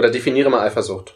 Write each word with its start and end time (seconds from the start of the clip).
Oder 0.00 0.08
definiere 0.08 0.48
mal 0.48 0.66
Eifersucht. 0.66 1.14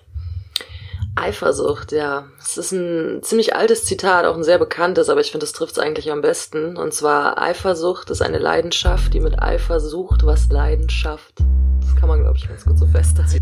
Eifersucht, 1.14 1.90
ja. 1.90 2.26
Es 2.38 2.58
ist 2.58 2.72
ein 2.72 3.22
ziemlich 3.22 3.56
altes 3.56 3.86
Zitat, 3.86 4.26
auch 4.26 4.36
ein 4.36 4.44
sehr 4.44 4.58
bekanntes, 4.58 5.08
aber 5.08 5.22
ich 5.22 5.30
finde, 5.30 5.46
es 5.46 5.54
trifft 5.54 5.72
es 5.72 5.78
eigentlich 5.78 6.12
am 6.12 6.20
besten. 6.20 6.76
Und 6.76 6.92
zwar, 6.92 7.40
Eifersucht 7.40 8.10
ist 8.10 8.20
eine 8.20 8.36
Leidenschaft, 8.36 9.14
die 9.14 9.20
mit 9.20 9.40
Eifer 9.40 9.80
sucht, 9.80 10.26
was 10.26 10.50
Leidenschaft. 10.50 11.32
Das 11.80 11.96
kann 11.96 12.10
man, 12.10 12.20
glaube 12.20 12.36
ich, 12.36 12.46
ganz 12.46 12.66
gut 12.66 12.78
so 12.78 12.84
festhalten. 12.84 13.38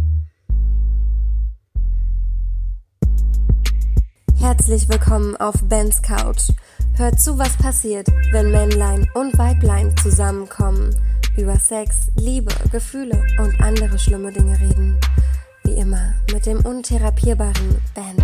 Herzlich 4.38 4.88
willkommen 4.88 5.36
auf 5.38 5.56
Bens 5.64 6.00
Couch. 6.02 6.50
Hört 6.94 7.18
zu, 7.18 7.36
was 7.36 7.56
passiert, 7.56 8.06
wenn 8.30 8.52
Männlein 8.52 9.08
und 9.14 9.36
Weiblein 9.36 9.92
zusammenkommen, 10.00 10.94
über 11.36 11.56
Sex, 11.56 12.08
Liebe, 12.16 12.52
Gefühle 12.70 13.24
und 13.38 13.60
andere 13.60 13.98
schlimme 13.98 14.32
Dinge 14.32 14.60
reden. 14.60 15.00
Wie 15.72 15.80
immer 15.80 16.14
mit 16.30 16.44
dem 16.44 16.60
untherapierbaren 16.66 17.80
Ben. 17.94 18.16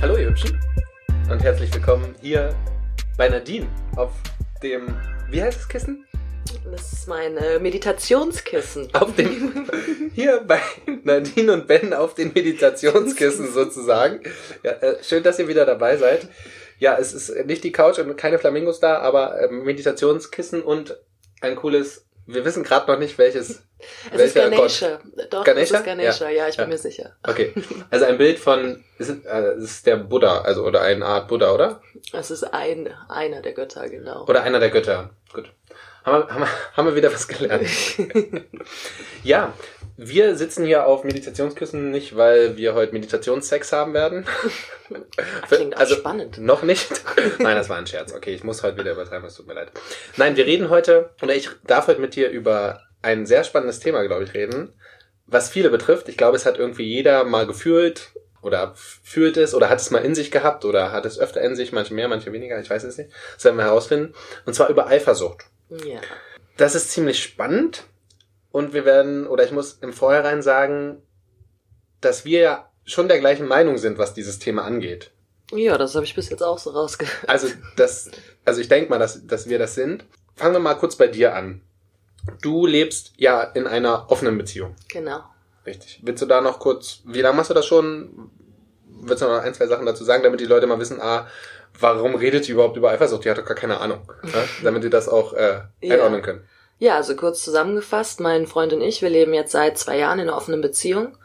Hallo 0.00 0.16
ihr 0.16 0.28
Hübschen 0.28 0.56
und 1.28 1.42
herzlich 1.42 1.74
willkommen 1.74 2.14
hier 2.20 2.54
bei 3.16 3.28
Nadine 3.28 3.66
auf 3.96 4.12
dem, 4.62 4.86
wie 5.28 5.42
heißt 5.42 5.58
das 5.58 5.68
Kissen? 5.68 6.06
Das 6.70 6.92
ist 6.92 7.08
mein 7.08 7.36
äh, 7.38 7.58
Meditationskissen. 7.58 8.94
Auf 8.94 9.16
dem, 9.16 9.68
hier 10.14 10.44
bei 10.46 10.60
Nadine 11.02 11.54
und 11.54 11.66
Ben 11.66 11.92
auf 11.92 12.14
den 12.14 12.32
Meditationskissen 12.32 13.52
sozusagen. 13.52 14.20
Ja, 14.62 14.70
äh, 14.72 15.02
schön, 15.02 15.24
dass 15.24 15.40
ihr 15.40 15.48
wieder 15.48 15.66
dabei 15.66 15.96
seid. 15.96 16.28
Ja, 16.78 16.96
es 16.98 17.12
ist 17.14 17.46
nicht 17.46 17.64
die 17.64 17.72
Couch 17.72 17.98
und 17.98 18.16
keine 18.16 18.38
Flamingos 18.38 18.80
da, 18.80 18.98
aber 18.98 19.40
äh, 19.40 19.48
Meditationskissen 19.50 20.62
und 20.62 20.96
ein 21.40 21.56
cooles, 21.56 22.06
wir 22.26 22.44
wissen 22.44 22.62
gerade 22.64 22.90
noch 22.90 22.98
nicht 22.98 23.16
welches. 23.18 23.62
Es 24.10 24.20
ist 24.22 24.34
Ganesha. 24.34 24.98
Gott. 25.16 25.26
Doch, 25.34 25.44
Ganesha? 25.44 25.74
es 25.74 25.80
ist 25.80 25.84
Ganesha, 25.84 26.24
ja, 26.30 26.44
Ja. 26.44 26.48
ich 26.48 26.56
bin 26.56 26.64
Ja. 26.64 26.68
mir 26.68 26.78
sicher. 26.78 27.12
Okay, 27.22 27.52
also 27.90 28.06
ein 28.06 28.16
Bild 28.16 28.38
von, 28.38 28.82
ist, 28.98 29.10
es- 29.10 29.24
äh, 29.26 29.38
es 29.58 29.64
ist 29.64 29.86
der 29.86 29.96
Buddha, 29.96 30.40
also 30.40 30.64
oder 30.64 30.80
eine 30.80 31.04
Art 31.04 31.28
Buddha, 31.28 31.52
oder? 31.52 31.82
Es 32.14 32.30
ist 32.30 32.42
ein, 32.44 32.88
einer 33.10 33.42
der 33.42 33.52
Götter, 33.52 33.86
genau. 33.90 34.24
Oder 34.26 34.42
einer 34.44 34.60
der 34.60 34.70
Götter. 34.70 35.10
Gut. 35.32 35.52
Haben 36.04 36.22
wir, 36.26 36.34
haben 36.34 36.40
wir, 36.40 36.48
haben 36.76 36.86
wir 36.88 36.94
wieder 36.96 37.12
was 37.12 37.28
gelernt. 37.28 37.68
ja, 39.24 39.52
wir 39.96 40.36
sitzen 40.36 40.64
hier 40.64 40.86
auf 40.86 41.04
Meditationskissen 41.04 41.90
nicht, 41.90 42.16
weil 42.16 42.56
wir 42.56 42.74
heute 42.74 42.92
Meditationssex 42.92 43.72
haben 43.72 43.94
werden. 43.94 44.26
Klingt 45.48 45.76
auch 45.76 45.80
also 45.80 45.96
spannend. 45.96 46.38
noch 46.38 46.62
nicht. 46.62 46.90
Nein, 47.38 47.56
das 47.56 47.68
war 47.68 47.78
ein 47.78 47.86
Scherz. 47.86 48.12
Okay, 48.12 48.34
ich 48.34 48.44
muss 48.44 48.62
heute 48.62 48.78
wieder 48.78 48.92
übertreiben, 48.92 49.26
es 49.26 49.34
tut 49.34 49.46
mir 49.46 49.54
leid. 49.54 49.72
Nein, 50.16 50.36
wir 50.36 50.44
reden 50.44 50.68
heute, 50.68 51.10
oder 51.22 51.34
ich 51.34 51.48
darf 51.66 51.86
heute 51.86 52.00
mit 52.00 52.14
dir 52.14 52.28
über 52.28 52.82
ein 53.00 53.24
sehr 53.24 53.42
spannendes 53.44 53.80
Thema, 53.80 54.02
glaube 54.06 54.24
ich, 54.24 54.34
reden, 54.34 54.74
was 55.26 55.48
viele 55.48 55.70
betrifft. 55.70 56.08
Ich 56.08 56.18
glaube, 56.18 56.36
es 56.36 56.44
hat 56.44 56.58
irgendwie 56.58 56.84
jeder 56.84 57.24
mal 57.24 57.46
gefühlt 57.46 58.10
oder 58.42 58.74
fühlt 58.76 59.38
es 59.38 59.54
oder 59.54 59.70
hat 59.70 59.80
es 59.80 59.90
mal 59.90 60.04
in 60.04 60.14
sich 60.14 60.30
gehabt 60.30 60.64
oder 60.64 60.92
hat 60.92 61.06
es 61.06 61.18
öfter 61.18 61.40
in 61.40 61.56
sich, 61.56 61.72
manche 61.72 61.94
mehr, 61.94 62.08
manche 62.08 62.32
weniger, 62.32 62.60
ich 62.60 62.68
weiß 62.68 62.84
es 62.84 62.98
nicht. 62.98 63.10
Das 63.34 63.44
werden 63.44 63.56
wir 63.56 63.64
herausfinden. 63.64 64.14
Und 64.44 64.54
zwar 64.54 64.68
über 64.68 64.88
Eifersucht. 64.88 65.46
Ja. 65.70 66.00
Das 66.58 66.74
ist 66.74 66.90
ziemlich 66.90 67.22
spannend 67.22 67.84
und 68.56 68.72
wir 68.72 68.86
werden, 68.86 69.26
oder 69.26 69.44
ich 69.44 69.52
muss 69.52 69.74
im 69.82 69.92
Vorhinein 69.92 70.40
sagen, 70.40 71.02
dass 72.00 72.24
wir 72.24 72.40
ja 72.40 72.70
schon 72.86 73.06
der 73.06 73.18
gleichen 73.20 73.46
Meinung 73.46 73.76
sind, 73.76 73.98
was 73.98 74.14
dieses 74.14 74.38
Thema 74.38 74.64
angeht. 74.64 75.10
Ja, 75.52 75.76
das 75.76 75.94
habe 75.94 76.06
ich 76.06 76.14
bis 76.14 76.30
jetzt 76.30 76.42
auch 76.42 76.56
so 76.58 76.70
rausge... 76.70 77.04
Also 77.26 77.48
das, 77.76 78.10
also 78.46 78.62
ich 78.62 78.68
denke 78.68 78.88
mal, 78.88 78.98
dass, 78.98 79.26
dass 79.26 79.46
wir 79.50 79.58
das 79.58 79.74
sind. 79.74 80.06
Fangen 80.36 80.54
wir 80.54 80.60
mal 80.60 80.74
kurz 80.74 80.96
bei 80.96 81.06
dir 81.06 81.34
an. 81.34 81.60
Du 82.40 82.66
lebst 82.66 83.12
ja 83.18 83.42
in 83.42 83.66
einer 83.66 84.10
offenen 84.10 84.38
Beziehung, 84.38 84.74
Genau. 84.88 85.20
richtig? 85.66 86.00
Willst 86.02 86.22
du 86.22 86.26
da 86.26 86.40
noch 86.40 86.58
kurz, 86.58 87.02
wie 87.04 87.20
lange 87.20 87.36
machst 87.36 87.50
du 87.50 87.54
das 87.54 87.66
schon? 87.66 88.30
Willst 89.02 89.22
du 89.22 89.26
noch 89.26 89.42
ein, 89.42 89.52
zwei 89.52 89.66
Sachen 89.66 89.84
dazu 89.84 90.02
sagen, 90.02 90.22
damit 90.22 90.40
die 90.40 90.46
Leute 90.46 90.66
mal 90.66 90.80
wissen, 90.80 90.98
ah, 91.02 91.26
warum 91.78 92.14
redet 92.14 92.48
die 92.48 92.52
überhaupt 92.52 92.78
über 92.78 92.88
Eifersucht? 92.90 93.24
Die 93.26 93.30
hat 93.30 93.36
doch 93.36 93.44
gar 93.44 93.54
keine 93.54 93.78
Ahnung. 93.80 94.00
Ja? 94.24 94.44
Damit 94.64 94.82
die 94.82 94.88
das 94.90 95.08
auch 95.10 95.34
äh, 95.34 95.60
Ja. 95.82 95.94
einordnen 95.96 96.22
können. 96.22 96.48
Ja, 96.78 96.96
also 96.96 97.16
kurz 97.16 97.42
zusammengefasst, 97.42 98.20
mein 98.20 98.46
Freund 98.46 98.72
und 98.72 98.82
ich, 98.82 99.00
wir 99.02 99.08
leben 99.08 99.32
jetzt 99.34 99.52
seit 99.52 99.78
zwei 99.78 99.98
Jahren 99.98 100.18
in 100.18 100.28
einer 100.28 100.36
offenen 100.36 100.60
Beziehung. 100.60 101.16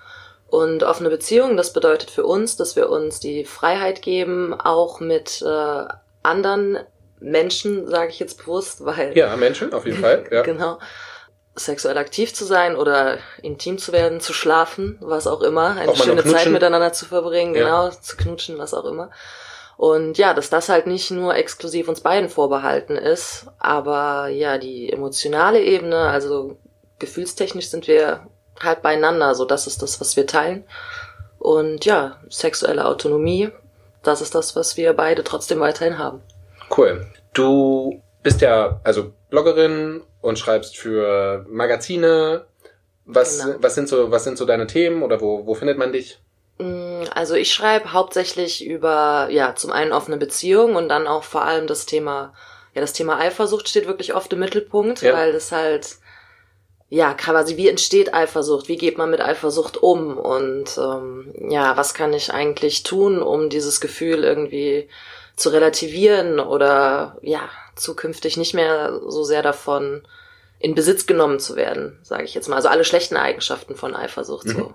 Und 0.48 0.84
offene 0.84 1.10
Beziehung, 1.10 1.56
das 1.56 1.72
bedeutet 1.74 2.10
für 2.12 2.26
uns, 2.26 2.58
dass 2.58 2.76
wir 2.76 2.90
uns 2.90 3.20
die 3.20 3.46
Freiheit 3.46 4.02
geben, 4.02 4.54
auch 4.54 5.00
mit 5.00 5.42
äh, 5.42 5.86
anderen 6.24 6.80
Menschen, 7.20 7.88
sage 7.88 8.10
ich 8.10 8.20
jetzt 8.20 8.40
bewusst, 8.40 8.84
weil 8.84 9.18
Ja, 9.18 9.36
Menschen, 9.38 9.74
auf 9.74 9.86
jeden 9.86 10.00
Fall. 10.00 10.26
Ja. 10.32 10.42
genau 10.42 10.78
sexuell 11.54 11.98
aktiv 11.98 12.34
zu 12.34 12.46
sein 12.46 12.78
oder 12.78 13.18
intim 13.42 13.78
zu 13.78 13.92
werden, 13.92 14.22
zu 14.22 14.32
schlafen, 14.34 14.98
was 15.02 15.28
auch 15.28 15.42
immer, 15.42 15.76
eine 15.76 15.92
Auch 15.92 15.98
schöne. 15.98 16.24
Zeit 16.24 16.48
miteinander 16.50 16.94
zu 16.94 17.06
verbringen, 17.06 17.54
Ja. 17.56 17.64
genau, 17.64 17.90
zu 17.90 18.16
knutschen, 18.16 18.58
was 18.58 18.74
auch 18.74 18.86
immer. 18.86 19.12
Und 19.82 20.20
ja, 20.20 20.36
dass 20.36 20.52
das 20.52 20.70
halt 20.70 20.86
nicht 20.86 21.10
nur 21.10 21.34
exklusiv 21.34 21.88
uns 21.88 22.02
beiden 22.02 22.30
vorbehalten 22.30 22.98
ist, 22.98 23.48
aber 23.58 24.28
ja, 24.28 24.60
die 24.60 24.94
emotionale 24.94 25.60
Ebene, 25.60 25.98
also 26.02 26.56
gefühlstechnisch 27.00 27.70
sind 27.70 27.88
wir 27.88 28.28
halt 28.60 28.84
beieinander, 28.84 29.34
so 29.34 29.44
das 29.44 29.66
ist 29.66 29.82
das, 29.82 30.00
was 30.00 30.16
wir 30.16 30.28
teilen. 30.28 30.66
Und 31.40 31.84
ja, 31.84 32.18
sexuelle 32.30 32.86
Autonomie, 32.86 33.50
das 34.04 34.22
ist 34.22 34.36
das, 34.36 34.56
was 34.56 34.78
wir 34.78 34.94
beide 34.94 35.24
trotzdem 35.24 35.60
weiterhin 35.62 35.98
haben. 35.98 36.22
Cool. 36.78 37.08
Du 37.34 38.04
bist 38.22 38.42
ja 38.42 38.80
also 38.84 39.14
Bloggerin 39.32 40.04
und 40.22 40.38
schreibst 40.38 40.78
für 40.78 41.44
Magazine. 41.50 42.46
Was, 43.06 43.44
Genau. 43.44 43.58
was 43.60 43.74
sind 43.74 43.90
so, 43.90 44.12
was 44.12 44.26
sind 44.26 44.38
so 44.38 44.46
deine 44.46 44.68
Themen 44.68 45.02
oder 45.02 45.22
wo, 45.22 45.48
wo 45.48 45.56
findet 45.56 45.80
man 45.80 45.92
dich? 45.92 46.20
Mm, 46.58 47.04
Also 47.14 47.36
ich 47.36 47.54
schreibe 47.54 47.94
hauptsächlich 47.94 48.66
über, 48.66 49.28
ja, 49.32 49.56
zum 49.56 49.72
einen 49.72 49.92
offene 49.94 50.18
Beziehungen 50.18 50.76
und 50.76 50.90
dann 50.90 51.08
auch 51.08 51.24
vor 51.24 51.44
allem 51.44 51.68
das 51.68 51.86
Thema, 51.86 52.34
ja, 52.74 52.82
das 52.82 52.94
Thema 52.94 53.20
Eifersucht 53.20 53.68
steht 53.70 53.88
wirklich 53.88 54.14
oft 54.14 54.32
im 54.34 54.40
Mittelpunkt, 54.40 55.02
Ja. 55.02 55.14
weil 55.14 55.34
das 55.34 55.52
halt, 55.52 55.98
ja, 56.90 57.14
quasi, 57.14 57.58
wie 57.58 57.70
entsteht 57.70 58.14
Eifersucht? 58.14 58.68
Wie 58.68 58.78
geht 58.78 58.98
man 58.98 59.10
mit 59.10 59.22
Eifersucht 59.22 59.78
um? 59.78 60.18
Und 60.18 60.78
ähm, 60.78 61.34
ja, 61.50 61.78
was 61.78 61.94
kann 61.94 62.14
ich 62.14 62.34
eigentlich 62.34 62.84
tun, 62.84 63.22
um 63.22 63.50
dieses 63.50 63.80
Gefühl 63.82 64.24
irgendwie 64.24 64.90
zu 65.38 65.50
relativieren 65.50 66.40
oder 66.40 67.18
ja, 67.22 67.50
zukünftig 67.76 68.36
nicht 68.38 68.54
mehr 68.54 69.00
so 69.08 69.24
sehr 69.24 69.42
davon 69.42 70.04
in 70.60 70.76
Besitz 70.76 71.08
genommen 71.08 71.40
zu 71.40 71.56
werden, 71.56 71.98
sage 72.04 72.26
ich 72.26 72.36
jetzt 72.36 72.48
mal. 72.48 72.58
Also 72.58 72.68
alle 72.68 72.84
schlechten 72.84 73.16
Eigenschaften 73.18 73.76
von 73.76 73.96
Eifersucht 73.96 74.48
so. 74.48 74.74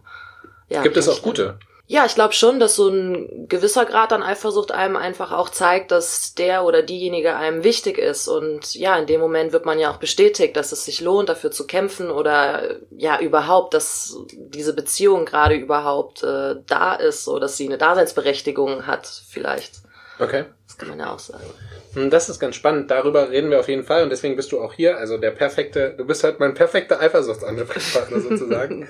Ja, 0.69 0.83
Gibt 0.83 0.97
es 0.97 1.09
auch 1.09 1.17
ich 1.17 1.23
gute? 1.23 1.59
ja, 1.89 2.05
ich 2.05 2.17
glaube 2.17 2.35
schon, 2.35 2.59
dass 2.59 2.75
so 2.75 2.89
ein 2.89 3.47
gewisser 3.49 3.85
Grad 3.85 4.13
an 4.13 4.25
Eifersucht 4.25 4.73
einem 4.73 4.97
einfach 4.97 5.31
auch 5.31 5.51
zeigt, 5.51 5.93
dass 5.93 6.35
der 6.35 6.65
oder 6.65 6.83
diejenige 6.83 7.37
einem 7.37 7.63
wichtig 7.63 7.97
ist. 7.97 8.27
Und 8.27 8.75
ja, 8.75 8.99
in 8.99 9.07
dem 9.07 9.21
Moment 9.21 9.53
wird 9.53 9.67
man 9.67 9.79
ja 9.79 9.93
auch 9.93 9.99
bestätigt, 9.99 10.57
dass 10.57 10.73
es 10.73 10.85
sich 10.85 11.01
lohnt, 11.01 11.29
dafür 11.29 11.53
zu 11.53 11.65
kämpfen 11.65 12.11
oder 12.11 12.79
ja 12.91 13.21
überhaupt, 13.21 13.73
dass 13.73 14.17
diese 14.33 14.75
Beziehung 14.75 15.27
gerade 15.27 15.55
überhaupt 15.55 16.25
äh, 16.25 16.57
da 16.67 16.95
ist, 16.95 17.25
so 17.25 17.39
dass 17.39 17.57
sie 17.57 17.67
eine 17.67 17.79
Daseinsberechtigung 17.79 18.89
hat, 18.89 19.07
vielleicht. 19.07 19.77
Okay. 20.19 20.47
Das 20.79 20.89
kann 20.89 20.89
man 20.89 20.99
ja 21.07 21.15
auch 21.15 21.19
sagen. 21.19 21.45
Hm, 21.95 22.11
Das 22.11 22.29
ist 22.29 22.39
ganz 22.39 22.55
spannend. 22.57 22.91
Darüber 22.91 23.31
reden 23.31 23.51
wir 23.51 23.61
auf 23.61 23.69
jeden 23.69 23.85
Fall 23.85 24.03
und 24.03 24.11
deswegen 24.11 24.37
bist 24.37 24.53
du 24.53 24.61
auch 24.61 24.75
hier. 24.75 24.99
Also 24.99 25.17
der 25.17 25.31
perfekte, 25.31 25.95
du 25.97 26.05
bist 26.05 26.23
halt 26.23 26.39
mein 26.39 26.53
perfekter 26.55 27.01
Eifersuchtsansprechpartner 27.01 28.21
sozusagen. 28.29 28.87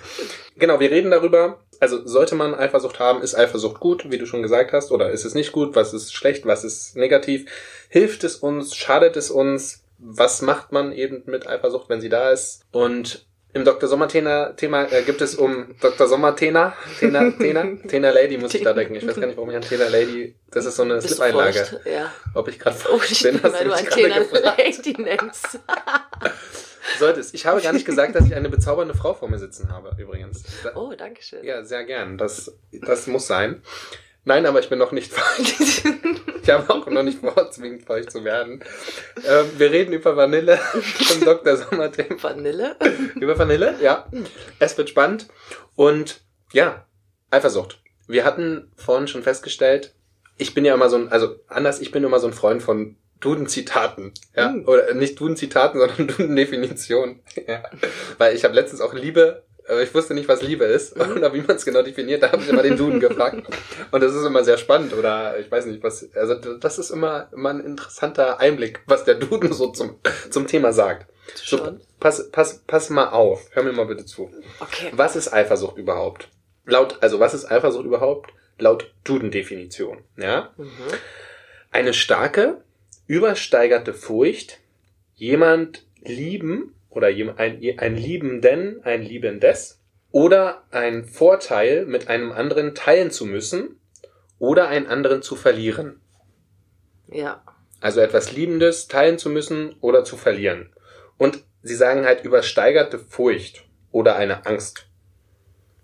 genau, 0.56 0.80
wir 0.80 0.90
reden 0.90 1.10
darüber. 1.12 1.60
Also 1.78 2.04
sollte 2.06 2.34
man 2.34 2.54
Eifersucht 2.54 2.98
haben, 2.98 3.22
ist 3.22 3.36
Eifersucht 3.36 3.80
gut, 3.80 4.10
wie 4.10 4.18
du 4.18 4.26
schon 4.26 4.42
gesagt 4.42 4.72
hast, 4.72 4.90
oder 4.90 5.10
ist 5.10 5.24
es 5.24 5.34
nicht 5.34 5.52
gut? 5.52 5.76
Was 5.76 5.92
ist 5.92 6.14
schlecht? 6.14 6.46
Was 6.46 6.64
ist 6.64 6.96
negativ? 6.96 7.50
Hilft 7.88 8.24
es 8.24 8.36
uns? 8.36 8.74
Schadet 8.74 9.16
es 9.16 9.30
uns? 9.30 9.82
Was 9.98 10.42
macht 10.42 10.72
man 10.72 10.92
eben 10.92 11.22
mit 11.26 11.46
Eifersucht, 11.46 11.88
wenn 11.88 12.00
sie 12.00 12.08
da 12.08 12.30
ist? 12.30 12.62
Und 12.72 13.25
im 13.56 13.64
Dr. 13.64 13.88
Sommer-Thema 13.88 14.54
Thema, 14.54 14.84
äh, 14.92 15.02
gibt 15.02 15.20
es 15.22 15.34
um 15.34 15.74
Dr. 15.80 16.06
Sommer-Tena, 16.06 16.74
Tena, 17.00 17.30
Tena, 17.30 17.64
Tena 17.88 18.10
Lady 18.10 18.36
muss 18.38 18.54
ich 18.54 18.62
da 18.62 18.72
denken. 18.74 18.94
Ich 18.94 19.06
weiß 19.06 19.16
gar 19.16 19.26
nicht, 19.26 19.36
warum 19.36 19.50
ich 19.50 19.56
an 19.56 19.62
Tena 19.62 19.88
Lady, 19.88 20.36
das 20.50 20.66
ist 20.66 20.76
so 20.76 20.82
eine 20.82 21.00
Slip-Einlage. 21.00 21.80
Ja. 21.90 22.12
Ob 22.34 22.48
ich 22.48 22.58
gerade 22.58 22.76
Oh, 22.92 22.98
feucht 22.98 23.08
bin, 23.08 23.16
stimmt, 23.16 23.42
weil 23.42 23.64
du 23.64 23.74
Thema 23.90 24.18
gefragt. 24.18 24.58
Lady 24.58 25.02
nennst. 25.02 25.58
Sollte 26.98 27.20
es. 27.20 27.34
Ich 27.34 27.46
habe 27.46 27.60
gar 27.60 27.72
nicht 27.72 27.86
gesagt, 27.86 28.14
dass 28.14 28.26
ich 28.26 28.34
eine 28.34 28.48
bezaubernde 28.48 28.94
Frau 28.94 29.14
vor 29.14 29.28
mir 29.28 29.38
sitzen 29.38 29.70
habe, 29.70 29.90
übrigens. 29.98 30.44
Da, 30.62 30.76
Oh, 30.76 30.92
danke 30.96 31.22
schön. 31.22 31.42
Ja, 31.44 31.64
sehr 31.64 31.84
gern. 31.84 32.16
Das, 32.16 32.54
das 32.72 33.06
muss 33.08 33.26
sein. 33.26 33.62
Nein, 34.26 34.44
aber 34.44 34.58
ich 34.60 34.68
bin 34.68 34.78
noch 34.78 34.90
nicht 34.92 35.12
feucht. 35.14 35.84
Ich 36.42 36.50
habe 36.50 36.68
auch 36.72 36.86
noch 36.88 37.02
nicht 37.04 37.20
vor, 37.20 37.50
zwingend 37.50 37.84
feucht 37.84 38.10
zu 38.10 38.24
werden. 38.24 38.62
Ähm, 39.26 39.46
wir 39.56 39.70
reden 39.70 39.92
über 39.92 40.16
Vanille 40.16 40.56
vom 40.58 41.24
Dr. 41.24 41.56
Sommerthema. 41.56 42.22
Vanille? 42.22 42.76
Über 43.14 43.38
Vanille, 43.38 43.76
ja. 43.80 44.06
Es 44.58 44.76
wird 44.76 44.88
spannend. 44.90 45.28
Und 45.76 46.20
ja, 46.52 46.86
Eifersucht. 47.30 47.80
Wir 48.08 48.24
hatten 48.24 48.70
vorhin 48.76 49.08
schon 49.08 49.22
festgestellt, 49.22 49.94
ich 50.38 50.54
bin 50.54 50.64
ja 50.64 50.74
immer 50.74 50.90
so 50.90 50.96
ein, 50.96 51.08
also 51.10 51.36
anders, 51.48 51.80
ich 51.80 51.90
bin 51.92 52.04
immer 52.04 52.20
so 52.20 52.26
ein 52.26 52.32
Freund 52.32 52.62
von 52.62 52.96
Duden-Zitaten, 53.20 54.12
ja, 54.36 54.50
Mhm. 54.50 54.68
oder 54.68 54.92
nicht 54.94 55.18
Duden-Zitaten, 55.18 55.78
sondern 55.80 56.06
Duden-Definitionen, 56.16 57.22
ja, 57.48 57.62
weil 58.18 58.34
ich 58.36 58.44
habe 58.44 58.54
letztens 58.54 58.80
auch 58.80 58.92
Liebe, 58.92 59.44
äh, 59.68 59.82
ich 59.82 59.94
wusste 59.94 60.14
nicht, 60.14 60.28
was 60.28 60.42
Liebe 60.42 60.64
ist 60.64 60.96
Mhm. 60.96 61.12
oder 61.16 61.34
wie 61.34 61.40
man 61.42 61.56
es 61.56 61.64
genau 61.64 61.82
definiert, 61.82 62.22
da 62.22 62.32
habe 62.32 62.42
ich 62.42 62.48
immer 62.48 62.62
den 62.62 62.76
Duden 62.76 63.00
gefragt 63.00 63.42
und 63.90 64.00
das 64.02 64.14
ist 64.14 64.24
immer 64.24 64.44
sehr 64.44 64.58
spannend 64.58 64.92
oder 64.94 65.38
ich 65.38 65.50
weiß 65.50 65.66
nicht, 65.66 65.82
was, 65.82 66.08
also 66.14 66.34
das 66.34 66.78
ist 66.78 66.90
immer, 66.90 67.28
immer 67.32 67.50
ein 67.50 67.60
interessanter 67.60 68.40
Einblick, 68.40 68.80
was 68.86 69.04
der 69.04 69.14
Duden 69.16 69.52
so 69.52 69.68
zum, 69.68 69.98
zum 70.30 70.46
Thema 70.46 70.72
sagt. 70.72 71.06
So, 71.34 71.58
Schon. 71.58 71.80
pass, 71.98 72.30
pass, 72.30 72.62
pass 72.66 72.88
mal 72.90 73.08
auf, 73.08 73.48
hör 73.52 73.62
mir 73.64 73.72
mal 73.72 73.86
bitte 73.86 74.04
zu. 74.04 74.30
Okay. 74.60 74.92
Was 74.92 75.16
ist 75.16 75.32
Eifersucht 75.32 75.76
überhaupt? 75.76 76.28
Laut, 76.64 76.98
also 77.00 77.18
was 77.20 77.34
ist 77.34 77.50
Eifersucht 77.50 77.84
überhaupt? 77.84 78.30
Laut 78.58 78.92
Duden-Definition, 79.04 79.98
ja? 80.16 80.52
Mhm. 80.56 80.70
Eine 81.72 81.92
starke, 81.92 82.62
übersteigerte 83.08 83.92
Furcht, 83.92 84.60
jemand 85.14 85.84
lieben 86.04 86.74
oder 86.96 87.08
ein, 87.08 87.78
ein 87.78 87.96
Liebenden, 87.96 88.82
ein 88.82 89.02
Liebendes 89.02 89.82
oder 90.12 90.64
ein 90.70 91.04
Vorteil 91.04 91.84
mit 91.84 92.08
einem 92.08 92.32
anderen 92.32 92.74
teilen 92.74 93.10
zu 93.10 93.26
müssen 93.26 93.78
oder 94.38 94.68
einen 94.68 94.86
anderen 94.86 95.20
zu 95.20 95.36
verlieren. 95.36 96.00
Ja. 97.08 97.42
Also 97.82 98.00
etwas 98.00 98.32
Liebendes 98.32 98.88
teilen 98.88 99.18
zu 99.18 99.28
müssen 99.28 99.76
oder 99.82 100.04
zu 100.04 100.16
verlieren. 100.16 100.72
Und 101.18 101.44
sie 101.62 101.74
sagen 101.74 102.06
halt 102.06 102.24
übersteigerte 102.24 102.98
Furcht 102.98 103.64
oder 103.92 104.16
eine 104.16 104.46
Angst. 104.46 104.86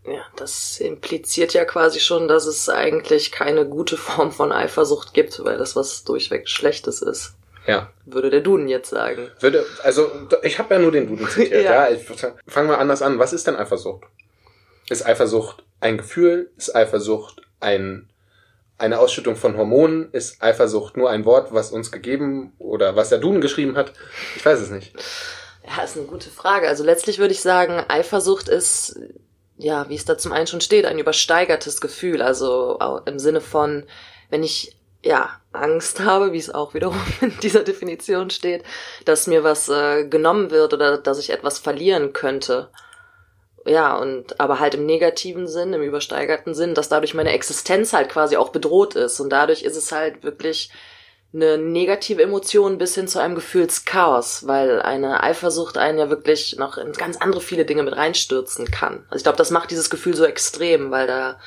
Ja, 0.06 0.24
das 0.36 0.80
impliziert 0.80 1.52
ja 1.52 1.66
quasi 1.66 2.00
schon, 2.00 2.26
dass 2.26 2.46
es 2.46 2.70
eigentlich 2.70 3.32
keine 3.32 3.68
gute 3.68 3.98
Form 3.98 4.32
von 4.32 4.50
Eifersucht 4.50 5.12
gibt, 5.12 5.44
weil 5.44 5.58
das 5.58 5.76
was 5.76 6.04
durchweg 6.04 6.48
Schlechtes 6.48 7.02
ist. 7.02 7.34
Ja. 7.66 7.90
Würde 8.04 8.30
der 8.30 8.40
Duden 8.40 8.68
jetzt 8.68 8.90
sagen. 8.90 9.30
Würde, 9.40 9.64
also 9.82 10.10
ich 10.42 10.58
habe 10.58 10.74
ja 10.74 10.80
nur 10.80 10.92
den 10.92 11.06
Duden 11.06 11.28
zitiert, 11.28 11.64
ja. 11.64 11.88
Ja. 11.88 11.90
Ich 11.90 12.06
fange 12.52 12.68
mal 12.68 12.76
anders 12.76 13.02
an. 13.02 13.18
Was 13.18 13.32
ist 13.32 13.46
denn 13.46 13.56
Eifersucht? 13.56 14.04
Ist 14.88 15.06
Eifersucht 15.06 15.64
ein 15.80 15.98
Gefühl? 15.98 16.50
Ist 16.56 16.74
Eifersucht 16.74 17.42
ein 17.60 18.08
eine 18.78 18.98
Ausschüttung 18.98 19.36
von 19.36 19.56
Hormonen? 19.56 20.10
Ist 20.12 20.42
Eifersucht 20.42 20.96
nur 20.96 21.08
ein 21.08 21.24
Wort, 21.24 21.54
was 21.54 21.70
uns 21.70 21.92
gegeben 21.92 22.52
oder 22.58 22.96
was 22.96 23.10
der 23.10 23.18
Duden 23.18 23.40
geschrieben 23.40 23.76
hat? 23.76 23.92
Ich 24.36 24.44
weiß 24.44 24.60
es 24.60 24.70
nicht. 24.70 24.92
Ja, 25.64 25.84
ist 25.84 25.96
eine 25.96 26.06
gute 26.06 26.30
Frage. 26.30 26.66
Also 26.68 26.82
letztlich 26.82 27.18
würde 27.18 27.32
ich 27.32 27.40
sagen, 27.40 27.84
Eifersucht 27.88 28.48
ist, 28.48 28.98
ja, 29.56 29.88
wie 29.88 29.94
es 29.94 30.04
da 30.04 30.18
zum 30.18 30.32
einen 30.32 30.48
schon 30.48 30.60
steht, 30.60 30.84
ein 30.84 30.98
übersteigertes 30.98 31.80
Gefühl. 31.80 32.22
Also 32.22 32.78
im 33.06 33.20
Sinne 33.20 33.40
von, 33.40 33.84
wenn 34.30 34.42
ich, 34.42 34.76
ja, 35.04 35.30
Angst 35.52 36.00
habe, 36.00 36.32
wie 36.32 36.38
es 36.38 36.54
auch 36.54 36.74
wiederum 36.74 37.00
in 37.20 37.36
dieser 37.42 37.64
Definition 37.64 38.30
steht, 38.30 38.64
dass 39.04 39.26
mir 39.26 39.44
was 39.44 39.68
äh, 39.68 40.06
genommen 40.06 40.50
wird 40.50 40.72
oder 40.72 40.98
dass 40.98 41.18
ich 41.18 41.30
etwas 41.30 41.58
verlieren 41.58 42.12
könnte. 42.12 42.68
Ja, 43.64 43.96
und 43.96 44.40
aber 44.40 44.58
halt 44.58 44.74
im 44.74 44.86
negativen 44.86 45.46
Sinn, 45.46 45.72
im 45.72 45.82
übersteigerten 45.82 46.54
Sinn, 46.54 46.74
dass 46.74 46.88
dadurch 46.88 47.14
meine 47.14 47.32
Existenz 47.32 47.92
halt 47.92 48.08
quasi 48.08 48.36
auch 48.36 48.48
bedroht 48.48 48.96
ist. 48.96 49.20
Und 49.20 49.30
dadurch 49.30 49.62
ist 49.62 49.76
es 49.76 49.92
halt 49.92 50.24
wirklich 50.24 50.70
eine 51.34 51.58
negative 51.58 52.22
Emotion 52.22 52.76
bis 52.76 52.94
hin 52.94 53.08
zu 53.08 53.20
einem 53.20 53.36
Gefühlschaos, 53.36 54.46
weil 54.46 54.82
eine 54.82 55.22
Eifersucht 55.22 55.78
einen 55.78 55.98
ja 55.98 56.10
wirklich 56.10 56.56
noch 56.58 56.76
in 56.76 56.92
ganz 56.92 57.16
andere 57.18 57.40
viele 57.40 57.64
Dinge 57.64 57.84
mit 57.84 57.96
reinstürzen 57.96 58.70
kann. 58.70 59.04
Also 59.08 59.16
ich 59.16 59.22
glaube, 59.22 59.38
das 59.38 59.50
macht 59.50 59.70
dieses 59.70 59.90
Gefühl 59.90 60.14
so 60.14 60.24
extrem, 60.24 60.90
weil 60.90 61.06
da 61.06 61.38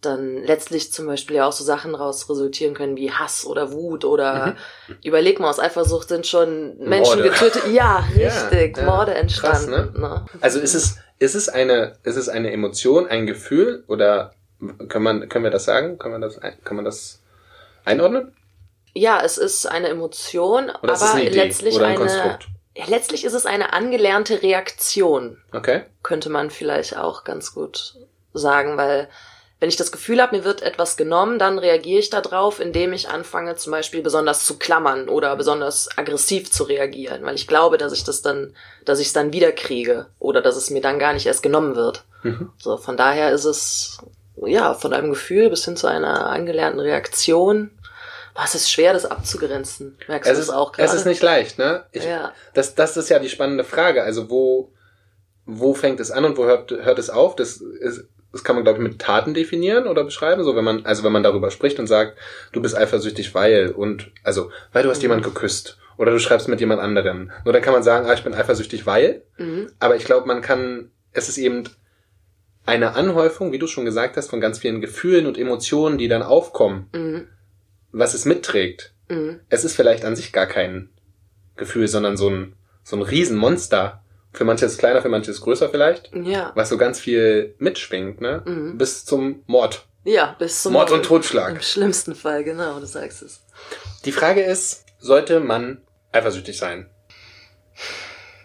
dann 0.00 0.42
letztlich 0.44 0.92
zum 0.92 1.06
Beispiel 1.06 1.36
ja 1.36 1.46
auch 1.46 1.52
so 1.52 1.62
Sachen 1.64 1.94
raus 1.94 2.28
resultieren 2.30 2.74
können 2.74 2.96
wie 2.96 3.10
Hass 3.12 3.44
oder 3.44 3.72
Wut 3.72 4.04
oder 4.04 4.56
überleg 5.04 5.40
mal, 5.40 5.50
aus 5.50 5.58
Eifersucht 5.60 6.08
sind 6.08 6.26
schon 6.26 6.78
Menschen 6.78 7.16
Morde. 7.18 7.22
getötet. 7.30 7.62
Ja, 7.72 8.04
Ja, 8.16 8.28
richtig, 8.48 8.78
ja. 8.78 8.84
Morde 8.84 9.12
Krass, 9.12 9.20
entstanden. 9.66 10.00
ne? 10.00 10.24
Also 10.40 10.58
ist 10.58 10.74
es, 10.74 10.96
ist 11.18 11.34
es 11.34 11.48
eine, 11.48 11.96
ist 12.02 12.16
es 12.16 12.28
eine 12.28 12.50
Emotion, 12.50 13.06
ein 13.08 13.26
Gefühl 13.26 13.84
oder 13.88 14.32
kann 14.88 15.02
man, 15.02 15.28
können 15.28 15.44
wir 15.44 15.50
das 15.50 15.64
sagen? 15.64 15.98
Kann 15.98 16.10
man 16.12 16.20
das, 16.20 16.40
kann 16.64 16.76
man 16.76 16.84
das 16.84 17.20
einordnen? 17.84 18.34
Ja, 18.92 19.22
es 19.22 19.38
ist 19.38 19.66
eine 19.66 19.88
Emotion, 19.88 20.70
Oder 20.82 20.94
aber 20.94 21.12
eine 21.14 21.28
letztlich 21.30 21.76
ein 21.78 21.84
eine, 21.84 21.94
Konstrukt? 21.94 22.48
ja, 22.74 22.84
letztlich 22.88 23.24
ist 23.24 23.34
es 23.34 23.46
eine 23.46 23.72
angelernte 23.72 24.42
Reaktion. 24.42 25.38
Okay. 25.52 25.82
könnte 26.02 26.28
man 26.30 26.50
vielleicht 26.50 26.96
auch 26.96 27.24
ganz 27.24 27.54
gut 27.54 27.96
sagen, 28.32 28.76
weil 28.76 29.08
wenn 29.60 29.68
ich 29.68 29.76
das 29.76 29.92
Gefühl 29.92 30.22
habe, 30.22 30.36
mir 30.38 30.44
wird 30.44 30.62
etwas 30.62 30.96
genommen, 30.96 31.38
dann 31.38 31.58
reagiere 31.58 32.00
ich 32.00 32.08
darauf, 32.08 32.60
indem 32.60 32.94
ich 32.94 33.10
anfange, 33.10 33.56
zum 33.56 33.72
Beispiel 33.72 34.02
besonders 34.02 34.46
zu 34.46 34.58
klammern 34.58 35.08
oder 35.10 35.36
besonders 35.36 35.88
aggressiv 35.96 36.50
zu 36.50 36.64
reagieren, 36.64 37.22
weil 37.24 37.34
ich 37.34 37.46
glaube, 37.46 37.76
dass 37.76 37.92
ich 37.92 38.02
das 38.02 38.22
dann, 38.22 38.54
dass 38.86 39.00
ich 39.00 39.08
es 39.08 39.12
dann 39.12 39.34
wieder 39.34 39.52
kriege 39.52 40.06
oder 40.18 40.40
dass 40.40 40.56
es 40.56 40.70
mir 40.70 40.80
dann 40.80 40.98
gar 40.98 41.12
nicht 41.12 41.26
erst 41.26 41.42
genommen 41.42 41.76
wird. 41.76 42.04
Mhm. 42.22 42.50
So, 42.58 42.78
von 42.78 42.96
daher 42.96 43.32
ist 43.32 43.44
es 43.44 43.98
ja 44.46 44.72
von 44.72 44.94
einem 44.94 45.10
Gefühl 45.10 45.50
bis 45.50 45.66
hin 45.66 45.76
zu 45.76 45.86
einer 45.86 46.26
angelernten 46.30 46.80
Reaktion. 46.80 47.70
Boah, 48.32 48.44
es 48.44 48.54
ist 48.54 48.70
schwer, 48.70 48.94
das 48.94 49.04
abzugrenzen. 49.04 49.98
Merkst 50.08 50.30
Es 50.30 50.36
du 50.38 50.40
ist, 50.40 50.48
das 50.48 50.56
auch 50.56 50.72
gerade? 50.72 50.88
es 50.88 50.94
ist 50.94 51.04
nicht 51.04 51.20
leicht, 51.22 51.58
ne? 51.58 51.84
Ich, 51.92 52.04
Ja. 52.04 52.32
das, 52.54 52.74
das 52.74 52.96
ist 52.96 53.10
ja 53.10 53.18
die 53.18 53.28
spannende 53.28 53.64
Frage. 53.64 54.02
Also 54.04 54.30
wo, 54.30 54.72
wo 55.44 55.74
fängt 55.74 56.00
es 56.00 56.10
an 56.10 56.24
und 56.24 56.38
wo 56.38 56.44
hört, 56.44 56.70
hört 56.70 56.98
es 56.98 57.10
auf? 57.10 57.36
Das 57.36 57.56
ist, 57.58 58.04
das 58.32 58.44
kann 58.44 58.54
man, 58.56 58.64
glaube 58.64 58.78
ich, 58.78 58.88
mit 58.88 59.00
Taten 59.00 59.34
definieren 59.34 59.86
oder 59.86 60.04
beschreiben. 60.04 60.44
So, 60.44 60.54
wenn 60.56 60.64
man, 60.64 60.86
also 60.86 61.02
wenn 61.04 61.12
man 61.12 61.22
darüber 61.22 61.50
spricht 61.50 61.78
und 61.78 61.86
sagt, 61.86 62.16
du 62.52 62.62
bist 62.62 62.76
eifersüchtig, 62.76 63.34
weil 63.34 63.70
und 63.70 64.10
also, 64.22 64.50
weil 64.72 64.82
du 64.84 64.90
hast 64.90 64.98
Mhm. 64.98 65.02
jemand 65.02 65.24
geküsst 65.24 65.78
oder 65.96 66.12
du 66.12 66.18
schreibst 66.18 66.48
mit 66.48 66.60
jemand 66.60 66.80
anderem. 66.80 67.30
Nur 67.44 67.52
dann 67.52 67.62
kann 67.62 67.72
man 67.72 67.82
sagen, 67.82 68.06
ah, 68.06 68.14
ich 68.14 68.22
bin 68.24 68.34
eifersüchtig, 68.34 68.86
weil. 68.86 69.22
Mhm. 69.38 69.70
Aber 69.80 69.96
ich 69.96 70.04
glaube, 70.04 70.26
man 70.28 70.40
kann, 70.42 70.90
es 71.12 71.28
ist 71.28 71.38
eben 71.38 71.64
eine 72.66 72.94
Anhäufung, 72.94 73.52
wie 73.52 73.58
du 73.58 73.66
schon 73.66 73.84
gesagt 73.84 74.16
hast, 74.16 74.30
von 74.30 74.40
ganz 74.40 74.58
vielen 74.58 74.80
Gefühlen 74.80 75.26
und 75.26 75.36
Emotionen, 75.38 75.98
die 75.98 76.08
dann 76.08 76.22
aufkommen, 76.22 76.88
Mhm. 76.94 77.26
was 77.90 78.14
es 78.14 78.24
mitträgt. 78.26 78.92
Mhm. 79.08 79.40
Es 79.48 79.64
ist 79.64 79.74
vielleicht 79.74 80.04
an 80.04 80.14
sich 80.14 80.32
gar 80.32 80.46
kein 80.46 80.90
Gefühl, 81.56 81.88
sondern 81.88 82.16
so 82.16 82.28
ein, 82.30 82.54
so 82.84 82.94
ein 82.96 83.02
Riesenmonster. 83.02 84.02
Für 84.32 84.44
manche 84.44 84.64
ist 84.66 84.78
kleiner, 84.78 85.02
für 85.02 85.08
manche 85.08 85.30
ist 85.30 85.40
größer 85.40 85.68
vielleicht, 85.70 86.10
Ja. 86.14 86.52
was 86.54 86.68
so 86.68 86.78
ganz 86.78 87.00
viel 87.00 87.54
mitschwingt, 87.58 88.20
ne? 88.20 88.42
Mhm. 88.46 88.78
Bis 88.78 89.04
zum 89.04 89.42
Mord. 89.46 89.86
Ja, 90.04 90.36
bis 90.38 90.62
zum 90.62 90.72
Mord 90.72 90.90
und 90.92 91.04
Totschlag. 91.04 91.50
Im 91.50 91.60
schlimmsten 91.60 92.14
Fall, 92.14 92.44
genau, 92.44 92.78
du 92.80 92.86
sagst 92.86 93.22
es. 93.22 93.42
Die 94.04 94.12
Frage 94.12 94.42
ist, 94.42 94.84
sollte 94.98 95.40
man 95.40 95.82
eifersüchtig 96.12 96.56
sein? 96.58 96.88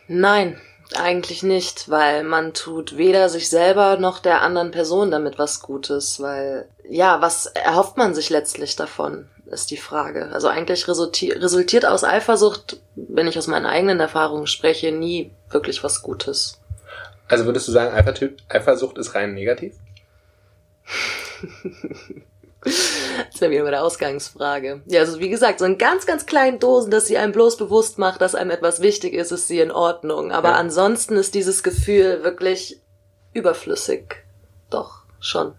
Nein, 0.07 0.59
eigentlich 0.93 1.43
nicht, 1.43 1.89
weil 1.89 2.23
man 2.23 2.53
tut 2.53 2.97
weder 2.97 3.29
sich 3.29 3.49
selber 3.49 3.97
noch 3.97 4.19
der 4.19 4.41
anderen 4.41 4.71
Person 4.71 5.11
damit 5.11 5.39
was 5.39 5.61
Gutes, 5.61 6.19
weil, 6.19 6.67
ja, 6.87 7.21
was 7.21 7.47
erhofft 7.47 7.97
man 7.97 8.13
sich 8.13 8.29
letztlich 8.29 8.75
davon, 8.75 9.27
ist 9.47 9.71
die 9.71 9.77
Frage. 9.77 10.29
Also 10.31 10.47
eigentlich 10.47 10.87
resulti 10.87 11.31
resultiert 11.31 11.85
aus 11.85 12.03
Eifersucht, 12.03 12.79
wenn 12.95 13.27
ich 13.27 13.37
aus 13.37 13.47
meinen 13.47 13.65
eigenen 13.65 13.99
Erfahrungen 13.99 14.47
spreche, 14.47 14.91
nie 14.91 15.31
wirklich 15.49 15.83
was 15.83 16.01
Gutes. 16.01 16.59
Also 17.27 17.45
würdest 17.45 17.67
du 17.67 17.71
sagen, 17.71 17.95
Eifersucht 18.49 18.97
ist 18.97 19.15
rein 19.15 19.33
negativ? 19.33 19.75
Das 22.65 23.41
wäre 23.41 23.51
wieder 23.51 23.63
bei 23.63 23.71
der 23.71 23.83
Ausgangsfrage. 23.83 24.81
Ja, 24.87 25.01
also 25.01 25.19
wie 25.19 25.29
gesagt, 25.29 25.59
so 25.59 25.65
in 25.65 25.77
ganz, 25.77 26.05
ganz 26.05 26.25
kleinen 26.25 26.59
Dosen, 26.59 26.89
dass 26.91 27.05
sie 27.07 27.17
einem 27.17 27.31
bloß 27.31 27.57
bewusst 27.57 27.97
macht, 27.99 28.21
dass 28.21 28.33
einem 28.35 28.49
etwas 28.51 28.81
wichtig 28.81 29.13
ist, 29.13 29.31
ist 29.31 29.47
sie 29.47 29.59
in 29.59 29.71
Ordnung. 29.71 30.31
Aber 30.31 30.49
Ja. 30.49 30.55
ansonsten 30.55 31.15
ist 31.15 31.35
dieses 31.35 31.61
Gefühl 31.63 32.23
wirklich 32.23 32.79
überflüssig. 33.33 34.15
Doch, 34.69 35.03
schon. 35.19 35.53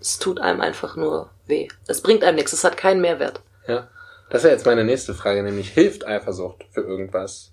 Es 0.00 0.18
tut 0.18 0.40
einem 0.40 0.60
einfach 0.60 0.96
nur 0.96 1.30
weh. 1.46 1.68
Es 1.86 2.00
bringt 2.02 2.24
einem 2.24 2.36
nichts, 2.36 2.52
es 2.52 2.64
hat 2.64 2.76
keinen 2.76 3.00
Mehrwert. 3.00 3.40
Ja. 3.66 3.88
Das 4.30 4.44
wäre 4.44 4.52
jetzt 4.52 4.66
meine 4.66 4.84
nächste 4.84 5.14
Frage, 5.14 5.42
nämlich 5.42 5.70
hilft 5.70 6.06
Eifersucht 6.06 6.64
für 6.72 6.82
irgendwas? 6.82 7.52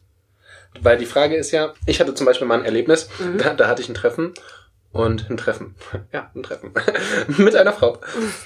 Weil 0.82 0.98
die 0.98 1.06
Frage 1.08 1.36
ist 1.36 1.52
ja, 1.52 1.74
ich 1.86 2.00
hatte 2.00 2.14
zum 2.14 2.26
Beispiel 2.26 2.46
mal 2.48 2.60
ein 2.60 2.66
Erlebnis, 2.66 3.10
Mhm. 3.20 3.38
da, 3.40 3.54
da 3.54 3.68
hatte 3.68 3.82
ich 3.82 3.90
ein 3.90 3.96
Treffen 3.96 4.34
und 4.92 5.30
ein 5.30 5.38
Treffen, 5.38 5.76
ja, 6.14 6.32
ein 6.36 6.44
Treffen 6.44 6.72
mit 7.38 7.56
einer 7.56 7.74
Frau. 7.74 8.00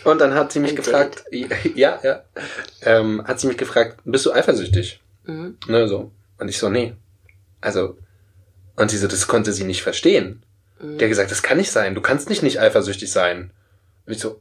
Und 0.03 0.19
dann 0.19 0.33
hat 0.33 0.51
sie 0.51 0.60
mich 0.60 0.71
Ein 0.71 0.75
gefragt, 0.77 1.24
ja, 1.31 2.00
ja, 2.03 2.24
ähm, 2.83 3.24
hat 3.25 3.39
sie 3.39 3.48
mich 3.48 3.57
gefragt, 3.57 4.00
bist 4.05 4.25
du 4.25 4.31
eifersüchtig? 4.33 5.01
Mhm. 5.25 5.57
Ne, 5.67 5.88
so. 5.88 6.12
Und 6.39 6.48
ich 6.50 6.57
so, 6.57 6.69
nee. 6.69 6.93
Also, 7.62 7.98
und 8.75 8.89
sie 8.89 8.98
so, 8.98 9.07
das 9.07 9.27
konnte 9.27 9.53
sie 9.53 9.63
nicht 9.63 9.83
verstehen. 9.83 10.43
Mhm. 10.79 10.98
Der 10.98 11.05
hat 11.07 11.12
gesagt, 11.12 11.31
das 11.31 11.43
kann 11.43 11.57
nicht 11.57 11.71
sein, 11.71 11.93
du 11.95 12.01
kannst 12.01 12.29
nicht 12.29 12.41
nicht 12.43 12.60
eifersüchtig 12.60 13.12
sein. 13.12 13.51
Und 14.07 14.13
ich 14.13 14.19
so, 14.19 14.39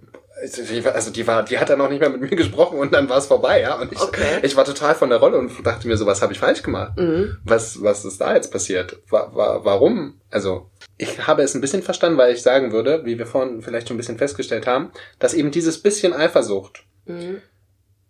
war- 0.84 0.94
also 0.94 1.10
die 1.10 1.26
war, 1.26 1.42
die 1.44 1.58
hat 1.58 1.68
dann 1.68 1.82
auch 1.82 1.90
nicht 1.90 2.00
mehr 2.00 2.08
mit 2.08 2.22
mir 2.22 2.30
gesprochen 2.34 2.78
und 2.78 2.94
dann 2.94 3.10
war 3.10 3.18
es 3.18 3.26
vorbei, 3.26 3.60
ja. 3.60 3.78
Und 3.78 3.92
ich, 3.92 4.00
Okay. 4.00 4.38
ich 4.42 4.56
war 4.56 4.64
total 4.64 4.94
von 4.94 5.10
der 5.10 5.18
Rolle 5.18 5.36
und 5.36 5.50
dachte 5.66 5.86
mir 5.86 5.98
so, 5.98 6.06
was 6.06 6.22
habe 6.22 6.32
ich 6.32 6.38
falsch 6.38 6.62
gemacht? 6.62 6.92
Mhm. 6.96 7.36
Was, 7.44 7.82
was 7.82 8.06
ist 8.06 8.18
da 8.22 8.34
jetzt 8.34 8.50
passiert? 8.50 8.96
Wa 9.10 9.30
wa 9.34 9.60
warum? 9.64 10.18
Also, 10.30 10.69
ich 11.00 11.26
habe 11.26 11.42
es 11.42 11.54
ein 11.54 11.60
bisschen 11.62 11.82
verstanden, 11.82 12.18
weil 12.18 12.34
ich 12.34 12.42
sagen 12.42 12.72
würde, 12.72 13.04
wie 13.06 13.18
wir 13.18 13.26
vorhin 13.26 13.62
vielleicht 13.62 13.88
schon 13.88 13.94
ein 13.94 13.98
bisschen 13.98 14.18
festgestellt 14.18 14.66
haben, 14.66 14.90
dass 15.18 15.34
eben 15.34 15.50
dieses 15.50 15.82
bisschen 15.82 16.12
Eifersucht 16.12 16.84
Mhm. 17.06 17.40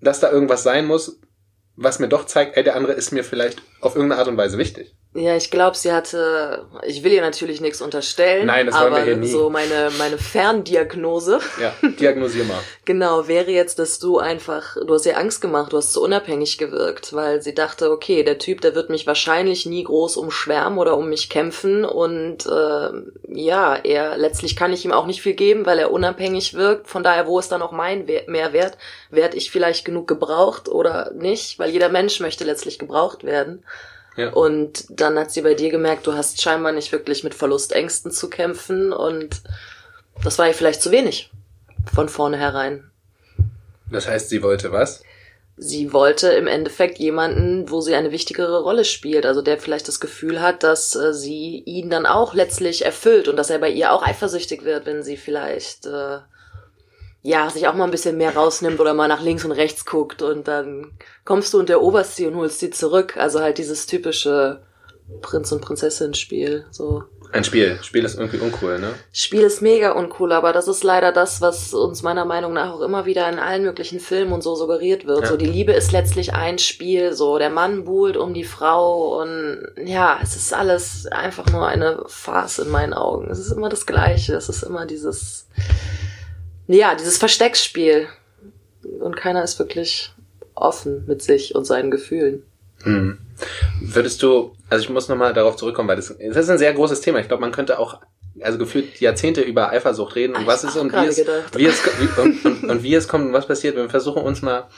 dass 0.00 0.18
da 0.20 0.30
irgendwas 0.30 0.62
sein 0.64 0.84
muss, 0.86 1.20
was 1.76 2.00
mir 2.00 2.08
doch 2.08 2.26
zeigt, 2.26 2.56
ey, 2.56 2.64
der 2.64 2.74
andere 2.74 2.92
ist 2.92 3.12
mir 3.12 3.22
vielleicht 3.22 3.62
auf 3.80 3.94
irgendeine 3.96 4.20
Art 4.20 4.28
und 4.28 4.36
Weise 4.36 4.58
wichtig. 4.58 4.94
Ja, 5.12 5.34
ich 5.36 5.50
glaube, 5.50 5.76
sie 5.76 5.90
hatte, 5.90 6.66
ich 6.86 7.02
will 7.02 7.10
ihr 7.12 7.20
natürlich 7.20 7.60
nichts 7.60 7.82
unterstellen, 7.82 8.46
Nein, 8.46 8.66
das 8.66 8.76
aber 8.76 8.94
wir 8.98 9.02
hier 9.04 9.16
nie. 9.16 9.26
so 9.26 9.50
meine, 9.50 9.90
meine 9.98 10.18
Ferndiagnose, 10.64 11.40
Ja, 11.60 11.72
diagnosier 11.82 12.44
mal. 12.44 12.58
genau, 12.84 13.26
wäre 13.26 13.50
jetzt, 13.50 13.78
dass 13.78 13.98
du 13.98 14.18
einfach, 14.18 14.76
du 14.86 14.94
hast 14.94 15.06
ihr 15.06 15.18
Angst 15.18 15.40
gemacht, 15.40 15.72
du 15.72 15.78
hast 15.78 15.92
zu 15.92 16.02
unabhängig 16.02 16.58
gewirkt, 16.58 17.12
weil 17.12 17.42
sie 17.42 17.54
dachte, 17.54 17.90
okay, 17.90 18.22
der 18.22 18.38
Typ, 18.38 18.60
der 18.60 18.74
wird 18.74 18.90
mich 18.90 19.06
wahrscheinlich 19.06 19.66
nie 19.66 19.82
groß 19.82 20.16
umschwärmen 20.16 20.78
oder 20.78 20.96
um 20.96 21.08
mich 21.08 21.28
kämpfen 21.28 21.84
und 21.84 22.46
äh, 22.46 22.90
ja, 23.28 23.76
er, 23.82 24.16
letztlich 24.16 24.54
kann 24.56 24.72
ich 24.72 24.84
ihm 24.84 24.92
auch 24.92 25.06
nicht 25.06 25.22
viel 25.22 25.34
geben, 25.34 25.66
weil 25.66 25.78
er 25.78 25.90
unabhängig 25.90 26.54
wirkt, 26.54 26.88
von 26.88 27.02
daher, 27.02 27.26
wo 27.26 27.38
ist 27.38 27.50
dann 27.50 27.62
auch 27.62 27.72
mein 27.72 28.06
We- 28.06 28.24
Mehrwert? 28.28 28.76
Werd 29.10 29.34
ich 29.34 29.50
vielleicht 29.50 29.84
genug 29.84 30.06
gebraucht 30.06 30.68
oder 30.68 31.10
nicht? 31.14 31.58
Weil 31.58 31.70
jeder 31.70 31.88
Mensch 31.88 32.20
möchte 32.20 32.44
letztlich 32.44 32.78
gebraucht 32.78 33.24
werden. 33.24 33.64
Ja. 34.16 34.30
Und 34.32 34.86
dann 34.90 35.18
hat 35.18 35.30
sie 35.30 35.42
bei 35.42 35.54
dir 35.54 35.70
gemerkt, 35.70 36.06
du 36.06 36.14
hast 36.14 36.42
scheinbar 36.42 36.72
nicht 36.72 36.92
wirklich 36.92 37.24
mit 37.24 37.34
Verlustängsten 37.34 38.10
zu 38.10 38.28
kämpfen 38.28 38.92
und 38.92 39.42
das 40.22 40.38
war 40.38 40.48
ihr 40.48 40.54
vielleicht 40.54 40.82
zu 40.82 40.90
wenig 40.90 41.30
von 41.92 42.08
vornherein. 42.08 42.90
Das 43.90 44.06
heißt, 44.06 44.28
sie 44.28 44.42
wollte 44.42 44.72
was? 44.72 45.02
Sie 45.56 45.92
wollte 45.92 46.28
im 46.28 46.46
Endeffekt 46.46 46.98
jemanden, 46.98 47.70
wo 47.70 47.82
sie 47.82 47.94
eine 47.94 48.12
wichtigere 48.12 48.62
Rolle 48.62 48.84
spielt, 48.84 49.26
also 49.26 49.42
der 49.42 49.58
vielleicht 49.58 49.88
das 49.88 50.00
Gefühl 50.00 50.40
hat, 50.40 50.62
dass 50.62 50.94
äh, 50.96 51.12
sie 51.12 51.62
ihn 51.66 51.90
dann 51.90 52.06
auch 52.06 52.32
letztlich 52.32 52.84
erfüllt 52.84 53.28
und 53.28 53.36
dass 53.36 53.50
er 53.50 53.58
bei 53.58 53.68
ihr 53.68 53.92
auch 53.92 54.02
eifersüchtig 54.02 54.64
wird, 54.64 54.86
wenn 54.86 55.02
sie 55.02 55.18
vielleicht 55.18 55.84
äh, 55.84 56.18
ja 57.22 57.50
sich 57.50 57.68
auch 57.68 57.74
mal 57.74 57.84
ein 57.84 57.90
bisschen 57.90 58.16
mehr 58.16 58.34
rausnimmt 58.34 58.80
oder 58.80 58.94
mal 58.94 59.08
nach 59.08 59.22
links 59.22 59.44
und 59.44 59.52
rechts 59.52 59.84
guckt 59.84 60.22
und 60.22 60.48
dann 60.48 60.92
kommst 61.24 61.52
du 61.52 61.58
und 61.58 61.70
eroberst 61.70 62.16
sie 62.16 62.26
und 62.26 62.36
holst 62.36 62.60
sie 62.60 62.70
zurück. 62.70 63.16
Also 63.16 63.40
halt 63.40 63.58
dieses 63.58 63.86
typische 63.86 64.62
Prinz 65.20 65.52
und 65.52 65.60
Prinzessin 65.60 66.14
Spiel 66.14 66.64
so. 66.70 67.04
Ein 67.32 67.44
Spiel. 67.44 67.78
Spiel 67.82 68.04
ist 68.04 68.18
irgendwie 68.18 68.38
uncool, 68.38 68.80
ne? 68.80 68.92
Spiel 69.12 69.42
ist 69.42 69.62
mega 69.62 69.92
uncool, 69.92 70.32
aber 70.32 70.52
das 70.52 70.66
ist 70.66 70.82
leider 70.82 71.12
das, 71.12 71.40
was 71.40 71.72
uns 71.72 72.02
meiner 72.02 72.24
Meinung 72.24 72.52
nach 72.54 72.72
auch 72.72 72.80
immer 72.80 73.06
wieder 73.06 73.28
in 73.28 73.38
allen 73.38 73.62
möglichen 73.62 74.00
Filmen 74.00 74.32
und 74.32 74.42
so 74.42 74.56
suggeriert 74.56 75.06
wird. 75.06 75.22
Ja. 75.22 75.26
So, 75.28 75.36
die 75.36 75.46
Liebe 75.46 75.72
ist 75.72 75.92
letztlich 75.92 76.34
ein 76.34 76.58
Spiel, 76.58 77.12
so, 77.12 77.38
der 77.38 77.50
Mann 77.50 77.84
buhlt 77.84 78.16
um 78.16 78.34
die 78.34 78.42
Frau 78.42 79.20
und 79.20 79.60
ja, 79.76 80.18
es 80.20 80.34
ist 80.34 80.52
alles 80.52 81.06
einfach 81.06 81.46
nur 81.52 81.68
eine 81.68 82.02
Farce 82.06 82.58
in 82.58 82.68
meinen 82.68 82.94
Augen. 82.94 83.30
Es 83.30 83.38
ist 83.38 83.52
immer 83.52 83.68
das 83.68 83.86
Gleiche, 83.86 84.34
es 84.34 84.48
ist 84.48 84.64
immer 84.64 84.86
dieses, 84.86 85.46
ja, 86.78 86.94
dieses 86.94 87.18
Verstecksspiel. 87.18 88.08
Und 89.00 89.16
keiner 89.16 89.42
ist 89.44 89.58
wirklich 89.58 90.12
offen 90.54 91.04
mit 91.06 91.22
sich 91.22 91.54
und 91.54 91.64
seinen 91.64 91.90
Gefühlen. 91.90 92.42
Hm. 92.82 93.18
Würdest 93.80 94.22
du, 94.22 94.54
also 94.68 94.84
ich 94.84 94.90
muss 94.90 95.08
nochmal 95.08 95.32
darauf 95.34 95.56
zurückkommen, 95.56 95.88
weil 95.88 95.96
das, 95.96 96.08
das 96.08 96.36
ist 96.36 96.50
ein 96.50 96.58
sehr 96.58 96.72
großes 96.72 97.00
Thema. 97.00 97.18
Ich 97.18 97.28
glaube, 97.28 97.40
man 97.42 97.52
könnte 97.52 97.78
auch, 97.78 98.00
also 98.40 98.58
gefühlt 98.58 99.00
Jahrzehnte 99.00 99.42
über 99.42 99.70
Eifersucht 99.70 100.14
reden 100.16 100.34
und 100.34 100.44
Ah, 100.44 100.46
was 100.46 100.64
ist 100.64 100.76
und 100.76 100.92
wie 100.92 101.06
es, 101.06 101.18
wie 101.54 101.66
es, 101.66 101.82
wie, 102.00 102.20
und, 102.20 102.44
und, 102.44 102.70
und 102.70 102.82
wie 102.82 102.94
es 102.94 103.08
kommt 103.08 103.26
und 103.26 103.32
was 103.32 103.46
passiert. 103.46 103.76
Wir 103.76 103.88
versuchen 103.90 104.22
uns 104.22 104.40
mal 104.42 104.68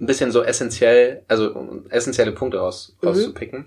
ein 0.00 0.06
bisschen 0.06 0.30
so 0.32 0.42
essentiell, 0.42 1.22
also 1.28 1.82
essentielle 1.90 2.32
Punkte 2.32 2.58
raus, 2.58 2.96
Mhm. 3.02 3.08
rauszupicken. 3.08 3.66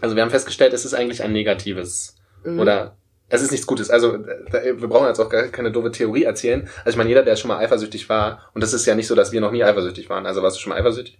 Also 0.00 0.14
wir 0.14 0.22
haben 0.22 0.30
festgestellt, 0.30 0.72
es 0.74 0.84
ist 0.84 0.94
eigentlich 0.94 1.22
ein 1.22 1.32
negatives 1.32 2.16
Mhm. 2.44 2.60
oder 2.60 2.96
es 3.28 3.42
ist 3.42 3.50
nichts 3.50 3.66
Gutes. 3.66 3.90
Also 3.90 4.18
wir 4.18 4.88
brauchen 4.88 5.08
jetzt 5.08 5.20
auch 5.20 5.28
gar 5.28 5.44
keine 5.44 5.72
doofe 5.72 5.90
Theorie 5.90 6.24
erzählen. 6.24 6.68
Also 6.84 6.90
ich 6.90 6.96
meine, 6.96 7.08
jeder, 7.08 7.22
der 7.22 7.36
schon 7.36 7.48
mal 7.48 7.58
eifersüchtig 7.58 8.08
war, 8.08 8.50
und 8.54 8.62
das 8.62 8.72
ist 8.72 8.86
ja 8.86 8.94
nicht 8.94 9.06
so, 9.08 9.14
dass 9.14 9.32
wir 9.32 9.40
noch 9.40 9.50
nie 9.52 9.64
eifersüchtig 9.64 10.08
waren. 10.08 10.26
Also 10.26 10.42
warst 10.42 10.56
du 10.56 10.60
schon 10.60 10.70
mal 10.70 10.78
eifersüchtig? 10.78 11.18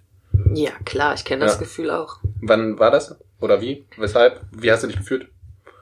Ja, 0.54 0.70
klar, 0.84 1.14
ich 1.14 1.24
kenne 1.24 1.44
das 1.44 1.54
Ja. 1.54 1.60
Gefühl 1.60 1.90
auch. 1.90 2.18
Wann 2.42 2.78
war 2.78 2.90
das? 2.90 3.16
Oder 3.40 3.60
wie? 3.60 3.86
Weshalb? 3.96 4.40
Wie 4.52 4.70
hast 4.70 4.82
du 4.82 4.86
dich 4.86 4.96
gefühlt? 4.96 5.28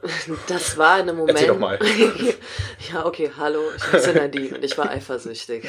Das 0.48 0.76
war 0.76 1.00
in 1.00 1.08
einem 1.08 1.16
Moment. 1.16 1.38
Erzähl 1.38 1.48
doch 1.48 1.58
mal. 1.58 1.78
ja, 2.92 3.06
okay, 3.06 3.30
hallo, 3.38 3.60
ich 3.74 3.90
heiße 3.90 4.12
Nadine 4.14 4.56
und 4.56 4.62
ich 4.62 4.76
war 4.76 4.90
eifersüchtig. 4.90 5.64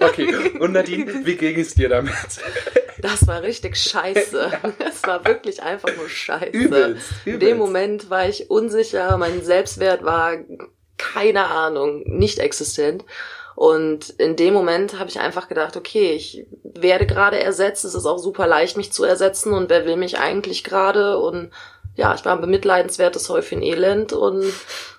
Okay. 0.00 0.34
Und 0.58 0.72
Nadine, 0.72 1.26
wie 1.26 1.36
ging 1.36 1.60
es 1.60 1.74
dir 1.74 1.90
damit? 1.90 2.14
Das 3.10 3.26
war 3.26 3.42
richtig 3.42 3.76
scheiße. 3.76 4.50
Es 4.88 5.02
war 5.04 5.24
wirklich 5.24 5.62
einfach 5.62 5.94
nur 5.96 6.08
scheiße. 6.08 6.46
Übelst, 6.50 7.06
In 7.24 7.34
übelst. 7.34 7.48
dem 7.48 7.58
Moment 7.58 8.10
war 8.10 8.28
ich 8.28 8.50
unsicher, 8.50 9.16
mein 9.18 9.42
Selbstwert 9.44 10.04
war 10.04 10.34
keine 10.98 11.46
Ahnung, 11.46 12.02
nicht 12.06 12.38
existent. 12.38 13.04
Und 13.54 14.10
in 14.18 14.36
dem 14.36 14.52
Moment 14.52 14.98
habe 14.98 15.08
ich 15.08 15.18
einfach 15.20 15.48
gedacht, 15.48 15.76
okay, 15.76 16.12
ich 16.12 16.46
werde 16.62 17.06
gerade 17.06 17.38
ersetzt, 17.38 17.84
es 17.84 17.94
ist 17.94 18.04
auch 18.06 18.18
super 18.18 18.46
leicht, 18.46 18.76
mich 18.76 18.92
zu 18.92 19.04
ersetzen 19.04 19.52
und 19.54 19.70
wer 19.70 19.86
will 19.86 19.96
mich 19.96 20.18
eigentlich 20.18 20.62
gerade? 20.64 21.18
Und 21.18 21.50
ja, 21.94 22.14
ich 22.14 22.22
war 22.26 22.34
ein 22.34 22.42
bemitleidenswertes 22.42 23.30
Häufchen 23.30 23.62
Elend 23.62 24.12
und 24.12 24.44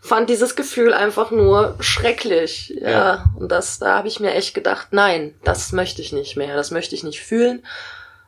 fand 0.01 0.29
dieses 0.31 0.55
Gefühl 0.55 0.91
einfach 0.93 1.29
nur 1.29 1.75
schrecklich. 1.79 2.69
Ja, 2.81 2.89
Ja. 2.89 3.25
und 3.37 3.51
das, 3.51 3.77
da 3.77 3.95
habe 3.97 4.07
ich 4.07 4.19
mir 4.19 4.33
echt 4.33 4.55
gedacht, 4.55 4.87
nein, 4.89 5.35
das 5.43 5.71
möchte 5.71 6.01
ich 6.01 6.11
nicht 6.11 6.35
mehr, 6.37 6.55
das 6.55 6.71
möchte 6.71 6.95
ich 6.95 7.03
nicht 7.03 7.21
fühlen. 7.21 7.63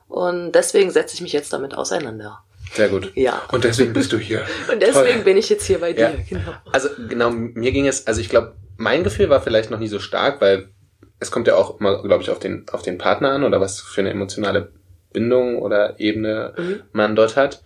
Und 0.09 0.51
deswegen 0.51 0.91
setze 0.91 1.15
ich 1.15 1.21
mich 1.21 1.31
jetzt 1.33 1.53
damit 1.53 1.73
auseinander. 1.75 2.43
Sehr 2.73 2.89
gut. 2.89 3.11
Ja. 3.15 3.41
Und 3.51 3.63
deswegen 3.63 3.93
bist 3.93 4.11
du 4.11 4.17
hier. 4.17 4.41
Und 4.71 4.81
deswegen 4.81 5.15
Toll. 5.15 5.23
bin 5.23 5.37
ich 5.37 5.49
jetzt 5.49 5.65
hier 5.65 5.79
bei 5.79 5.93
dir, 5.93 6.01
Ja. 6.01 6.11
genau. 6.27 6.51
Also 6.71 6.89
genau, 7.07 7.29
mir 7.31 7.71
ging 7.71 7.87
es, 7.87 8.05
also 8.05 8.19
ich 8.19 8.29
glaube, 8.29 8.55
mein 8.77 9.03
Gefühl 9.03 9.29
war 9.29 9.41
vielleicht 9.41 9.71
noch 9.71 9.79
nie 9.79 9.87
so 9.87 9.99
stark, 9.99 10.41
weil 10.41 10.69
es 11.19 11.31
kommt 11.31 11.47
ja 11.47 11.55
auch 11.55 11.79
immer, 11.79 12.01
glaube 12.03 12.23
ich, 12.23 12.29
auf 12.29 12.39
den, 12.39 12.65
auf 12.71 12.81
den 12.81 12.97
Partner 12.97 13.31
an 13.31 13.43
oder 13.43 13.59
was 13.61 13.79
für 13.81 14.01
eine 14.01 14.09
emotionale 14.11 14.71
Bindung 15.13 15.57
oder 15.61 15.99
Ebene 15.99 16.53
Mhm. 16.57 16.81
man 16.91 17.15
dort 17.15 17.35
hat. 17.35 17.61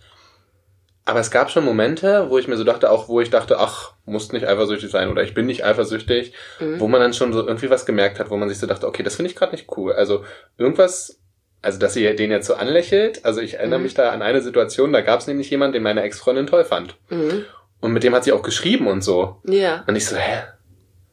Aber 1.06 1.20
es 1.20 1.30
gab 1.30 1.50
schon 1.50 1.64
Momente, 1.66 2.30
wo 2.30 2.38
ich 2.38 2.48
mir 2.48 2.56
so 2.56 2.64
dachte, 2.64 2.90
auch 2.90 3.08
wo 3.08 3.20
ich 3.20 3.28
dachte, 3.28 3.58
ach, 3.58 3.92
muss 4.06 4.32
nicht 4.32 4.46
eifersüchtig 4.46 4.90
sein 4.90 5.10
oder 5.10 5.22
ich 5.22 5.34
bin 5.34 5.44
nicht 5.44 5.62
eifersüchtig, 5.64 6.32
Mhm. 6.60 6.80
wo 6.80 6.88
man 6.88 7.00
dann 7.00 7.12
schon 7.12 7.32
so 7.34 7.46
irgendwie 7.46 7.68
was 7.68 7.84
gemerkt 7.84 8.18
hat, 8.18 8.30
wo 8.30 8.36
man 8.38 8.48
sich 8.48 8.58
so 8.58 8.66
dachte, 8.66 8.86
okay, 8.86 9.02
das 9.02 9.16
finde 9.16 9.30
ich 9.30 9.36
gerade 9.36 9.52
nicht 9.52 9.68
cool. 9.76 9.92
Also 9.92 10.24
irgendwas, 10.56 11.20
also 11.64 11.78
dass 11.78 11.94
sie 11.94 12.14
den 12.16 12.30
jetzt 12.30 12.46
so 12.46 12.54
anlächelt, 12.54 13.24
also 13.24 13.40
ich 13.40 13.54
erinnere 13.54 13.78
Mhm. 13.78 13.84
mich 13.84 13.94
da 13.94 14.10
an 14.10 14.22
eine 14.22 14.40
Situation, 14.42 14.92
da 14.92 15.00
gab 15.00 15.20
es 15.20 15.26
nämlich 15.26 15.50
jemanden, 15.50 15.74
den 15.74 15.82
meine 15.82 16.02
Ex-Freundin 16.02 16.46
toll 16.46 16.64
fand. 16.64 16.96
Mhm. 17.10 17.44
Und 17.80 17.92
mit 17.92 18.02
dem 18.02 18.14
hat 18.14 18.24
sie 18.24 18.32
auch 18.32 18.42
geschrieben 18.42 18.86
und 18.86 19.02
so. 19.02 19.36
Ja. 19.44 19.84
Und 19.86 19.96
ich 19.96 20.06
so, 20.06 20.16
hä? 20.16 20.42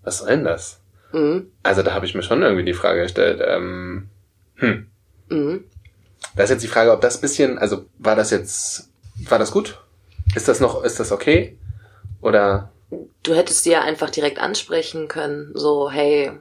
Was 0.04 0.20
soll 0.20 0.30
denn 0.30 0.44
das? 0.44 0.80
Mhm. 1.12 1.52
Also 1.64 1.84
da 1.84 1.94
habe 1.94 2.06
ich 2.06 2.16
mir 2.16 2.24
schon 2.24 2.42
irgendwie 2.42 2.64
die 2.66 2.74
Frage 2.74 3.02
gestellt, 3.04 3.42
ähm, 3.46 4.10
hm. 4.56 4.88
Mhm. 5.30 5.64
Da 6.36 6.44
ist 6.44 6.50
jetzt 6.50 6.64
die 6.64 6.68
Frage, 6.68 6.92
ob 6.92 7.02
das 7.02 7.20
bisschen, 7.20 7.58
also 7.58 7.86
war 7.98 8.16
das 8.16 8.30
jetzt, 8.32 8.90
war 9.28 9.40
das 9.40 9.52
gut? 9.52 9.80
Ist 10.36 10.48
das 10.48 10.60
noch, 10.60 10.84
ist 10.84 11.00
das 11.00 11.12
okay? 11.12 11.58
Oder, 12.22 12.72
Du 13.24 13.34
hättest 13.34 13.64
sie 13.64 13.72
ja 13.72 13.82
einfach 13.82 14.10
direkt 14.10 14.40
ansprechen 14.40 15.08
können, 15.08 15.52
so, 15.54 15.90
hey, 15.90 16.32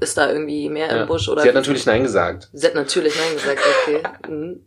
ist 0.00 0.16
da 0.16 0.30
irgendwie 0.30 0.68
mehr 0.70 0.86
ja. 0.86 1.02
im 1.02 1.08
Busch 1.08 1.28
oder 1.28 1.42
Sie 1.42 1.48
hat 1.48 1.54
natürlich 1.54 1.84
Nein 1.84 2.04
gesagt. 2.04 2.48
Sie 2.52 2.66
hat 2.66 2.74
natürlich 2.74 3.14
Nein 3.16 3.34
gesagt, 3.34 3.60
okay. 3.82 4.02
Mhm. 4.28 4.64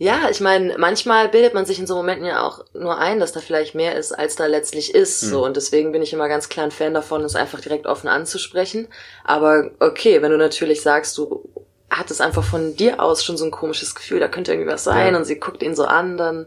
Ja, 0.00 0.28
ich 0.30 0.40
meine, 0.40 0.78
manchmal 0.78 1.28
bildet 1.28 1.54
man 1.54 1.66
sich 1.66 1.78
in 1.78 1.86
so 1.86 1.96
Momenten 1.96 2.26
ja 2.26 2.46
auch 2.46 2.64
nur 2.72 2.98
ein, 2.98 3.18
dass 3.18 3.32
da 3.32 3.40
vielleicht 3.40 3.74
mehr 3.74 3.96
ist, 3.96 4.12
als 4.12 4.36
da 4.36 4.46
letztlich 4.46 4.94
ist. 4.94 5.24
Mhm. 5.24 5.28
So 5.28 5.44
und 5.44 5.56
deswegen 5.56 5.90
bin 5.90 6.02
ich 6.02 6.12
immer 6.12 6.28
ganz 6.28 6.48
klar 6.48 6.66
ein 6.66 6.70
Fan 6.70 6.94
davon, 6.94 7.24
es 7.24 7.34
einfach 7.34 7.60
direkt 7.60 7.86
offen 7.86 8.08
anzusprechen. 8.08 8.88
Aber 9.24 9.70
okay, 9.80 10.22
wenn 10.22 10.30
du 10.30 10.38
natürlich 10.38 10.82
sagst, 10.82 11.18
du 11.18 11.48
hattest 11.90 12.20
einfach 12.20 12.44
von 12.44 12.76
dir 12.76 13.02
aus 13.02 13.24
schon 13.24 13.36
so 13.36 13.44
ein 13.44 13.50
komisches 13.50 13.94
Gefühl, 13.94 14.20
da 14.20 14.28
könnte 14.28 14.52
irgendwie 14.52 14.70
was 14.70 14.84
sein 14.84 15.14
Ja. 15.14 15.18
und 15.18 15.24
sie 15.24 15.40
guckt 15.40 15.62
ihn 15.62 15.74
so 15.74 15.84
an, 15.84 16.16
dann 16.16 16.46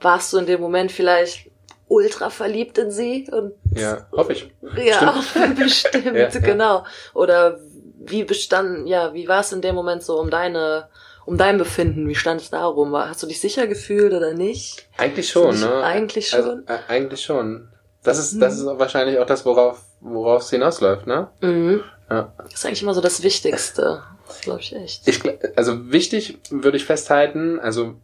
warst 0.00 0.32
du 0.32 0.38
in 0.38 0.46
dem 0.46 0.60
Moment 0.60 0.92
vielleicht 0.92 1.50
ultra 1.88 2.30
verliebt 2.30 2.78
in 2.78 2.90
sie 2.90 3.28
und 3.30 3.52
Ja, 3.74 4.06
hoffe 4.12 4.32
ich. 4.32 4.50
ja, 4.84 5.14
bestimmt, 5.58 6.04
Ja, 6.06 6.28
ja. 6.28 6.38
genau. 6.40 6.84
Oder 7.14 7.58
wie 8.00 8.24
bestand, 8.24 8.88
ja, 8.88 9.12
wie 9.14 9.28
war 9.28 9.40
es 9.40 9.52
in 9.52 9.60
dem 9.60 9.74
Moment 9.74 10.02
so 10.02 10.18
um 10.18 10.30
deine, 10.30 10.88
um 11.26 11.36
dein 11.36 11.58
Befinden? 11.58 12.08
Wie 12.08 12.14
stand 12.14 12.40
es 12.40 12.50
darum? 12.50 12.94
Hast 12.96 13.22
du 13.22 13.26
dich 13.26 13.40
sicher 13.40 13.66
gefühlt 13.66 14.12
oder 14.12 14.34
nicht? 14.34 14.86
Eigentlich 14.96 15.28
schon, 15.30 15.58
ne? 15.60 15.82
eigentlich 15.82 16.32
Also, 16.34 16.50
schon. 16.50 16.66
äh, 16.68 16.78
eigentlich 16.88 17.22
schon. 17.22 17.68
Das 18.02 18.18
ist, 18.18 18.40
das 18.40 18.56
ist 18.58 18.64
wahrscheinlich 18.64 19.18
auch 19.18 19.26
das, 19.26 19.44
worauf, 19.44 19.80
worauf 20.00 20.42
es 20.42 20.50
hinausläuft, 20.50 21.06
ne? 21.06 21.28
Mhm. 21.40 21.82
Ja. 22.08 22.32
Das 22.44 22.54
ist 22.54 22.64
eigentlich 22.66 22.82
immer 22.82 22.94
so 22.94 23.00
das 23.02 23.22
Wichtigste. 23.22 24.02
Das 24.26 24.40
glaube 24.40 24.60
ich 24.60 24.74
echt. 24.74 25.06
Ich, 25.08 25.20
also 25.56 25.90
wichtig 25.92 26.38
würde 26.50 26.76
ich 26.76 26.84
festhalten, 26.86 27.58
also 27.60 27.94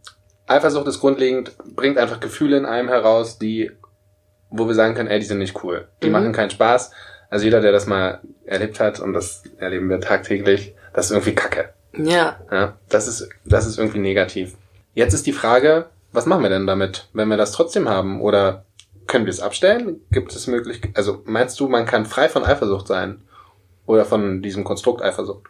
Eifersucht 0.47 0.87
ist 0.87 0.99
grundlegend, 0.99 1.53
bringt 1.75 1.97
einfach 1.97 2.19
Gefühle 2.19 2.57
in 2.57 2.65
einem 2.65 2.89
heraus, 2.89 3.39
die, 3.39 3.71
wo 4.49 4.67
wir 4.67 4.75
sagen 4.75 4.93
können, 4.93 5.09
ey, 5.09 5.19
die 5.19 5.25
sind 5.25 5.39
nicht 5.39 5.63
cool. 5.63 5.87
Die 6.03 6.07
Mhm. 6.07 6.13
machen 6.13 6.31
keinen 6.33 6.49
Spaß. 6.51 6.91
Also 7.29 7.45
jeder, 7.45 7.61
der 7.61 7.71
das 7.71 7.87
mal 7.87 8.21
erlebt 8.45 8.79
hat, 8.79 8.99
und 8.99 9.13
das 9.13 9.43
erleben 9.57 9.89
wir 9.89 9.99
tagtäglich, 9.99 10.75
das 10.93 11.07
ist 11.07 11.11
irgendwie 11.11 11.35
Kacke. 11.35 11.73
Ja. 11.97 12.39
Ja, 12.51 12.77
das 12.89 13.07
ist, 13.07 13.29
das 13.45 13.65
ist 13.65 13.77
irgendwie 13.79 13.99
negativ. 13.99 14.55
Jetzt 14.93 15.13
ist 15.13 15.25
die 15.25 15.33
Frage, 15.33 15.87
was 16.11 16.25
machen 16.25 16.43
wir 16.43 16.49
denn 16.49 16.67
damit, 16.67 17.09
wenn 17.13 17.27
wir 17.27 17.37
das 17.37 17.51
trotzdem 17.51 17.89
haben? 17.89 18.21
Oder 18.21 18.65
können 19.07 19.25
wir 19.25 19.31
es 19.31 19.41
abstellen? 19.41 19.99
Gibt 20.11 20.33
es 20.33 20.47
möglich, 20.47 20.81
also 20.93 21.21
meinst 21.25 21.59
du, 21.59 21.67
man 21.67 21.85
kann 21.85 22.05
frei 22.05 22.29
von 22.29 22.45
Eifersucht 22.45 22.87
sein? 22.87 23.21
Oder 23.85 24.05
von 24.05 24.41
diesem 24.41 24.63
Konstrukt 24.63 25.01
Eifersucht? 25.01 25.47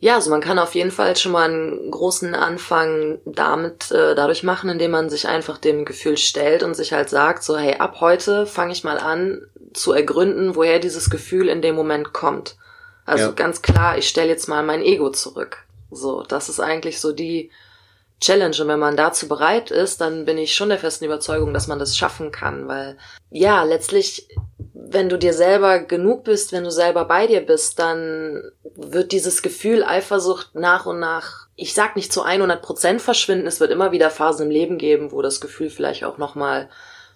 Ja, 0.00 0.14
also 0.14 0.30
man 0.30 0.40
kann 0.40 0.60
auf 0.60 0.74
jeden 0.74 0.92
Fall 0.92 1.16
schon 1.16 1.32
mal 1.32 1.50
einen 1.50 1.90
großen 1.90 2.34
Anfang 2.34 3.18
damit 3.24 3.90
äh, 3.90 4.14
dadurch 4.14 4.44
machen, 4.44 4.70
indem 4.70 4.92
man 4.92 5.10
sich 5.10 5.26
einfach 5.26 5.58
dem 5.58 5.84
Gefühl 5.84 6.16
stellt 6.16 6.62
und 6.62 6.74
sich 6.74 6.92
halt 6.92 7.08
sagt, 7.08 7.42
so 7.42 7.58
hey, 7.58 7.74
ab 7.78 7.96
heute 8.00 8.46
fange 8.46 8.72
ich 8.72 8.84
mal 8.84 8.98
an 8.98 9.42
zu 9.72 9.92
ergründen, 9.92 10.54
woher 10.54 10.78
dieses 10.78 11.10
Gefühl 11.10 11.48
in 11.48 11.62
dem 11.62 11.74
Moment 11.74 12.12
kommt. 12.12 12.56
Also 13.06 13.26
Ja. 13.26 13.32
ganz 13.32 13.60
klar, 13.60 13.98
ich 13.98 14.08
stelle 14.08 14.28
jetzt 14.28 14.48
mal 14.48 14.62
mein 14.62 14.82
Ego 14.82 15.10
zurück. 15.10 15.64
So, 15.90 16.22
das 16.22 16.48
ist 16.48 16.60
eigentlich 16.60 17.00
so 17.00 17.12
die 17.12 17.50
Challenge. 18.20 18.56
Und 18.60 18.68
wenn 18.68 18.78
man 18.78 18.96
dazu 18.96 19.28
bereit 19.28 19.70
ist, 19.70 20.00
dann 20.00 20.24
bin 20.24 20.38
ich 20.38 20.54
schon 20.54 20.68
der 20.68 20.78
festen 20.78 21.04
Überzeugung, 21.04 21.54
dass 21.54 21.68
man 21.68 21.78
das 21.78 21.96
schaffen 21.96 22.32
kann, 22.32 22.68
weil 22.68 22.96
ja, 23.30 23.62
letztlich, 23.62 24.28
wenn 24.72 25.08
du 25.08 25.18
dir 25.18 25.34
selber 25.34 25.80
genug 25.80 26.24
bist, 26.24 26.52
wenn 26.52 26.64
du 26.64 26.70
selber 26.70 27.04
bei 27.04 27.26
dir 27.26 27.44
bist, 27.44 27.78
dann 27.78 28.42
wird 28.74 29.12
dieses 29.12 29.42
Gefühl 29.42 29.84
Eifersucht 29.84 30.54
nach 30.54 30.86
und 30.86 30.98
nach, 30.98 31.46
ich 31.56 31.74
sag 31.74 31.96
nicht 31.96 32.12
zu 32.12 32.22
100 32.22 32.62
Prozent 32.62 33.02
verschwinden, 33.02 33.46
es 33.46 33.60
wird 33.60 33.70
immer 33.70 33.92
wieder 33.92 34.10
Phasen 34.10 34.46
im 34.46 34.52
Leben 34.52 34.78
geben, 34.78 35.12
wo 35.12 35.22
das 35.22 35.40
Gefühl 35.40 35.70
vielleicht 35.70 36.04
auch 36.04 36.18
nochmal 36.18 36.68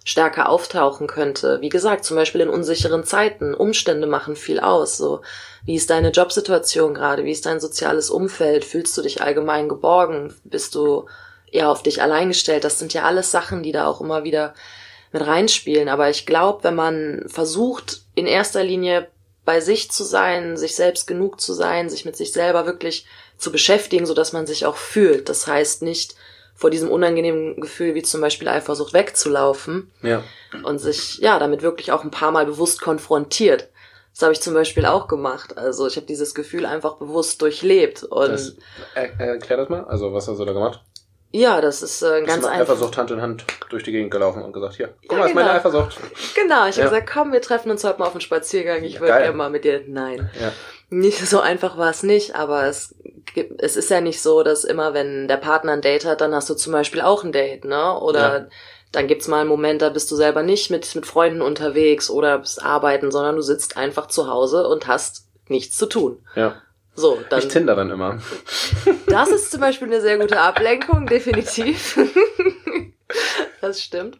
stärker 0.03 0.49
auftauchen 0.49 1.07
könnte. 1.07 1.61
Wie 1.61 1.69
gesagt, 1.69 2.03
zum 2.03 2.17
Beispiel 2.17 2.41
in 2.41 2.49
unsicheren 2.49 3.03
Zeiten. 3.03 3.53
Umstände 3.53 4.07
machen 4.07 4.35
viel 4.35 4.59
aus. 4.59 4.97
So, 4.97 5.21
wie 5.65 5.75
ist 5.75 5.89
deine 5.89 6.09
Jobsituation 6.09 6.93
gerade? 6.93 7.23
Wie 7.23 7.31
ist 7.31 7.45
dein 7.45 7.59
soziales 7.59 8.09
Umfeld? 8.09 8.65
Fühlst 8.65 8.97
du 8.97 9.01
dich 9.01 9.21
allgemein 9.21 9.69
geborgen? 9.69 10.33
Bist 10.43 10.75
du 10.75 11.05
eher 11.51 11.69
auf 11.69 11.83
dich 11.83 12.01
allein 12.01 12.29
gestellt? 12.29 12.65
Das 12.65 12.79
sind 12.79 12.93
ja 12.93 13.03
alles 13.03 13.31
Sachen, 13.31 13.63
die 13.63 13.71
da 13.71 13.87
auch 13.87 14.01
immer 14.01 14.23
wieder 14.23 14.53
mit 15.13 15.25
reinspielen. 15.25 15.87
Aber 15.87 16.09
ich 16.09 16.25
glaube, 16.25 16.65
wenn 16.65 16.75
man 16.75 17.23
versucht, 17.27 18.01
in 18.15 18.27
erster 18.27 18.63
Linie 18.63 19.07
bei 19.45 19.61
sich 19.61 19.91
zu 19.91 20.03
sein, 20.03 20.57
sich 20.57 20.75
selbst 20.75 21.07
genug 21.07 21.39
zu 21.39 21.53
sein, 21.53 21.89
sich 21.89 22.05
mit 22.05 22.17
sich 22.17 22.33
selber 22.33 22.65
wirklich 22.65 23.05
zu 23.37 23.51
beschäftigen, 23.51 24.05
so 24.05 24.13
dass 24.13 24.33
man 24.33 24.47
sich 24.47 24.65
auch 24.65 24.77
fühlt. 24.77 25.29
Das 25.29 25.47
heißt 25.47 25.81
nicht, 25.81 26.15
vor 26.55 26.69
diesem 26.69 26.89
unangenehmen 26.89 27.59
Gefühl 27.59 27.95
wie 27.95 28.03
zum 28.03 28.21
Beispiel 28.21 28.47
Eifersucht 28.47 28.93
wegzulaufen 28.93 29.91
Ja. 30.01 30.23
und 30.63 30.79
sich 30.79 31.17
ja 31.17 31.39
damit 31.39 31.61
wirklich 31.61 31.91
auch 31.91 32.03
ein 32.03 32.11
paar 32.11 32.31
Mal 32.31 32.45
bewusst 32.45 32.81
konfrontiert. 32.81 33.69
Das 34.13 34.21
habe 34.21 34.33
ich 34.33 34.41
zum 34.41 34.53
Beispiel 34.53 34.85
auch 34.85 35.07
gemacht. 35.07 35.57
Also 35.57 35.87
ich 35.87 35.95
habe 35.95 36.05
dieses 36.05 36.35
Gefühl 36.35 36.65
einfach 36.67 36.97
bewusst 36.97 37.41
durchlebt 37.41 38.03
und 38.03 38.29
Das, 38.31 38.55
er, 38.93 39.19
erklär 39.19 39.57
das 39.57 39.69
mal. 39.69 39.83
Also, 39.85 40.13
was 40.13 40.27
hast 40.27 40.37
du 40.39 40.45
da 40.45 40.53
gemacht? 40.53 40.81
ja, 41.35 41.61
das 41.61 41.81
ist 41.81 42.03
äh, 42.03 42.21
ganz 42.21 42.45
einfach. 42.45 42.59
Eifersucht 42.75 42.95
Hand 42.95 43.09
in 43.09 43.19
Hand 43.19 43.43
durch 43.71 43.81
die 43.81 43.91
Gegend 43.91 44.11
gelaufen 44.11 44.43
und 44.43 44.53
gesagt, 44.53 44.75
hier, 44.75 44.93
guck 45.01 45.13
Ja, 45.13 45.17
mal, 45.17 45.25
ist 45.29 45.33
meine 45.33 45.47
genau. 45.47 45.57
Eifersucht. 45.57 45.97
Genau, 46.35 46.67
ich 46.67 46.75
habe 46.75 46.81
Ja. 46.81 46.89
gesagt, 46.89 47.09
komm, 47.11 47.31
wir 47.33 47.41
treffen 47.41 47.71
uns 47.71 47.83
heute 47.83 47.97
mal 47.97 48.05
auf 48.05 48.11
einen 48.11 48.21
Spaziergang. 48.21 48.83
Ich 48.83 48.93
Ja, 48.95 48.99
würde 48.99 49.13
gerne 49.17 49.35
mal 49.35 49.49
mit 49.49 49.63
dir. 49.65 49.81
Nein, 49.87 50.29
Ja. 50.39 50.51
nicht 50.91 51.27
so 51.27 51.39
einfach 51.39 51.75
war 51.75 51.89
es 51.89 52.03
nicht, 52.03 52.35
aber 52.35 52.65
es 52.67 52.93
es 53.59 53.75
ist 53.75 53.89
ja 53.89 54.01
nicht 54.01 54.21
so, 54.21 54.43
dass 54.43 54.63
immer, 54.63 54.93
wenn 54.93 55.27
der 55.27 55.37
Partner 55.37 55.73
ein 55.73 55.81
Date 55.81 56.05
hat, 56.05 56.21
dann 56.21 56.33
hast 56.35 56.49
du 56.49 56.53
zum 56.55 56.73
Beispiel 56.73 57.01
auch 57.01 57.23
ein 57.23 57.31
Date, 57.31 57.65
ne? 57.65 57.99
Oder 57.99 58.39
Ja. 58.39 58.45
dann 58.91 59.07
gibt's 59.07 59.27
mal 59.27 59.39
einen 59.41 59.49
Moment, 59.49 59.81
da 59.81 59.89
bist 59.89 60.09
du 60.11 60.15
selber 60.15 60.43
nicht 60.43 60.69
mit, 60.69 60.93
mit 60.95 61.05
Freunden 61.05 61.41
unterwegs 61.41 62.09
oder 62.09 62.39
bist 62.39 62.63
arbeiten, 62.63 63.11
sondern 63.11 63.35
du 63.35 63.41
sitzt 63.41 63.77
einfach 63.77 64.07
zu 64.07 64.27
Hause 64.27 64.67
und 64.67 64.87
hast 64.87 65.27
nichts 65.47 65.77
zu 65.77 65.85
tun. 65.87 66.19
Ja. 66.35 66.61
So, 66.95 67.17
dann, 67.29 67.39
Ich 67.39 67.47
Tinder 67.47 67.75
dann 67.75 67.89
immer. 67.89 68.19
das 69.07 69.29
ist 69.29 69.49
zum 69.51 69.61
Beispiel 69.61 69.87
eine 69.87 69.99
sehr 70.01 70.19
gute 70.19 70.39
Ablenkung, 70.39 71.07
definitiv. 71.07 71.97
das 73.61 73.81
stimmt. 73.81 74.19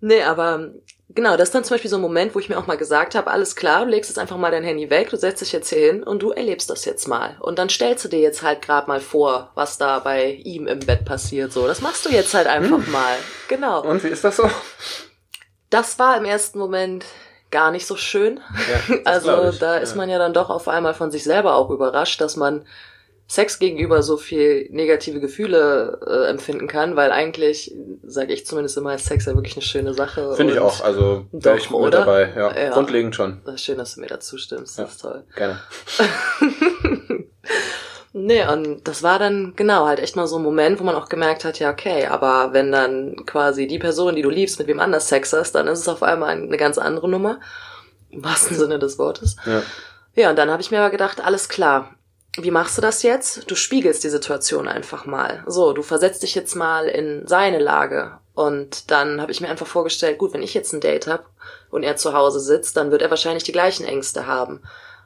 Nee, 0.00 0.22
aber 0.22 0.70
genau, 1.10 1.36
das 1.36 1.48
ist 1.48 1.54
dann 1.54 1.64
zum 1.64 1.74
Beispiel 1.74 1.90
so 1.90 1.96
ein 1.96 2.02
Moment, 2.02 2.34
wo 2.34 2.38
ich 2.38 2.48
mir 2.48 2.58
auch 2.58 2.66
mal 2.66 2.76
gesagt 2.76 3.14
habe, 3.14 3.30
alles 3.30 3.56
klar, 3.56 3.84
du 3.84 3.90
legst 3.90 4.10
jetzt 4.10 4.18
einfach 4.18 4.36
mal 4.36 4.50
dein 4.50 4.64
Handy 4.64 4.90
weg, 4.90 5.10
du 5.10 5.16
setzt 5.16 5.40
dich 5.40 5.52
jetzt 5.52 5.68
hier 5.68 5.78
hin 5.78 6.02
und 6.02 6.22
du 6.22 6.30
erlebst 6.30 6.70
das 6.70 6.84
jetzt 6.84 7.08
mal. 7.08 7.36
Und 7.40 7.58
dann 7.58 7.68
stellst 7.68 8.04
du 8.04 8.08
dir 8.08 8.20
jetzt 8.20 8.42
halt 8.42 8.62
gerade 8.62 8.88
mal 8.88 9.00
vor, 9.00 9.50
was 9.54 9.78
da 9.78 9.98
bei 10.00 10.32
ihm 10.32 10.66
im 10.66 10.80
Bett 10.80 11.04
passiert. 11.04 11.52
So, 11.52 11.66
das 11.66 11.80
machst 11.80 12.04
du 12.06 12.10
jetzt 12.10 12.34
halt 12.34 12.46
einfach 12.46 12.86
mal. 12.88 13.16
Genau. 13.48 13.82
Und 13.82 14.02
wie 14.04 14.08
ist 14.08 14.24
das 14.24 14.36
so? 14.36 14.50
Das 15.70 15.98
war 15.98 16.16
im 16.16 16.24
ersten 16.24 16.58
Moment 16.58 17.04
gar 17.50 17.70
nicht 17.70 17.86
so 17.86 17.96
schön. 17.96 18.40
Ja, 18.88 18.96
Also 19.04 19.52
da 19.52 19.76
ist 19.76 19.96
man 19.96 20.08
ja 20.08 20.18
dann 20.18 20.34
doch 20.34 20.50
auf 20.50 20.68
einmal 20.68 20.94
von 20.94 21.10
sich 21.10 21.24
selber 21.24 21.54
auch 21.54 21.70
überrascht, 21.70 22.20
dass 22.20 22.36
man 22.36 22.66
Sex 23.30 23.58
gegenüber 23.58 24.02
so 24.02 24.16
viel 24.16 24.68
negative 24.70 25.20
Gefühle 25.20 26.00
äh, 26.06 26.30
empfinden 26.30 26.66
kann, 26.66 26.96
weil 26.96 27.12
eigentlich, 27.12 27.74
sage 28.02 28.32
ich 28.32 28.46
zumindest 28.46 28.78
immer, 28.78 28.94
ist 28.94 29.04
Sex 29.04 29.26
ja 29.26 29.34
wirklich 29.34 29.54
eine 29.54 29.62
schöne 29.62 29.92
Sache. 29.92 30.32
Finde 30.34 30.54
ich 30.54 30.58
auch. 30.58 30.82
Also, 30.82 31.26
wäre 31.32 31.58
ich 31.58 31.70
oder? 31.70 31.98
dabei. 32.00 32.32
Ja. 32.34 32.56
Ja. 32.56 32.70
Grundlegend 32.70 33.14
schon. 33.14 33.42
Schön, 33.56 33.76
dass 33.76 33.94
du 33.94 34.00
mir 34.00 34.06
dazu 34.06 34.38
stimmst, 34.38 34.78
Ja. 34.78 34.84
das 34.84 34.94
ist 34.94 35.02
toll. 35.02 35.24
Gerne. 35.36 35.60
Nee, 38.14 38.42
und 38.48 38.88
das 38.88 39.02
war 39.02 39.18
dann 39.18 39.52
genau 39.54 39.86
halt 39.86 40.00
echt 40.00 40.16
mal 40.16 40.26
so 40.26 40.36
ein 40.38 40.42
Moment, 40.42 40.80
wo 40.80 40.84
man 40.84 40.96
auch 40.96 41.08
gemerkt 41.10 41.44
hat, 41.44 41.58
ja, 41.58 41.70
okay, 41.70 42.06
aber 42.06 42.52
wenn 42.54 42.72
dann 42.72 43.14
quasi 43.26 43.66
die 43.66 43.78
Person, 43.78 44.16
die 44.16 44.22
du 44.22 44.30
liebst, 44.30 44.58
mit 44.58 44.66
wem 44.66 44.80
anders 44.80 45.08
Sex 45.08 45.32
hast, 45.34 45.52
dann 45.54 45.68
ist 45.68 45.80
es 45.80 45.88
auf 45.88 46.02
einmal 46.02 46.30
eine 46.30 46.56
ganz 46.56 46.78
andere 46.78 47.08
Nummer. 47.08 47.38
Im 48.10 48.24
wahrsten 48.24 48.56
Sinne 48.56 48.78
des 48.78 48.98
Wortes. 48.98 49.36
Ja. 49.44 49.62
Ja, 50.14 50.30
und 50.30 50.36
dann 50.36 50.50
habe 50.50 50.62
ich 50.62 50.70
mir 50.70 50.80
aber 50.80 50.90
gedacht, 50.90 51.22
alles 51.22 51.48
klar. 51.48 51.94
Wie 52.36 52.50
machst 52.50 52.76
du 52.78 52.82
das 52.82 53.02
jetzt? 53.02 53.50
Du 53.50 53.54
spiegelst 53.56 54.04
die 54.04 54.10
Situation 54.10 54.68
einfach 54.68 55.06
mal. 55.06 55.42
So, 55.46 55.72
du 55.72 55.82
versetzt 55.82 56.22
dich 56.22 56.34
jetzt 56.34 56.54
mal 56.54 56.86
in 56.86 57.26
seine 57.26 57.58
Lage. 57.58 58.18
Und 58.34 58.90
dann 58.92 59.20
habe 59.20 59.32
ich 59.32 59.40
mir 59.40 59.48
einfach 59.48 59.66
vorgestellt, 59.66 60.18
gut, 60.18 60.32
wenn 60.32 60.42
ich 60.42 60.54
jetzt 60.54 60.72
ein 60.72 60.80
Date 60.80 61.08
habe 61.08 61.24
und 61.70 61.82
er 61.82 61.96
zu 61.96 62.12
Hause 62.12 62.38
sitzt, 62.38 62.76
dann 62.76 62.92
wird 62.92 63.02
er 63.02 63.10
wahrscheinlich 63.10 63.42
die 63.42 63.52
gleichen 63.52 63.84
Ängste 63.84 64.26
haben. 64.28 64.62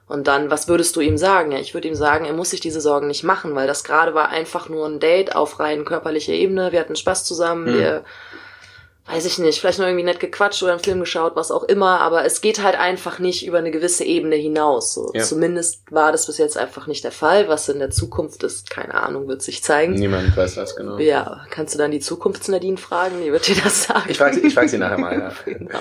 Und 0.06 0.26
dann, 0.28 0.50
was 0.50 0.68
würdest 0.68 0.94
du 0.96 1.00
ihm 1.00 1.16
sagen? 1.16 1.52
Ja, 1.52 1.58
ich 1.58 1.72
würde 1.72 1.88
ihm 1.88 1.94
sagen, 1.94 2.26
er 2.26 2.34
muss 2.34 2.50
sich 2.50 2.60
diese 2.60 2.82
Sorgen 2.82 3.06
nicht 3.06 3.22
machen, 3.22 3.54
weil 3.54 3.66
das 3.66 3.84
gerade 3.84 4.12
war 4.12 4.28
einfach 4.28 4.68
nur 4.68 4.86
ein 4.86 5.00
Date 5.00 5.34
auf 5.34 5.58
rein 5.60 5.86
körperlicher 5.86 6.34
Ebene. 6.34 6.72
Wir 6.72 6.80
hatten 6.80 6.96
Spaß 6.96 7.24
zusammen, 7.24 7.68
Hm. 7.68 7.74
wir, 7.78 8.04
weiß 9.06 9.24
ich 9.26 9.38
nicht, 9.38 9.60
vielleicht 9.60 9.78
noch 9.78 9.86
irgendwie 9.86 10.04
nett 10.04 10.20
gequatscht 10.20 10.62
oder 10.62 10.72
einen 10.72 10.82
Film 10.82 11.00
geschaut, 11.00 11.34
was 11.34 11.50
auch 11.50 11.64
immer, 11.64 12.00
aber 12.00 12.24
es 12.24 12.40
geht 12.40 12.62
halt 12.62 12.76
einfach 12.78 13.18
nicht 13.18 13.44
über 13.44 13.58
eine 13.58 13.72
gewisse 13.72 14.04
Ebene 14.04 14.36
hinaus. 14.36 14.94
So. 14.94 15.10
Ja. 15.12 15.24
Zumindest 15.24 15.82
war 15.90 16.12
das 16.12 16.26
bis 16.26 16.38
jetzt 16.38 16.56
einfach 16.56 16.86
nicht 16.86 17.02
der 17.02 17.10
Fall. 17.12 17.48
Was 17.48 17.68
in 17.68 17.80
der 17.80 17.90
Zukunft 17.90 18.44
ist, 18.44 18.70
keine 18.70 18.94
Ahnung, 18.94 19.26
wird 19.26 19.42
sich 19.42 19.62
zeigen. 19.62 19.94
Niemand 19.94 20.36
weiß 20.36 20.54
das 20.54 20.76
genau. 20.76 20.98
Ja, 20.98 21.44
kannst 21.50 21.74
du 21.74 21.78
dann 21.78 21.90
die 21.90 22.00
Zukunftsnadine 22.00 22.76
fragen? 22.76 23.22
Die 23.22 23.32
wird 23.32 23.48
dir 23.48 23.56
das 23.62 23.82
sagen. 23.88 24.04
Ich 24.08 24.18
frage 24.18 24.36
sie, 24.36 24.46
ich 24.46 24.54
frag 24.54 24.68
sie 24.68 24.78
nachher 24.78 24.98
mal. 24.98 25.18
Ja. 25.18 25.32
Genau. 25.52 25.78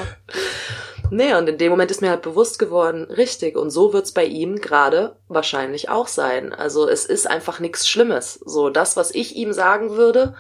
Nee, 1.13 1.34
und 1.36 1.49
in 1.49 1.57
dem 1.57 1.71
Moment 1.71 1.91
ist 1.91 2.01
mir 2.01 2.10
halt 2.10 2.21
bewusst 2.21 2.57
geworden, 2.57 3.03
richtig, 3.03 3.57
und 3.57 3.69
so 3.69 3.91
wird's 3.91 4.13
bei 4.13 4.23
ihm 4.23 4.62
gerade 4.62 5.17
wahrscheinlich 5.27 5.89
auch 5.89 6.07
sein. 6.07 6.53
Also 6.53 6.88
es 6.88 7.05
ist 7.05 7.29
einfach 7.29 7.60
nichts 7.60 7.89
Schlimmes. 7.89 8.36
So, 8.45 8.69
das, 8.69 8.95
was 8.95 9.13
ich 9.13 9.36
ihm 9.36 9.51
sagen 9.51 9.91
würde, 9.91 10.36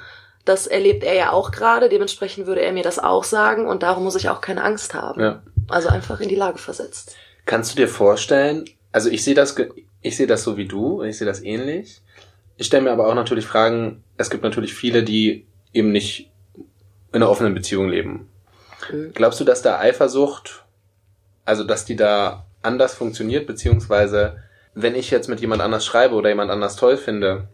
das 0.45 0.67
erlebt 0.67 1.03
er 1.03 1.15
ja 1.15 1.31
auch 1.31 1.51
gerade, 1.51 1.89
dementsprechend 1.89 2.47
würde 2.47 2.61
er 2.61 2.73
mir 2.73 2.83
das 2.83 2.99
auch 2.99 3.23
sagen 3.23 3.67
und 3.67 3.83
darum 3.83 4.03
muss 4.03 4.15
ich 4.15 4.29
auch 4.29 4.41
keine 4.41 4.63
Angst 4.63 4.93
haben. 4.93 5.21
Ja. 5.21 5.43
Also 5.69 5.89
einfach 5.89 6.19
in 6.19 6.29
die 6.29 6.35
Lage 6.35 6.57
versetzt. 6.57 7.15
Kannst 7.45 7.71
du 7.71 7.75
dir 7.75 7.87
vorstellen, 7.87 8.65
also 8.91 9.09
ich 9.09 9.23
sehe 9.23 9.35
das, 9.35 9.55
ich 10.01 10.17
sehe 10.17 10.27
das 10.27 10.43
so 10.43 10.57
wie 10.57 10.67
du, 10.67 11.03
ich 11.03 11.17
sehe 11.17 11.27
das 11.27 11.41
ähnlich. 11.43 12.01
Ich 12.57 12.67
stelle 12.67 12.83
mir 12.83 12.91
aber 12.91 13.07
auch 13.07 13.15
natürlich 13.15 13.45
Fragen, 13.45 14.03
es 14.17 14.29
gibt 14.29 14.43
natürlich 14.43 14.73
viele, 14.73 15.03
die 15.03 15.45
eben 15.73 15.91
nicht 15.91 16.31
in 17.11 17.21
einer 17.21 17.29
offenen 17.29 17.53
Beziehung 17.53 17.89
leben. 17.89 18.29
Mhm. 18.91 19.11
Glaubst 19.13 19.39
du, 19.39 19.43
dass 19.43 19.61
da 19.61 19.79
Eifersucht, 19.79 20.65
also 21.45 21.63
dass 21.63 21.85
die 21.85 21.95
da 21.95 22.45
anders 22.61 22.93
funktioniert, 22.93 23.47
beziehungsweise 23.47 24.37
wenn 24.73 24.95
ich 24.95 25.11
jetzt 25.11 25.27
mit 25.27 25.41
jemand 25.41 25.61
anders 25.61 25.85
schreibe 25.85 26.15
oder 26.15 26.29
jemand 26.29 26.51
anders 26.51 26.75
toll 26.75 26.97
finde, 26.97 27.47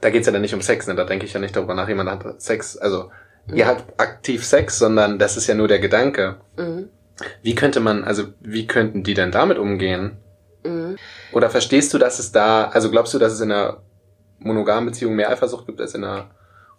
da 0.00 0.10
geht's 0.10 0.26
ja 0.26 0.32
dann 0.32 0.42
nicht 0.42 0.54
um 0.54 0.62
Sex, 0.62 0.86
ne? 0.86 0.94
Da 0.94 1.04
denke 1.04 1.26
ich 1.26 1.32
ja 1.32 1.40
nicht 1.40 1.56
darüber 1.56 1.74
nach, 1.74 1.88
jemand 1.88 2.10
hat 2.10 2.42
Sex, 2.42 2.76
also 2.76 3.10
ihr 3.52 3.66
habt 3.66 4.00
aktiv 4.00 4.44
Sex, 4.44 4.78
sondern 4.78 5.18
das 5.18 5.36
ist 5.36 5.46
ja 5.46 5.54
nur 5.54 5.68
der 5.68 5.78
Gedanke. 5.78 6.36
Mhm. 6.56 6.88
Wie 7.42 7.54
könnte 7.54 7.80
man, 7.80 8.04
also 8.04 8.24
wie 8.40 8.66
könnten 8.66 9.02
die 9.02 9.14
denn 9.14 9.30
damit 9.30 9.58
umgehen? 9.58 10.18
Mhm. 10.64 10.96
Oder 11.32 11.50
verstehst 11.50 11.94
du, 11.94 11.98
dass 11.98 12.18
es 12.18 12.32
da, 12.32 12.64
also 12.68 12.90
glaubst 12.90 13.14
du, 13.14 13.18
dass 13.18 13.32
es 13.32 13.40
in 13.40 13.52
einer 13.52 13.82
monogamen 14.38 14.86
Beziehung 14.86 15.14
mehr 15.14 15.30
Eifersucht 15.30 15.66
gibt 15.66 15.80
als 15.80 15.94
in 15.94 16.04
einer 16.04 16.30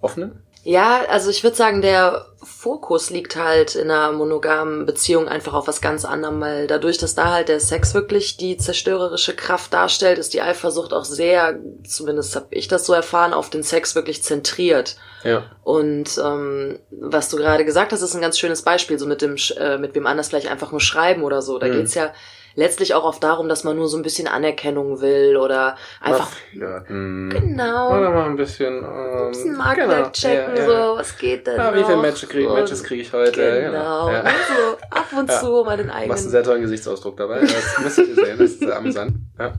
offenen? 0.02 0.44
Ja, 0.64 1.06
also 1.10 1.30
ich 1.30 1.44
würde 1.44 1.56
sagen, 1.56 1.82
der 1.82 2.26
Fokus 2.44 3.10
liegt 3.10 3.36
halt 3.38 3.76
in 3.76 3.90
einer 3.90 4.12
monogamen 4.12 4.86
Beziehung 4.86 5.28
einfach 5.28 5.54
auf 5.54 5.68
was 5.68 5.80
ganz 5.82 6.04
anderem, 6.04 6.42
weil 6.42 6.68
dadurch, 6.68 6.98
dass 6.98 7.16
da 7.16 7.32
halt 7.32 7.48
der 7.50 7.60
Sex 7.60 7.94
wirklich 7.94 8.36
die 8.38 8.58
zerstörerische 8.58 9.34
Kraft 9.36 9.74
darstellt, 9.74 10.18
ist 10.18 10.34
die 10.34 10.42
Eifersucht 10.42 10.94
auch 10.94 11.06
sehr, 11.06 11.58
zumindest 11.88 12.36
habe 12.36 12.48
ich 12.52 12.68
das 12.68 12.86
so 12.86 12.94
erfahren, 12.94 13.34
auf 13.34 13.50
den 13.50 13.64
Sex 13.64 13.96
wirklich 13.96 14.24
zentriert. 14.24 14.98
Ja. 15.24 15.44
Und 15.64 16.18
ähm, 16.24 16.80
was 16.92 17.30
du 17.30 17.38
gerade 17.38 17.64
gesagt 17.66 17.92
hast, 17.92 18.02
ist 18.02 18.14
ein 18.16 18.22
ganz 18.22 18.38
schönes 18.38 18.62
Beispiel, 18.62 19.00
so 19.00 19.06
mit 19.06 19.22
dem, 19.22 19.36
äh, 19.58 19.78
mit 19.78 19.96
wem 19.96 20.06
anders 20.06 20.30
vielleicht 20.30 20.48
einfach 20.48 20.72
nur 20.72 20.82
schreiben 20.82 21.24
oder 21.24 21.42
so. 21.42 21.60
Da 21.60 21.68
Mhm. 21.68 21.72
geht's 21.74 21.96
ja 21.96 22.14
letztlich 22.58 22.94
auch 22.96 23.04
oft 23.06 23.24
darum, 23.24 23.48
dass 23.48 23.64
man 23.64 23.76
nur 23.78 23.88
so 23.88 23.96
ein 23.98 24.02
bisschen 24.04 24.28
Anerkennung 24.28 25.00
will 25.00 25.38
oder 25.38 25.78
einfach 26.02 26.30
Ja. 26.54 26.84
Hm. 26.88 27.30
genau 27.30 27.92
Oder 27.96 28.10
mal 28.10 28.26
ein 28.26 28.36
bisschen, 28.36 28.84
ähm, 28.84 28.84
ein 29.28 29.32
bisschen 29.32 29.56
Marktwert 29.56 30.14
checken, 30.14 30.56
ja, 30.58 30.62
ja. 30.64 30.66
so, 30.94 30.98
was 30.98 31.18
geht 31.18 31.46
denn 31.48 31.60
Ah, 31.60 31.74
wie 31.76 31.84
viele? 31.84 31.98
Matches 31.98 32.28
kriege 32.28 32.50
Matches 32.50 32.84
krieg 32.84 33.00
ich 33.02 33.14
heute? 33.14 33.62
Genau, 33.62 34.10
Ja. 34.10 34.24
so 34.24 34.78
ab 34.90 35.06
und 35.18 35.30
Ja. 35.30 35.40
zu 35.40 35.64
mal 35.64 35.78
den 35.78 35.86
Du 35.88 35.94
machst 35.94 36.02
einen 36.02 36.12
eigenen. 36.12 36.30
sehr 36.32 36.44
tollen 36.44 36.62
Gesichtsausdruck 36.64 37.16
dabei. 37.16 37.42
Das 37.42 37.78
müsstet 37.80 38.08
ihr 38.10 38.16
sehen, 38.16 38.38
das 38.40 38.50
ist 38.52 38.60
sehr 38.60 38.76
amüsant. 38.76 39.14
Ja. 39.40 39.54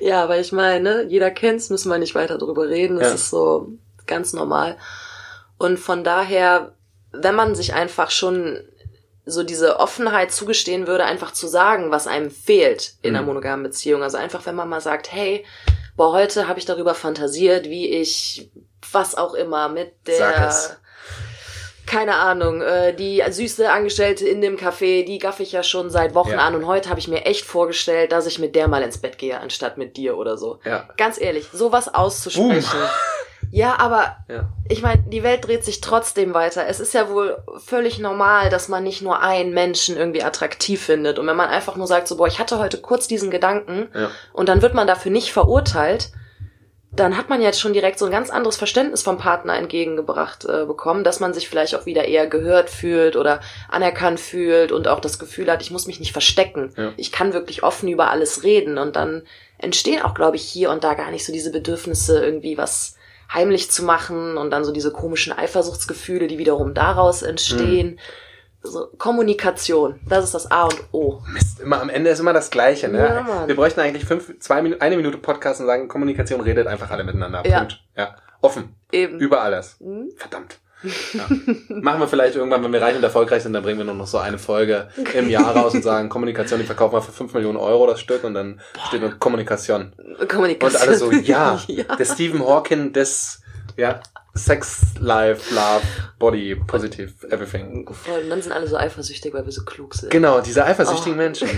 ja, 0.00 0.22
aber 0.24 0.38
ich 0.38 0.50
meine, 0.50 1.02
jeder 1.04 1.30
kennt's, 1.30 1.68
müssen 1.68 1.90
wir 1.90 1.98
nicht 1.98 2.14
weiter 2.14 2.38
drüber 2.38 2.68
reden. 2.68 2.98
Das 2.98 3.08
Ja. 3.08 3.14
ist 3.16 3.28
so 3.30 3.68
ganz 4.06 4.32
normal. 4.32 4.78
Und 5.58 5.78
von 5.78 6.02
daher, 6.04 6.72
wenn 7.12 7.34
man 7.34 7.54
sich 7.54 7.74
einfach 7.74 8.10
schon 8.10 8.58
so 9.26 9.42
diese 9.42 9.80
Offenheit 9.80 10.32
zugestehen 10.32 10.86
würde, 10.86 11.04
einfach 11.04 11.32
zu 11.32 11.46
sagen, 11.46 11.90
was 11.90 12.06
einem 12.06 12.30
fehlt 12.30 12.94
in 13.02 13.10
einer 13.14 13.22
Mhm. 13.22 13.28
monogamen 13.28 13.62
Beziehung. 13.62 14.02
Also 14.02 14.16
einfach, 14.18 14.44
wenn 14.46 14.54
man 14.54 14.68
mal 14.68 14.80
sagt, 14.80 15.12
hey, 15.12 15.44
boah, 15.96 16.12
heute 16.12 16.46
habe 16.48 16.58
ich 16.58 16.64
darüber 16.66 16.94
fantasiert, 16.94 17.66
wie 17.66 17.88
ich 17.88 18.50
was 18.92 19.14
auch 19.16 19.34
immer 19.34 19.68
mit 19.68 19.92
der 20.06 20.76
keine 21.86 22.14
Ahnung, 22.14 22.62
äh, 22.62 22.94
die 22.94 23.22
süße 23.28 23.70
Angestellte 23.70 24.26
in 24.26 24.40
dem 24.40 24.56
Café, 24.56 25.04
die 25.04 25.18
gaff 25.18 25.38
ich 25.40 25.52
ja 25.52 25.62
schon 25.62 25.90
seit 25.90 26.14
Wochen 26.14 26.30
Ja. 26.30 26.38
an 26.38 26.54
und 26.54 26.66
heute 26.66 26.88
habe 26.88 26.98
ich 26.98 27.08
mir 27.08 27.26
echt 27.26 27.44
vorgestellt, 27.44 28.10
dass 28.10 28.26
ich 28.26 28.38
mit 28.38 28.54
der 28.54 28.68
mal 28.68 28.82
ins 28.82 28.98
Bett 28.98 29.18
gehe, 29.18 29.38
anstatt 29.38 29.76
mit 29.76 29.96
dir 29.98 30.16
oder 30.16 30.38
so. 30.38 30.58
Ja. 30.64 30.88
Ganz 30.96 31.20
ehrlich, 31.20 31.46
sowas 31.52 31.92
auszusprechen. 31.94 32.78
Ja, 33.54 33.78
aber 33.78 34.16
Ja. 34.28 34.48
ich 34.68 34.82
meine, 34.82 35.04
die 35.06 35.22
Welt 35.22 35.46
dreht 35.46 35.64
sich 35.64 35.80
trotzdem 35.80 36.34
weiter. 36.34 36.66
Es 36.66 36.80
ist 36.80 36.92
ja 36.92 37.08
wohl 37.08 37.36
völlig 37.64 38.00
normal, 38.00 38.50
dass 38.50 38.68
man 38.68 38.82
nicht 38.82 39.00
nur 39.00 39.20
einen 39.22 39.54
Menschen 39.54 39.96
irgendwie 39.96 40.24
attraktiv 40.24 40.82
findet. 40.82 41.20
Und 41.20 41.28
wenn 41.28 41.36
man 41.36 41.48
einfach 41.50 41.76
nur 41.76 41.86
sagt, 41.86 42.08
so, 42.08 42.16
boah, 42.16 42.26
ich 42.26 42.40
hatte 42.40 42.58
heute 42.58 42.78
kurz 42.78 43.06
diesen 43.06 43.30
Gedanken 43.30 43.88
Ja. 43.94 44.10
und 44.32 44.48
dann 44.48 44.60
wird 44.60 44.74
man 44.74 44.88
dafür 44.88 45.12
nicht 45.12 45.32
verurteilt, 45.32 46.10
dann 46.90 47.16
hat 47.16 47.28
man 47.28 47.42
jetzt 47.42 47.60
schon 47.60 47.72
direkt 47.72 47.98
so 48.00 48.06
ein 48.06 48.10
ganz 48.10 48.30
anderes 48.30 48.56
Verständnis 48.56 49.02
vom 49.02 49.18
Partner 49.18 49.54
entgegengebracht 49.56 50.44
äh, 50.46 50.64
bekommen, 50.66 51.04
dass 51.04 51.20
man 51.20 51.32
sich 51.32 51.48
vielleicht 51.48 51.76
auch 51.76 51.86
wieder 51.86 52.06
eher 52.06 52.26
gehört 52.26 52.70
fühlt 52.70 53.14
oder 53.16 53.40
anerkannt 53.68 54.18
fühlt 54.18 54.72
und 54.72 54.88
auch 54.88 54.98
das 55.00 55.20
Gefühl 55.20 55.48
hat, 55.50 55.62
ich 55.62 55.70
muss 55.70 55.86
mich 55.86 56.00
nicht 56.00 56.12
verstecken. 56.12 56.72
Ja. 56.76 56.92
Ich 56.96 57.12
kann 57.12 57.32
wirklich 57.32 57.62
offen 57.62 57.88
über 57.88 58.10
alles 58.10 58.42
reden 58.42 58.78
und 58.78 58.96
dann 58.96 59.22
entstehen 59.58 60.02
auch, 60.02 60.14
glaube 60.14 60.36
ich, 60.36 60.42
hier 60.42 60.70
und 60.70 60.82
da 60.82 60.94
gar 60.94 61.12
nicht 61.12 61.24
so 61.24 61.32
diese 61.32 61.52
Bedürfnisse, 61.52 62.24
irgendwie 62.24 62.58
was 62.58 62.96
heimlich 63.34 63.70
zu 63.70 63.84
machen 63.84 64.36
und 64.36 64.50
dann 64.50 64.64
so 64.64 64.72
diese 64.72 64.92
komischen 64.92 65.32
Eifersuchtsgefühle, 65.32 66.26
die 66.26 66.38
wiederum 66.38 66.72
daraus 66.72 67.22
entstehen. 67.22 67.98
So, 68.62 68.88
Kommunikation, 68.96 70.00
das 70.08 70.24
ist 70.24 70.34
das 70.34 70.50
A 70.50 70.64
und 70.64 70.82
O. 70.92 71.20
Mist, 71.30 71.60
immer 71.60 71.82
am 71.82 71.90
Ende 71.90 72.08
ist 72.08 72.20
immer 72.20 72.32
das 72.32 72.50
Gleiche, 72.50 72.88
ne? 72.88 72.98
Ja. 72.98 73.46
Wir 73.46 73.56
bräuchten 73.56 73.80
eigentlich 73.80 74.06
fünf, 74.06 74.38
zwei 74.38 74.62
Minuten, 74.62 74.80
eine 74.80 74.96
Minute 74.96 75.18
Podcast 75.18 75.60
und 75.60 75.66
sagen, 75.66 75.86
Kommunikation 75.86 76.40
redet 76.40 76.66
einfach 76.66 76.90
alle 76.90 77.04
miteinander. 77.04 77.46
Ja. 77.46 77.58
Punkt. 77.58 77.84
Ja. 77.94 78.16
Offen. 78.40 78.74
Eben. 78.90 79.18
Über 79.20 79.42
alles. 79.42 79.76
Hm? 79.80 80.10
Verdammt. 80.16 80.60
Ja. 81.12 81.26
Machen 81.68 82.00
wir 82.00 82.08
vielleicht 82.08 82.36
irgendwann, 82.36 82.62
wenn 82.62 82.72
wir 82.72 82.82
reich 82.82 82.96
und 82.96 83.02
erfolgreich 83.02 83.42
sind, 83.42 83.52
dann 83.52 83.62
bringen 83.62 83.78
wir 83.78 83.84
nur 83.84 83.94
noch 83.94 84.06
so 84.06 84.18
eine 84.18 84.38
Folge 84.38 84.88
im 85.14 85.28
Jahr 85.28 85.56
raus 85.56 85.74
und 85.74 85.82
sagen, 85.82 86.08
Kommunikation, 86.08 86.60
die 86.60 86.66
verkaufen 86.66 86.94
wir 86.94 87.02
für 87.02 87.12
5 87.12 87.34
Millionen 87.34 87.56
Euro 87.56 87.86
das 87.86 88.00
Stück 88.00 88.24
und 88.24 88.34
dann 88.34 88.60
steht 88.88 89.00
nur 89.00 89.10
Kommunikation. 89.12 89.92
Kommunikation. 90.28 90.80
Und 90.82 90.88
alle 90.88 90.98
so, 90.98 91.10
ja, 91.12 91.60
ja. 91.66 91.96
der 91.96 92.04
Stephen 92.04 92.44
Hawking 92.44 92.92
des, 92.92 93.40
ja, 93.76 94.00
Sex, 94.34 94.82
Life, 94.98 95.54
Love, 95.54 95.82
Body, 96.18 96.56
Positive, 96.66 97.12
Everything. 97.30 97.88
Voll, 97.92 98.22
und 98.24 98.30
dann 98.30 98.42
sind 98.42 98.52
alle 98.52 98.66
so 98.66 98.76
eifersüchtig, 98.76 99.32
weil 99.32 99.44
wir 99.44 99.52
so 99.52 99.64
klug 99.64 99.94
sind. 99.94 100.10
Genau, 100.10 100.40
diese 100.40 100.64
eifersüchtigen 100.64 101.14
Oh. 101.14 101.22
Menschen. 101.22 101.48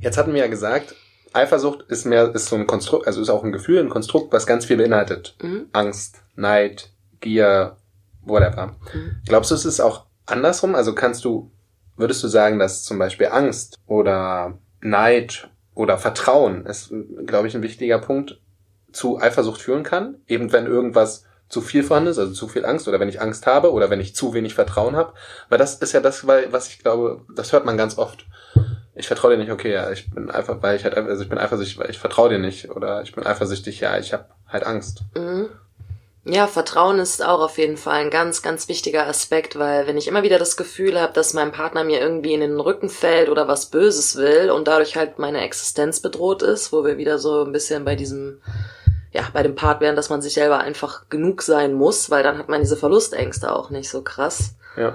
Jetzt 0.00 0.18
hatten 0.18 0.34
wir 0.34 0.40
ja 0.40 0.48
gesagt, 0.48 0.94
Eifersucht 1.32 1.82
ist 1.88 2.04
mehr, 2.04 2.34
ist 2.34 2.46
so 2.46 2.56
ein 2.56 2.66
Konstrukt, 2.66 3.06
also 3.06 3.20
ist 3.22 3.30
auch 3.30 3.44
ein 3.44 3.52
Gefühl, 3.52 3.78
ein 3.78 3.88
Konstrukt, 3.88 4.32
was 4.32 4.46
ganz 4.46 4.66
viel 4.66 4.76
beinhaltet. 4.76 5.34
Mhm. 5.40 5.66
Angst, 5.72 6.16
Neid, 6.34 6.90
Gier, 7.20 7.76
whatever. 8.24 8.76
Mhm. 8.94 9.16
Glaubst 9.26 9.50
du, 9.50 9.54
es 9.54 9.64
ist 9.64 9.80
auch 9.80 10.06
andersrum? 10.26 10.74
Also 10.74 10.94
kannst 10.94 11.24
du, 11.24 11.50
würdest 11.96 12.22
du 12.22 12.28
sagen, 12.28 12.58
dass 12.58 12.84
zum 12.84 12.98
Beispiel 12.98 13.28
Angst 13.28 13.76
oder 13.86 14.58
Neid 14.80 15.50
oder 15.74 15.98
Vertrauen 15.98 16.66
ist, 16.66 16.92
glaube 17.26 17.48
ich, 17.48 17.54
ein 17.54 17.62
wichtiger 17.62 17.98
Punkt 17.98 18.40
zu 18.92 19.20
Eifersucht 19.20 19.60
führen 19.60 19.82
kann? 19.82 20.16
Eben 20.26 20.52
wenn 20.52 20.66
irgendwas 20.66 21.24
zu 21.52 21.60
viel 21.60 21.82
vorhanden 21.82 22.10
ist, 22.10 22.18
also 22.18 22.32
zu 22.32 22.48
viel 22.48 22.64
Angst 22.64 22.88
oder 22.88 22.98
wenn 22.98 23.10
ich 23.10 23.20
Angst 23.20 23.46
habe 23.46 23.72
oder 23.72 23.90
wenn 23.90 24.00
ich 24.00 24.16
zu 24.16 24.32
wenig 24.32 24.54
Vertrauen 24.54 24.96
habe. 24.96 25.12
Weil 25.50 25.58
das 25.58 25.74
ist 25.74 25.92
ja 25.92 26.00
das, 26.00 26.26
was 26.26 26.68
ich 26.68 26.78
glaube, 26.78 27.26
das 27.34 27.52
hört 27.52 27.66
man 27.66 27.76
ganz 27.76 27.98
oft. 27.98 28.26
Ich 28.94 29.06
vertraue 29.06 29.32
dir 29.32 29.38
nicht, 29.38 29.52
okay, 29.52 29.72
ja, 29.72 29.90
ich 29.90 30.10
bin 30.10 30.30
einfach, 30.30 30.62
weil 30.62 30.76
ich 30.76 30.84
halt, 30.84 30.96
also 30.96 31.22
ich 31.22 31.28
bin 31.28 31.38
eifersüchtig, 31.38 31.78
weil 31.78 31.90
ich 31.90 31.98
vertraue 31.98 32.30
dir 32.30 32.38
nicht 32.38 32.70
oder 32.70 33.02
ich 33.02 33.14
bin 33.14 33.26
eifersüchtig, 33.26 33.80
ja, 33.80 33.98
ich 33.98 34.14
habe 34.14 34.26
halt 34.46 34.64
Angst. 34.64 35.02
Mhm. 35.14 35.50
Ja, 36.24 36.46
Vertrauen 36.46 37.00
ist 37.00 37.24
auch 37.24 37.40
auf 37.40 37.58
jeden 37.58 37.76
Fall 37.76 38.00
ein 38.00 38.10
ganz, 38.10 38.42
ganz 38.42 38.68
wichtiger 38.68 39.08
Aspekt, 39.08 39.58
weil 39.58 39.88
wenn 39.88 39.98
ich 39.98 40.06
immer 40.06 40.22
wieder 40.22 40.38
das 40.38 40.56
Gefühl 40.56 41.00
habe, 41.00 41.12
dass 41.12 41.34
mein 41.34 41.50
Partner 41.50 41.82
mir 41.82 42.00
irgendwie 42.00 42.32
in 42.32 42.40
den 42.40 42.60
Rücken 42.60 42.88
fällt 42.88 43.28
oder 43.28 43.48
was 43.48 43.66
Böses 43.66 44.14
will 44.16 44.50
und 44.52 44.68
dadurch 44.68 44.96
halt 44.96 45.18
meine 45.18 45.40
Existenz 45.40 45.98
bedroht 45.98 46.42
ist, 46.42 46.72
wo 46.72 46.84
wir 46.84 46.96
wieder 46.96 47.18
so 47.18 47.44
ein 47.44 47.50
bisschen 47.50 47.84
bei 47.84 47.96
diesem, 47.96 48.40
ja, 49.10 49.22
bei 49.32 49.42
dem 49.42 49.56
Part 49.56 49.80
wären, 49.80 49.96
dass 49.96 50.10
man 50.10 50.22
sich 50.22 50.34
selber 50.34 50.58
einfach 50.58 51.08
genug 51.08 51.42
sein 51.42 51.72
muss, 51.72 52.08
weil 52.08 52.22
dann 52.22 52.38
hat 52.38 52.48
man 52.48 52.60
diese 52.60 52.76
Verlustängste 52.76 53.52
auch 53.52 53.70
nicht 53.70 53.90
so 53.90 54.02
krass. 54.02 54.54
Ja. 54.76 54.94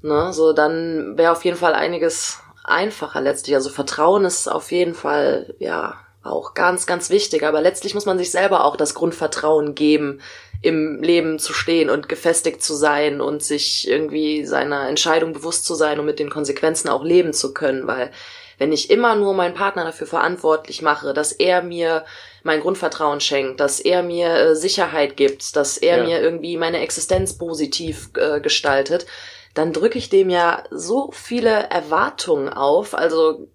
Ne, 0.00 0.32
so 0.32 0.54
dann 0.54 1.18
wäre 1.18 1.32
auf 1.32 1.44
jeden 1.44 1.58
Fall 1.58 1.74
einiges 1.74 2.38
einfacher 2.64 3.20
letztlich. 3.20 3.54
Also 3.56 3.68
Vertrauen 3.68 4.24
ist 4.24 4.48
auf 4.48 4.72
jeden 4.72 4.94
Fall, 4.94 5.54
ja, 5.58 5.98
auch 6.22 6.54
ganz, 6.54 6.86
ganz 6.86 7.10
wichtig. 7.10 7.42
Aber 7.44 7.60
letztlich 7.60 7.94
muss 7.94 8.06
man 8.06 8.18
sich 8.18 8.30
selber 8.30 8.64
auch 8.64 8.76
das 8.76 8.94
Grundvertrauen 8.94 9.74
geben, 9.74 10.20
im 10.62 11.02
Leben 11.02 11.38
zu 11.40 11.52
stehen 11.52 11.90
und 11.90 12.08
gefestigt 12.08 12.62
zu 12.62 12.74
sein 12.74 13.20
und 13.20 13.42
sich 13.42 13.88
irgendwie 13.88 14.46
seiner 14.46 14.88
Entscheidung 14.88 15.32
bewusst 15.32 15.64
zu 15.64 15.74
sein 15.74 15.98
und 15.98 16.06
mit 16.06 16.20
den 16.20 16.30
Konsequenzen 16.30 16.88
auch 16.88 17.02
leben 17.02 17.32
zu 17.32 17.52
können, 17.52 17.86
weil 17.88 18.12
wenn 18.58 18.70
ich 18.70 18.90
immer 18.90 19.16
nur 19.16 19.34
meinen 19.34 19.54
Partner 19.54 19.82
dafür 19.84 20.06
verantwortlich 20.06 20.82
mache, 20.82 21.14
dass 21.14 21.32
er 21.32 21.62
mir 21.62 22.04
mein 22.44 22.60
Grundvertrauen 22.60 23.20
schenkt, 23.20 23.58
dass 23.58 23.80
er 23.80 24.04
mir 24.04 24.28
äh, 24.36 24.54
Sicherheit 24.54 25.16
gibt, 25.16 25.56
dass 25.56 25.78
er 25.78 25.96
Ja. 25.98 26.04
mir 26.04 26.20
irgendwie 26.20 26.56
meine 26.56 26.78
Existenz 26.78 27.36
positiv 27.36 28.10
äh, 28.16 28.40
gestaltet, 28.40 29.06
dann 29.54 29.72
drücke 29.72 29.98
ich 29.98 30.10
dem 30.10 30.30
ja 30.30 30.62
so 30.70 31.10
viele 31.12 31.50
Erwartungen 31.70 32.48
auf. 32.48 32.94
Also 32.94 33.48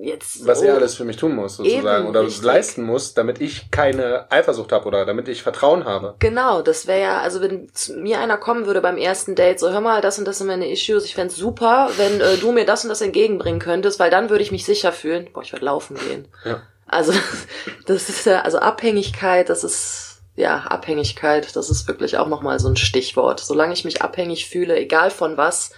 jetzt 0.00 0.46
Was 0.46 0.60
so, 0.60 0.66
er 0.66 0.74
alles 0.74 0.94
für 0.94 1.04
mich 1.04 1.16
tun 1.16 1.34
muss, 1.34 1.56
sozusagen, 1.56 2.08
oder 2.08 2.22
richtig. 2.22 2.42
leisten 2.42 2.82
muss, 2.82 3.14
damit 3.14 3.40
ich 3.40 3.70
keine 3.70 4.30
Eifersucht 4.30 4.72
habe 4.72 4.86
oder 4.86 5.04
damit 5.04 5.28
ich 5.28 5.42
Vertrauen 5.42 5.84
habe. 5.84 6.14
Genau, 6.18 6.62
das 6.62 6.86
wäre 6.86 7.00
ja, 7.00 7.20
also 7.20 7.40
wenn 7.40 7.70
mir 7.96 8.20
einer 8.20 8.36
kommen 8.36 8.66
würde 8.66 8.80
beim 8.80 8.96
ersten 8.96 9.34
Date, 9.34 9.60
so 9.60 9.70
hör 9.70 9.80
mal, 9.80 10.00
das 10.00 10.18
und 10.18 10.26
das 10.26 10.38
sind 10.38 10.46
meine 10.46 10.70
Issues, 10.70 11.04
ich 11.04 11.14
fänd's 11.14 11.36
super, 11.36 11.90
wenn 11.96 12.20
äh, 12.20 12.36
du 12.36 12.52
mir 12.52 12.64
das 12.64 12.84
und 12.84 12.88
das 12.88 13.00
entgegenbringen 13.00 13.60
könntest, 13.60 13.98
weil 13.98 14.10
dann 14.10 14.30
würde 14.30 14.42
ich 14.42 14.52
mich 14.52 14.64
sicher 14.64 14.92
fühlen. 14.92 15.28
Boah, 15.32 15.42
ich 15.42 15.52
würde 15.52 15.64
laufen 15.64 15.96
gehen. 15.96 16.28
Ja. 16.44 16.62
Also 16.86 17.12
das 17.86 18.08
ist 18.08 18.26
ja, 18.26 18.42
also 18.42 18.58
Abhängigkeit, 18.58 19.48
das 19.48 19.64
ist 19.64 20.20
ja 20.36 20.58
Abhängigkeit, 20.58 21.54
das 21.56 21.70
ist 21.70 21.86
wirklich 21.88 22.16
auch 22.18 22.28
nochmal 22.28 22.58
so 22.58 22.68
ein 22.68 22.76
Stichwort. 22.76 23.40
Solange 23.40 23.72
ich 23.72 23.84
mich 23.84 24.02
abhängig 24.02 24.48
fühle, 24.48 24.76
egal 24.76 25.10
von 25.10 25.36
was, 25.36 25.72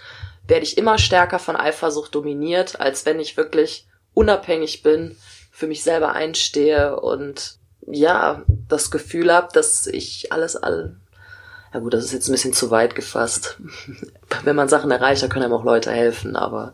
werde 0.47 0.63
ich 0.63 0.77
immer 0.77 0.97
stärker 0.97 1.39
von 1.39 1.55
Eifersucht 1.55 2.13
dominiert, 2.13 2.79
als 2.79 3.05
wenn 3.05 3.19
ich 3.19 3.37
wirklich 3.37 3.87
unabhängig 4.15 4.81
bin, 4.81 5.15
für 5.51 5.67
mich 5.67 5.83
selber 5.83 6.13
einstehe 6.13 6.99
und 6.99 7.57
ja, 7.87 8.41
das 8.67 8.89
Gefühl 8.89 9.31
habe, 9.31 9.49
dass 9.53 9.85
ich 9.85 10.31
alles 10.31 10.55
all. 10.55 10.95
Ja 11.73 11.79
gut, 11.81 11.93
das 11.93 12.03
ist 12.03 12.13
jetzt 12.13 12.27
ein 12.27 12.31
bisschen 12.31 12.53
zu 12.53 12.71
weit 12.71 12.95
gefasst. 12.95 13.57
Wenn 14.43 14.55
man 14.55 14.69
Sachen 14.69 14.89
erreicht, 14.89 15.21
da 15.21 15.27
können 15.27 15.45
einem 15.45 15.53
auch 15.53 15.63
Leute 15.63 15.91
helfen, 15.91 16.35
aber 16.35 16.73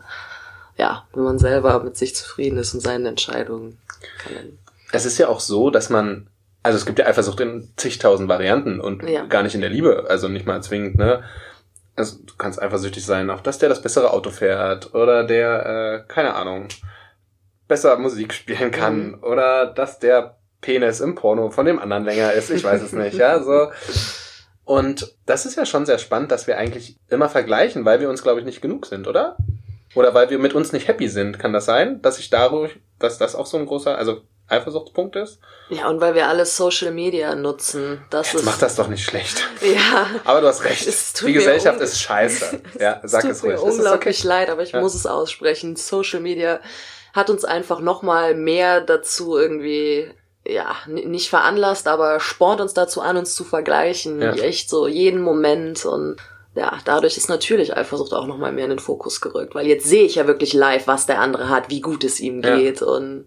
ja, 0.78 1.06
wenn 1.12 1.24
man 1.24 1.38
selber 1.38 1.82
mit 1.82 1.98
sich 1.98 2.16
zufrieden 2.16 2.56
ist 2.56 2.72
und 2.72 2.80
seinen 2.80 3.04
Entscheidungen 3.04 3.78
kann 4.18 4.34
dann 4.34 4.58
Es 4.90 5.04
ist 5.04 5.18
ja 5.18 5.28
auch 5.28 5.40
so, 5.40 5.68
dass 5.70 5.90
man, 5.90 6.28
also 6.62 6.78
es 6.78 6.86
gibt 6.86 6.98
ja 6.98 7.06
Eifersucht 7.06 7.40
in 7.40 7.70
zigtausend 7.76 8.28
Varianten 8.28 8.80
und 8.80 9.02
Ja. 9.02 9.26
gar 9.26 9.42
nicht 9.42 9.54
in 9.54 9.60
der 9.60 9.68
Liebe, 9.68 10.06
also 10.08 10.28
nicht 10.28 10.46
mal 10.46 10.62
zwingend, 10.62 10.96
ne? 10.96 11.22
Also 11.94 12.16
du 12.24 12.32
kannst 12.38 12.60
eifersüchtig 12.60 13.04
sein, 13.04 13.28
auf 13.28 13.42
dass 13.42 13.58
der 13.58 13.68
das 13.68 13.82
bessere 13.82 14.12
Auto 14.12 14.30
fährt 14.30 14.94
oder 14.94 15.24
der, 15.24 15.66
äh, 16.06 16.12
keine 16.12 16.34
Ahnung, 16.34 16.68
besser 17.68 17.96
Musik 17.98 18.32
spielen 18.34 18.70
kann 18.70 19.12
Mhm. 19.12 19.18
oder 19.22 19.66
dass 19.66 19.98
der 19.98 20.36
Penis 20.60 21.00
im 21.00 21.14
Porno 21.14 21.50
von 21.50 21.66
dem 21.66 21.78
anderen 21.78 22.04
länger 22.04 22.32
ist, 22.32 22.50
ich 22.50 22.62
weiß 22.62 22.82
es 22.82 22.92
nicht, 22.92 23.14
ja, 23.16 23.42
so. 23.42 23.68
Und 24.64 25.14
das 25.26 25.44
ist 25.44 25.56
ja 25.56 25.66
schon 25.66 25.86
sehr 25.86 25.98
spannend, 25.98 26.30
dass 26.30 26.46
wir 26.46 26.56
eigentlich 26.56 26.96
immer 27.08 27.28
vergleichen, 27.28 27.84
weil 27.84 28.00
wir 28.00 28.08
uns, 28.08 28.22
glaube 28.22 28.40
ich, 28.40 28.46
nicht 28.46 28.62
genug 28.62 28.86
sind, 28.86 29.08
oder? 29.08 29.36
Oder 29.94 30.14
weil 30.14 30.30
wir 30.30 30.38
mit 30.38 30.54
uns 30.54 30.72
nicht 30.72 30.88
happy 30.88 31.08
sind. 31.08 31.38
Kann 31.38 31.52
das 31.52 31.64
sein, 31.64 32.00
dass 32.00 32.18
ich 32.18 32.30
dadurch, 32.30 32.76
dass 32.98 33.18
das 33.18 33.34
auch 33.34 33.46
so 33.46 33.58
ein 33.58 33.66
großer, 33.66 33.98
also 33.98 34.22
Eifersuchtspunkt 34.48 35.16
ist? 35.16 35.40
Ja, 35.68 35.88
und 35.88 36.00
weil 36.00 36.14
wir 36.14 36.28
alle 36.28 36.46
Social 36.46 36.92
Media 36.92 37.34
nutzen, 37.34 38.00
das 38.10 38.32
Jetzt 38.32 38.40
ist 38.42 38.46
mach 38.46 38.58
das 38.58 38.76
doch 38.76 38.88
nicht 38.88 39.04
schlecht. 39.04 39.42
ja. 39.62 40.06
Aber 40.24 40.40
du 40.40 40.46
hast 40.46 40.64
recht. 40.64 40.86
Die 41.26 41.32
Gesellschaft 41.32 41.80
ist 41.80 41.98
scheiße. 42.00 42.60
Ja, 42.78 43.00
sag 43.02 43.24
es 43.24 43.30
es 43.32 43.40
tut 43.40 43.50
ruhig. 43.50 43.60
mir 43.60 43.62
unglaublich 43.64 44.18
okay? 44.20 44.28
leid, 44.28 44.50
aber 44.50 44.62
ich 44.62 44.72
Ja. 44.72 44.80
muss 44.80 44.94
es 44.94 45.06
aussprechen. 45.06 45.76
Social 45.76 46.20
Media 46.20 46.60
hat 47.12 47.30
uns 47.30 47.44
einfach 47.44 47.80
noch 47.80 48.02
mal 48.02 48.34
mehr 48.34 48.80
dazu 48.80 49.36
irgendwie 49.36 50.10
ja, 50.46 50.74
nicht 50.88 51.28
veranlasst, 51.30 51.86
aber 51.86 52.18
spornt 52.18 52.60
uns 52.60 52.74
dazu 52.74 53.00
an, 53.00 53.16
uns 53.16 53.34
zu 53.34 53.44
vergleichen. 53.44 54.20
Ja. 54.20 54.32
Echt 54.32 54.68
so 54.68 54.88
jeden 54.88 55.20
Moment 55.22 55.84
und 55.84 56.16
ja, 56.54 56.78
dadurch 56.84 57.16
ist 57.16 57.28
natürlich 57.28 57.76
Eifersucht 57.76 58.12
auch 58.12 58.26
noch 58.26 58.36
mal 58.38 58.52
mehr 58.52 58.64
in 58.64 58.70
den 58.70 58.78
Fokus 58.78 59.20
gerückt, 59.20 59.54
weil 59.54 59.66
jetzt 59.66 59.86
sehe 59.86 60.04
ich 60.04 60.16
ja 60.16 60.26
wirklich 60.26 60.52
live, 60.52 60.86
was 60.86 61.06
der 61.06 61.20
andere 61.20 61.48
hat, 61.48 61.70
wie 61.70 61.80
gut 61.80 62.02
es 62.04 62.18
ihm 62.20 62.42
Ja. 62.42 62.56
geht 62.56 62.82
und 62.82 63.26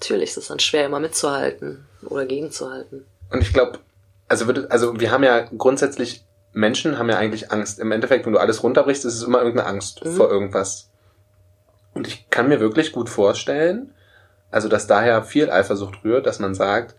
Natürlich 0.00 0.30
ist 0.30 0.36
es 0.36 0.46
dann 0.46 0.60
schwer, 0.60 0.86
immer 0.86 1.00
mitzuhalten 1.00 1.84
oder 2.06 2.24
gegenzuhalten. 2.24 3.04
Und 3.32 3.42
ich 3.42 3.52
glaube, 3.52 3.80
also, 4.28 4.46
würde, 4.46 4.68
also 4.70 5.00
wir 5.00 5.10
haben 5.10 5.24
ja 5.24 5.40
grundsätzlich, 5.40 6.22
Menschen 6.52 6.98
haben 6.98 7.08
ja 7.10 7.16
eigentlich 7.16 7.50
Angst. 7.50 7.80
Im 7.80 7.90
Endeffekt, 7.90 8.24
wenn 8.24 8.32
du 8.32 8.38
alles 8.38 8.62
runterbrichst, 8.62 9.04
ist 9.04 9.14
es 9.16 9.24
immer 9.24 9.38
irgendeine 9.42 9.68
Angst 9.68 10.04
Mhm. 10.04 10.12
vor 10.14 10.30
irgendwas. 10.30 10.88
Und 11.94 12.06
ich 12.06 12.30
kann 12.30 12.48
mir 12.48 12.60
wirklich 12.60 12.92
gut 12.92 13.08
vorstellen, 13.08 13.92
also 14.50 14.68
dass 14.68 14.86
daher 14.86 15.22
viel 15.22 15.50
Eifersucht 15.50 16.04
rührt, 16.04 16.26
dass 16.26 16.38
man 16.38 16.54
sagt, 16.54 16.94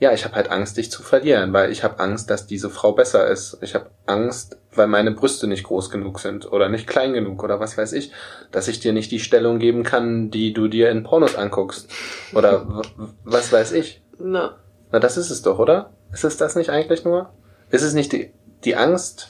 ja, 0.00 0.12
ich 0.12 0.24
habe 0.24 0.36
halt 0.36 0.50
Angst, 0.50 0.76
dich 0.76 0.92
zu 0.92 1.02
verlieren, 1.02 1.52
weil 1.52 1.72
ich 1.72 1.82
habe 1.82 1.98
Angst, 1.98 2.30
dass 2.30 2.46
diese 2.46 2.70
Frau 2.70 2.92
besser 2.92 3.26
ist. 3.26 3.58
Ich 3.62 3.74
habe 3.74 3.90
Angst, 4.06 4.56
weil 4.72 4.86
meine 4.86 5.10
Brüste 5.10 5.48
nicht 5.48 5.64
groß 5.64 5.90
genug 5.90 6.20
sind 6.20 6.50
oder 6.52 6.68
nicht 6.68 6.86
klein 6.86 7.12
genug 7.12 7.42
oder 7.42 7.58
was 7.58 7.76
weiß 7.76 7.92
ich, 7.94 8.12
dass 8.52 8.68
ich 8.68 8.78
dir 8.78 8.92
nicht 8.92 9.10
die 9.10 9.18
Stellung 9.18 9.58
geben 9.58 9.82
kann, 9.82 10.30
die 10.30 10.52
du 10.52 10.68
dir 10.68 10.90
in 10.90 11.02
Pornos 11.02 11.34
anguckst 11.34 11.90
oder 12.32 12.82
was 13.24 13.52
weiß 13.52 13.72
ich. 13.72 14.00
Na, 14.18 14.56
Na, 14.92 15.00
das 15.00 15.16
ist 15.16 15.30
es 15.30 15.42
doch, 15.42 15.58
oder? 15.58 15.90
Ist 16.12 16.24
es 16.24 16.36
das 16.36 16.54
nicht 16.54 16.70
eigentlich 16.70 17.04
nur? 17.04 17.30
Ist 17.70 17.82
es 17.82 17.92
nicht 17.92 18.12
die, 18.12 18.32
die 18.64 18.76
Angst, 18.76 19.28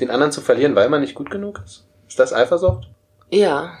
den 0.00 0.10
anderen 0.10 0.32
zu 0.32 0.42
verlieren, 0.42 0.74
weil 0.74 0.90
man 0.90 1.00
nicht 1.00 1.14
gut 1.14 1.30
genug 1.30 1.62
ist? 1.64 1.86
Ist 2.08 2.18
das 2.18 2.32
Eifersucht? 2.32 2.88
ja, 3.30 3.72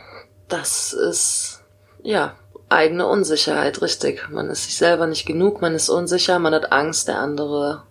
das 0.52 0.92
ist, 0.92 1.62
ja, 2.02 2.36
eigene 2.68 3.06
Unsicherheit, 3.06 3.82
richtig. 3.82 4.28
Man 4.30 4.48
ist 4.50 4.64
sich 4.64 4.76
selber 4.76 5.06
nicht 5.06 5.26
genug, 5.26 5.60
man 5.60 5.74
ist 5.74 5.88
unsicher, 5.88 6.38
man 6.38 6.54
hat 6.54 6.72
Angst, 6.72 7.08
der 7.08 7.18
andere 7.18 7.82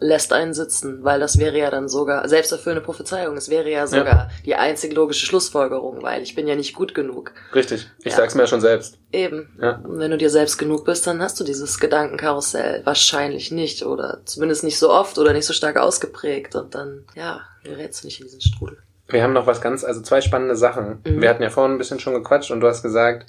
lässt 0.00 0.32
einen 0.32 0.54
sitzen, 0.54 1.02
weil 1.02 1.18
das 1.18 1.38
wäre 1.38 1.58
ja 1.58 1.70
dann 1.72 1.88
sogar 1.88 2.28
selbsterfüllende 2.28 2.84
Prophezeiung. 2.84 3.36
Es 3.36 3.48
wäre 3.48 3.68
ja 3.68 3.88
sogar 3.88 4.30
die 4.46 4.54
einzig 4.54 4.94
logische 4.94 5.26
Schlussfolgerung, 5.26 6.02
weil 6.04 6.22
ich 6.22 6.36
bin 6.36 6.46
ja 6.46 6.54
nicht 6.54 6.72
gut 6.76 6.94
genug. 6.94 7.32
Richtig. 7.52 7.90
Ich 8.04 8.12
Ja. 8.12 8.18
sag's 8.18 8.36
mir 8.36 8.42
ja 8.42 8.46
schon 8.46 8.60
selbst. 8.60 8.98
Eben. 9.10 9.58
Ja. 9.60 9.72
Und 9.82 9.98
wenn 9.98 10.12
du 10.12 10.16
dir 10.16 10.30
selbst 10.30 10.56
genug 10.56 10.84
bist, 10.84 11.04
dann 11.08 11.20
hast 11.20 11.40
du 11.40 11.42
dieses 11.42 11.80
Gedankenkarussell 11.80 12.82
wahrscheinlich 12.86 13.50
nicht 13.50 13.84
oder 13.84 14.20
zumindest 14.24 14.62
nicht 14.62 14.78
so 14.78 14.92
oft 14.92 15.18
oder 15.18 15.32
nicht 15.32 15.46
so 15.46 15.52
stark 15.52 15.76
ausgeprägt 15.76 16.54
und 16.54 16.76
dann, 16.76 17.04
ja, 17.16 17.40
gerätst 17.64 18.04
du 18.04 18.06
nicht 18.06 18.20
in 18.20 18.26
diesen 18.26 18.40
Strudel. 18.40 18.78
Wir 19.08 19.22
haben 19.22 19.32
noch 19.32 19.46
was 19.46 19.60
ganz, 19.60 19.84
also 19.84 20.02
zwei 20.02 20.20
spannende 20.20 20.56
Sachen. 20.56 21.02
Mhm. 21.04 21.22
Wir 21.22 21.30
hatten 21.30 21.42
ja 21.42 21.50
vorhin 21.50 21.74
ein 21.74 21.78
bisschen 21.78 21.98
schon 21.98 22.14
gequatscht 22.14 22.50
und 22.50 22.60
du 22.60 22.68
hast 22.68 22.82
gesagt, 22.82 23.26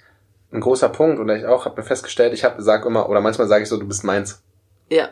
ein 0.52 0.62
großer 0.62 0.90
Punkt, 0.90 1.20
oder 1.20 1.36
ich 1.36 1.46
auch, 1.46 1.66
habe 1.66 1.80
mir 1.80 1.88
festgestellt, 1.88 2.34
ich 2.34 2.44
hab, 2.44 2.56
sag 2.60 2.86
immer, 2.86 3.08
oder 3.10 3.22
manchmal 3.22 3.48
sage 3.48 3.64
ich 3.64 3.70
so, 3.70 3.78
du 3.78 3.88
bist 3.88 4.04
meins. 4.04 4.42
Ja. 4.90 5.10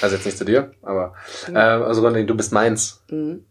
Also 0.00 0.16
jetzt 0.16 0.24
nicht 0.24 0.38
zu 0.38 0.44
dir, 0.44 0.72
aber 0.82 1.14
äh, 1.52 1.58
also 1.58 2.08
du 2.10 2.36
bist 2.36 2.52
meins. 2.52 3.02
Mhm. 3.10 3.44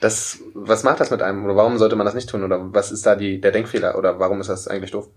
Das, 0.00 0.40
was 0.54 0.82
macht 0.82 0.98
das 0.98 1.12
mit 1.12 1.22
einem? 1.22 1.44
Oder 1.44 1.54
warum 1.54 1.78
sollte 1.78 1.94
man 1.94 2.04
das 2.04 2.16
nicht 2.16 2.28
tun? 2.28 2.42
Oder 2.42 2.74
was 2.74 2.90
ist 2.90 3.06
da 3.06 3.14
die, 3.14 3.40
der 3.40 3.52
Denkfehler? 3.52 3.96
Oder 3.96 4.18
warum 4.18 4.40
ist 4.40 4.50
das 4.50 4.66
eigentlich 4.66 4.90
doof? 4.90 5.08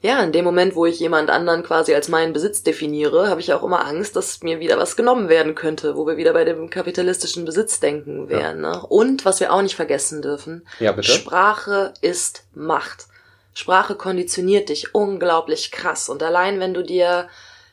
Ja, 0.00 0.22
in 0.22 0.30
dem 0.30 0.44
Moment, 0.44 0.76
wo 0.76 0.86
ich 0.86 1.00
jemand 1.00 1.28
anderen 1.28 1.64
quasi 1.64 1.92
als 1.92 2.08
meinen 2.08 2.32
Besitz 2.32 2.62
definiere, 2.62 3.28
habe 3.28 3.40
ich 3.40 3.52
auch 3.52 3.64
immer 3.64 3.84
Angst, 3.84 4.14
dass 4.14 4.42
mir 4.44 4.60
wieder 4.60 4.78
was 4.78 4.94
genommen 4.94 5.28
werden 5.28 5.56
könnte, 5.56 5.96
wo 5.96 6.06
wir 6.06 6.16
wieder 6.16 6.32
bei 6.32 6.44
dem 6.44 6.70
kapitalistischen 6.70 7.44
Besitzdenken 7.44 8.28
wären. 8.28 8.60
Ne? 8.60 8.80
Und 8.88 9.24
was 9.24 9.40
wir 9.40 9.52
auch 9.52 9.62
nicht 9.62 9.74
vergessen 9.74 10.22
dürfen, 10.22 10.64
Ja, 10.78 10.92
bitte. 10.92 11.10
Sprache 11.10 11.94
ist 12.00 12.44
Macht. 12.54 13.06
Sprache 13.54 13.96
konditioniert 13.96 14.68
dich 14.68 14.94
unglaublich 14.94 15.72
krass. 15.72 16.08
Und 16.08 16.22
allein 16.22 16.60
wenn 16.60 16.74
du 16.74 16.84
dir, 16.84 17.28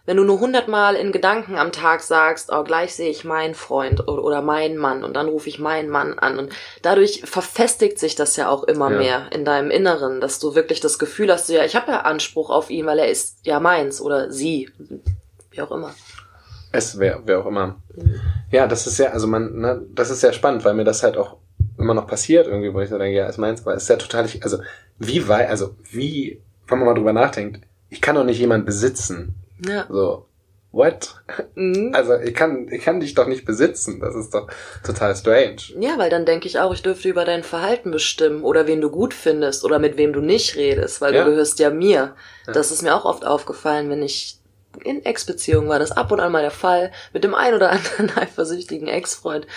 wenn 0.06 0.18
du 0.18 0.24
nur 0.24 0.40
hundertmal 0.40 0.96
in 0.96 1.12
Gedanken 1.12 1.58
am 1.58 1.72
Tag 1.72 2.02
sagst, 2.02 2.52
oh, 2.52 2.64
gleich 2.64 2.94
sehe 2.96 3.10
ich 3.10 3.26
meinen 3.26 3.56
Freund 3.56 4.08
oder, 4.08 4.24
oder 4.24 4.42
meinen 4.42 4.78
Mann 4.78 5.04
und 5.04 5.16
dann 5.16 5.28
rufe 5.28 5.50
ich 5.50 5.60
meinen 5.60 5.90
Mann 5.90 6.20
an. 6.20 6.38
Und 6.38 6.54
dadurch 6.82 7.24
verfestigt 7.26 7.98
sich 8.00 8.16
das 8.16 8.36
ja 8.36 8.50
auch 8.50 8.64
immer 8.64 8.92
Ja. 8.92 8.98
mehr 8.98 9.30
in 9.32 9.46
deinem 9.46 9.72
Inneren, 9.72 10.22
dass 10.22 10.40
du 10.40 10.54
wirklich 10.54 10.80
das 10.80 11.00
Gefühl 11.00 11.32
hast, 11.32 11.50
ja, 11.50 11.66
ich 11.66 11.76
habe 11.76 11.92
ja 11.92 12.02
Anspruch 12.02 12.50
auf 12.50 12.70
ihn, 12.70 12.86
weil 12.86 13.00
er 13.00 13.10
ist 13.10 13.40
ja 13.44 13.60
meins 13.60 14.00
oder 14.00 14.32
sie. 14.32 14.70
Wie 15.52 15.62
auch 15.62 15.72
immer. 15.72 15.94
Es 16.72 17.00
wer, 17.00 17.22
wer 17.26 17.40
auch 17.40 17.46
immer. 17.48 17.78
Ja, 18.52 18.68
das 18.68 18.86
ist 18.86 19.00
ja, 19.00 19.08
also 19.08 19.28
man, 19.28 19.58
ne, 19.60 19.82
das 19.94 20.10
ist 20.12 20.22
sehr 20.22 20.34
spannend, 20.34 20.66
weil 20.66 20.74
mir 20.74 20.84
das 20.84 21.04
halt 21.04 21.18
auch 21.18 21.38
immer 21.78 21.94
noch 21.94 22.08
passiert 22.08 22.48
irgendwie, 22.48 22.74
wo 22.74 22.82
ich 22.82 22.90
so 22.90 22.98
denke, 22.98 23.18
ja, 23.18 23.28
ist 23.28 23.38
meins, 23.38 23.62
aber 23.62 23.76
es 23.76 23.84
ist 23.84 23.90
ja 23.90 23.96
total, 23.96 24.28
also 24.42 24.60
wie 25.00 25.28
weit, 25.28 25.50
also 25.50 25.76
wie, 25.92 26.42
wenn 26.68 26.80
man 26.80 26.88
mal 26.88 26.94
drüber 26.94 27.14
nachdenkt, 27.14 27.62
ich 27.90 28.02
kann 28.02 28.16
doch 28.16 28.24
nicht 28.24 28.40
jemanden 28.40 28.66
besitzen. 28.66 29.36
Ja. 29.68 29.86
So, 29.90 30.26
what? 30.72 31.16
Mhm. 31.56 31.92
Also 31.94 32.16
ich 32.16 32.34
kann, 32.34 32.68
ich 32.70 32.84
kann 32.84 33.00
dich 33.00 33.14
doch 33.14 33.28
nicht 33.28 33.46
besitzen. 33.46 34.00
Das 34.00 34.16
ist 34.16 34.34
doch 34.34 34.48
total 34.84 35.16
strange. 35.16 35.58
Ja, 35.80 35.98
weil 35.98 36.10
dann 36.10 36.26
denke 36.26 36.48
ich 36.48 36.60
auch, 36.60 36.74
ich 36.74 36.82
dürfte 36.82 37.08
über 37.10 37.26
dein 37.26 37.44
Verhalten 37.44 37.92
bestimmen 37.92 38.44
oder 38.44 38.68
wen 38.68 38.82
du 38.82 38.90
gut 38.90 39.14
findest 39.14 39.64
oder 39.64 39.80
mit 39.80 39.98
wem 39.98 40.12
du 40.14 40.22
nicht 40.22 40.56
redest, 40.56 41.00
weil 41.02 41.14
Ja. 41.16 41.24
du 41.24 41.32
gehörst 41.32 41.60
ja 41.60 41.70
mir. 41.70 42.16
Ja. 42.48 42.54
Das 42.54 42.72
ist 42.72 42.82
mir 42.82 42.96
auch 42.96 43.06
oft 43.06 43.26
aufgefallen, 43.26 43.90
wenn 43.90 44.04
ich 44.04 44.40
in 44.84 45.06
Ex-Beziehungen 45.06 45.70
war 45.70 45.80
das 45.80 45.94
ab 45.94 46.12
und 46.12 46.20
an 46.20 46.34
mal 46.34 46.42
der 46.42 46.52
Fall, 46.52 46.92
mit 47.14 47.24
dem 47.24 47.34
ein 47.34 47.54
oder 47.54 47.70
anderen 47.72 48.12
eifersüchtigen 48.18 48.90
Ex-Freund 48.90 49.48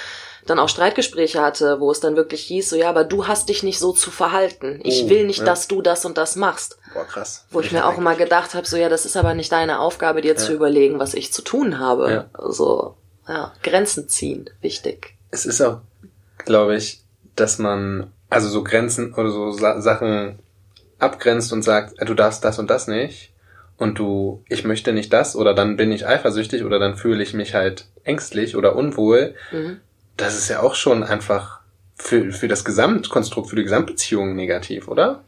dann 0.48 0.58
auch 0.58 0.68
Streitgespräche 0.68 1.40
hatte, 1.42 1.80
wo 1.80 1.90
es 1.90 2.00
dann 2.00 2.16
wirklich 2.16 2.42
hieß, 2.42 2.70
so 2.70 2.76
ja, 2.76 2.88
aber 2.88 3.04
du 3.04 3.26
hast 3.26 3.48
dich 3.48 3.62
nicht 3.62 3.78
so 3.78 3.92
zu 3.92 4.10
verhalten. 4.10 4.80
Ich 4.84 5.04
Oh, 5.04 5.10
will 5.10 5.26
nicht, 5.26 5.40
ja. 5.40 5.44
dass 5.44 5.68
du 5.68 5.82
das 5.82 6.04
und 6.04 6.18
das 6.18 6.36
machst. 6.36 6.78
Boah, 6.94 7.04
krass. 7.04 7.46
Wo 7.50 7.60
ich 7.60 7.72
mir 7.72 7.86
auch 7.86 7.98
immer 7.98 8.14
gedacht 8.14 8.54
habe, 8.54 8.66
so 8.66 8.76
ja, 8.76 8.88
das 8.88 9.04
ist 9.04 9.16
aber 9.16 9.34
nicht 9.34 9.52
deine 9.52 9.80
Aufgabe, 9.80 10.20
dir 10.22 10.36
zu 10.36 10.52
überlegen, 10.52 10.98
was 10.98 11.14
ich 11.14 11.32
zu 11.32 11.42
tun 11.42 11.78
habe. 11.78 12.10
Ja. 12.10 12.24
Also, 12.32 12.96
ja, 13.28 13.52
Grenzen 13.62 14.08
ziehen, 14.08 14.48
wichtig. 14.60 15.14
Es 15.30 15.44
ist 15.44 15.60
auch, 15.60 15.80
glaube 16.44 16.76
ich, 16.76 17.02
dass 17.36 17.58
man, 17.58 18.12
also 18.30 18.48
so 18.48 18.64
Grenzen 18.64 19.14
oder 19.14 19.30
so 19.30 19.52
Sa 19.52 19.80
Sachen 19.80 20.38
abgrenzt 20.98 21.52
und 21.52 21.62
sagt, 21.62 22.00
äh, 22.00 22.04
du 22.04 22.14
darfst 22.14 22.44
das 22.44 22.58
und 22.58 22.70
das 22.70 22.88
nicht. 22.88 23.32
Und 23.76 23.98
du, 24.00 24.42
ich 24.48 24.64
möchte 24.64 24.92
nicht 24.92 25.12
das, 25.12 25.36
oder 25.36 25.54
dann 25.54 25.76
bin 25.76 25.92
ich 25.92 26.04
eifersüchtig, 26.04 26.64
oder 26.64 26.80
dann 26.80 26.96
fühle 26.96 27.22
ich 27.22 27.32
mich 27.32 27.54
halt 27.54 27.86
ängstlich 28.02 28.56
oder 28.56 28.74
unwohl. 28.74 29.36
Mhm. 29.52 29.80
Das 30.18 30.36
ist 30.36 30.48
ja 30.48 30.60
auch 30.60 30.74
schon 30.74 31.02
einfach 31.02 31.60
für, 31.96 32.30
für 32.32 32.48
das 32.48 32.64
Gesamtkonstrukt, 32.64 33.48
für 33.48 33.56
die 33.56 33.62
Gesamtbeziehung 33.62 34.34
negativ, 34.34 34.88
oder? 34.88 35.24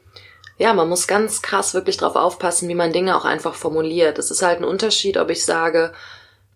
Ja, 0.58 0.74
man 0.74 0.88
muss 0.88 1.06
ganz 1.06 1.40
krass 1.40 1.72
wirklich 1.72 1.96
drauf 1.96 2.16
aufpassen, 2.16 2.68
wie 2.68 2.74
man 2.74 2.92
Dinge 2.92 3.16
auch 3.16 3.24
einfach 3.24 3.54
formuliert. 3.54 4.18
Es 4.18 4.30
ist 4.30 4.42
halt 4.42 4.58
ein 4.58 4.64
Unterschied, 4.64 5.16
ob 5.16 5.30
ich 5.30 5.44
sage, 5.44 5.92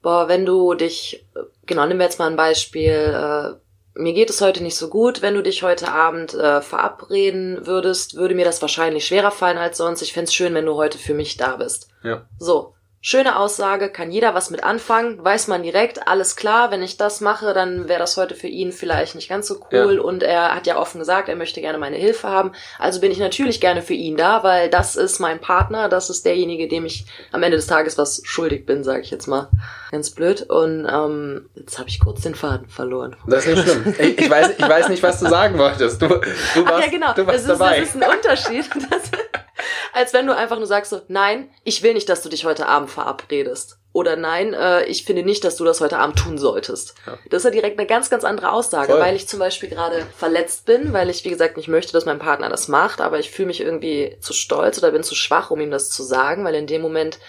boah, 0.03 0.29
wenn 0.29 0.45
du 0.45 0.75
dich, 0.75 1.25
genau, 1.65 1.87
nehmen 1.87 2.01
wir 2.01 2.05
jetzt 2.05 2.19
mal 2.19 2.31
ein 2.31 2.37
Beispiel, 2.37 2.91
äh, 2.93 3.55
mir 3.99 4.13
geht 4.13 4.29
es 4.29 4.41
heute 4.41 4.63
nicht 4.63 4.77
so 4.77 4.89
gut, 4.89 5.23
wenn 5.23 5.35
du 5.35 5.43
dich 5.43 5.63
heute 5.63 5.91
Abend 5.91 6.35
äh, 6.35 6.61
verabreden 6.61 7.67
würdest, 7.67 8.17
würde 8.17 8.35
mir 8.35 8.45
das 8.45 8.61
wahrscheinlich 8.61 9.07
schwerer 9.07 9.31
fallen 9.31 9.57
als 9.57 9.79
sonst. 9.79 10.03
Ich 10.03 10.13
fänd's 10.13 10.35
schön, 10.35 10.55
wenn 10.55 10.67
du 10.67 10.75
heute 10.75 10.99
für 10.99 11.15
mich 11.15 11.37
da 11.37 11.57
bist. 11.57 11.89
Ja. 12.03 12.27
So, 12.39 12.75
schöne 13.07 13.39
Aussage, 13.39 13.91
kann 13.91 14.11
jeder 14.11 14.35
was 14.35 14.49
mit 14.49 14.65
anfangen, 14.65 15.23
weiß 15.23 15.47
man 15.49 15.63
direkt, 15.63 16.09
alles 16.09 16.37
klar, 16.37 16.71
wenn 16.71 16.83
ich 16.83 16.97
das 16.97 17.21
mache, 17.21 17.53
dann 17.53 17.87
wäre 17.87 17.99
das 17.99 18.17
heute 18.17 18.35
für 18.35 18.47
ihn 18.47 18.73
vielleicht 18.73 19.15
nicht 19.15 19.29
ganz 19.29 19.47
so 19.47 19.57
cool 19.71 19.97
Ja. 19.97 20.01
und 20.01 20.23
er 20.23 20.55
hat 20.55 20.67
ja 20.67 20.79
offen 20.79 21.01
gesagt, 21.01 21.29
er 21.29 21.37
möchte 21.37 21.61
gerne 21.61 21.77
meine 21.77 21.99
Hilfe 21.99 22.31
haben. 22.31 22.53
Also 22.79 23.01
bin 23.03 23.13
ich 23.13 23.19
natürlich 23.19 23.61
gerne 23.61 23.83
für 23.83 23.93
ihn 23.93 24.17
da, 24.17 24.43
weil 24.43 24.71
das 24.71 24.97
ist 24.97 25.19
mein 25.21 25.39
Partner, 25.39 25.91
das 25.91 26.09
ist 26.09 26.25
derjenige, 26.25 26.67
dem 26.67 26.87
ich 26.87 27.05
am 27.31 27.43
Ende 27.43 27.59
des 27.59 27.67
Tages 27.67 27.99
was 27.99 28.23
schuldig 28.25 28.65
bin, 28.65 28.83
sage 28.85 29.03
ich 29.03 29.11
jetzt 29.11 29.27
mal. 29.27 29.51
Ganz 29.91 30.09
blöd. 30.11 30.41
Und 30.49 30.89
ähm, 30.91 31.51
jetzt 31.57 31.79
habe 31.79 31.91
ich 31.91 32.01
kurz 32.01 32.23
den 32.23 32.35
Faden 32.35 32.69
verloren. 32.71 33.17
Das 33.27 33.45
ist 33.45 33.55
nicht 33.55 33.69
schlimm. 33.69 33.95
Ich, 33.99 34.19
ich, 34.19 34.31
weiß, 34.31 34.51
ich 34.57 34.67
weiß 34.69 34.89
nicht, 34.89 35.03
was 35.03 35.21
du 35.21 35.29
sagen 35.29 35.59
wolltest. 35.59 36.01
Du, 36.01 36.09
du 36.09 36.15
warst, 36.17 36.73
Ach 36.73 36.81
ja, 36.81 36.89
genau. 36.91 37.13
du 37.13 37.27
warst 37.27 37.47
das, 37.47 37.53
ist, 37.53 37.61
dabei. 37.61 37.81
das 37.81 37.89
ist 37.91 38.03
ein 38.03 38.11
Unterschied. 38.11 38.71
Das, 38.91 39.11
als 39.93 40.13
wenn 40.13 40.27
du 40.27 40.37
einfach 40.37 40.59
nur 40.59 40.67
sagst 40.67 40.91
so, 40.91 41.01
nein, 41.09 41.51
ich 41.65 41.83
will 41.83 41.95
nicht, 41.95 42.09
dass 42.09 42.23
du 42.23 42.29
dich 42.29 42.45
heute 42.45 42.67
Abend 42.67 42.91
verabredest. 42.91 43.79
Oder 43.93 44.17
nein, 44.17 44.55
äh, 44.55 44.85
ich 44.87 45.05
finde 45.05 45.23
nicht, 45.23 45.45
dass 45.45 45.55
du 45.55 45.65
das 45.65 45.81
heute 45.81 45.99
Abend 45.99 46.19
tun 46.19 46.37
solltest. 46.37 46.97
Ja. 47.07 47.17
Das 47.31 47.39
ist 47.39 47.45
ja 47.45 47.51
direkt 47.53 47.79
eine 47.79 47.87
ganz, 47.87 48.11
ganz 48.11 48.25
andere 48.25 48.51
Aussage, 48.51 48.91
Voll. 48.93 49.01
weil 49.01 49.15
ich 49.15 49.29
zum 49.29 49.39
Beispiel 49.39 49.69
gerade 49.69 50.05
verletzt 50.19 50.67
bin, 50.67 50.93
weil 50.93 51.09
ich, 51.11 51.25
wie 51.25 51.31
gesagt, 51.31 51.57
nicht 51.57 51.69
möchte, 51.69 51.93
dass 51.93 52.05
mein 52.05 52.19
Partner 52.19 52.49
das 52.49 52.67
macht, 52.67 53.01
aber 53.01 53.21
ich 53.21 53.31
fühle 53.31 53.47
mich 53.47 53.61
irgendwie 53.61 54.17
zu 54.21 54.33
stolz 54.33 54.79
oder 54.79 54.91
bin 54.91 55.05
zu 55.05 55.15
schwach, 55.15 55.53
um 55.53 55.61
ihm 55.61 55.71
das 55.71 55.91
zu 55.91 56.03
sagen, 56.03 56.45
weil 56.45 56.57
in 56.57 56.67
dem 56.67 56.83
Moment 56.83 57.21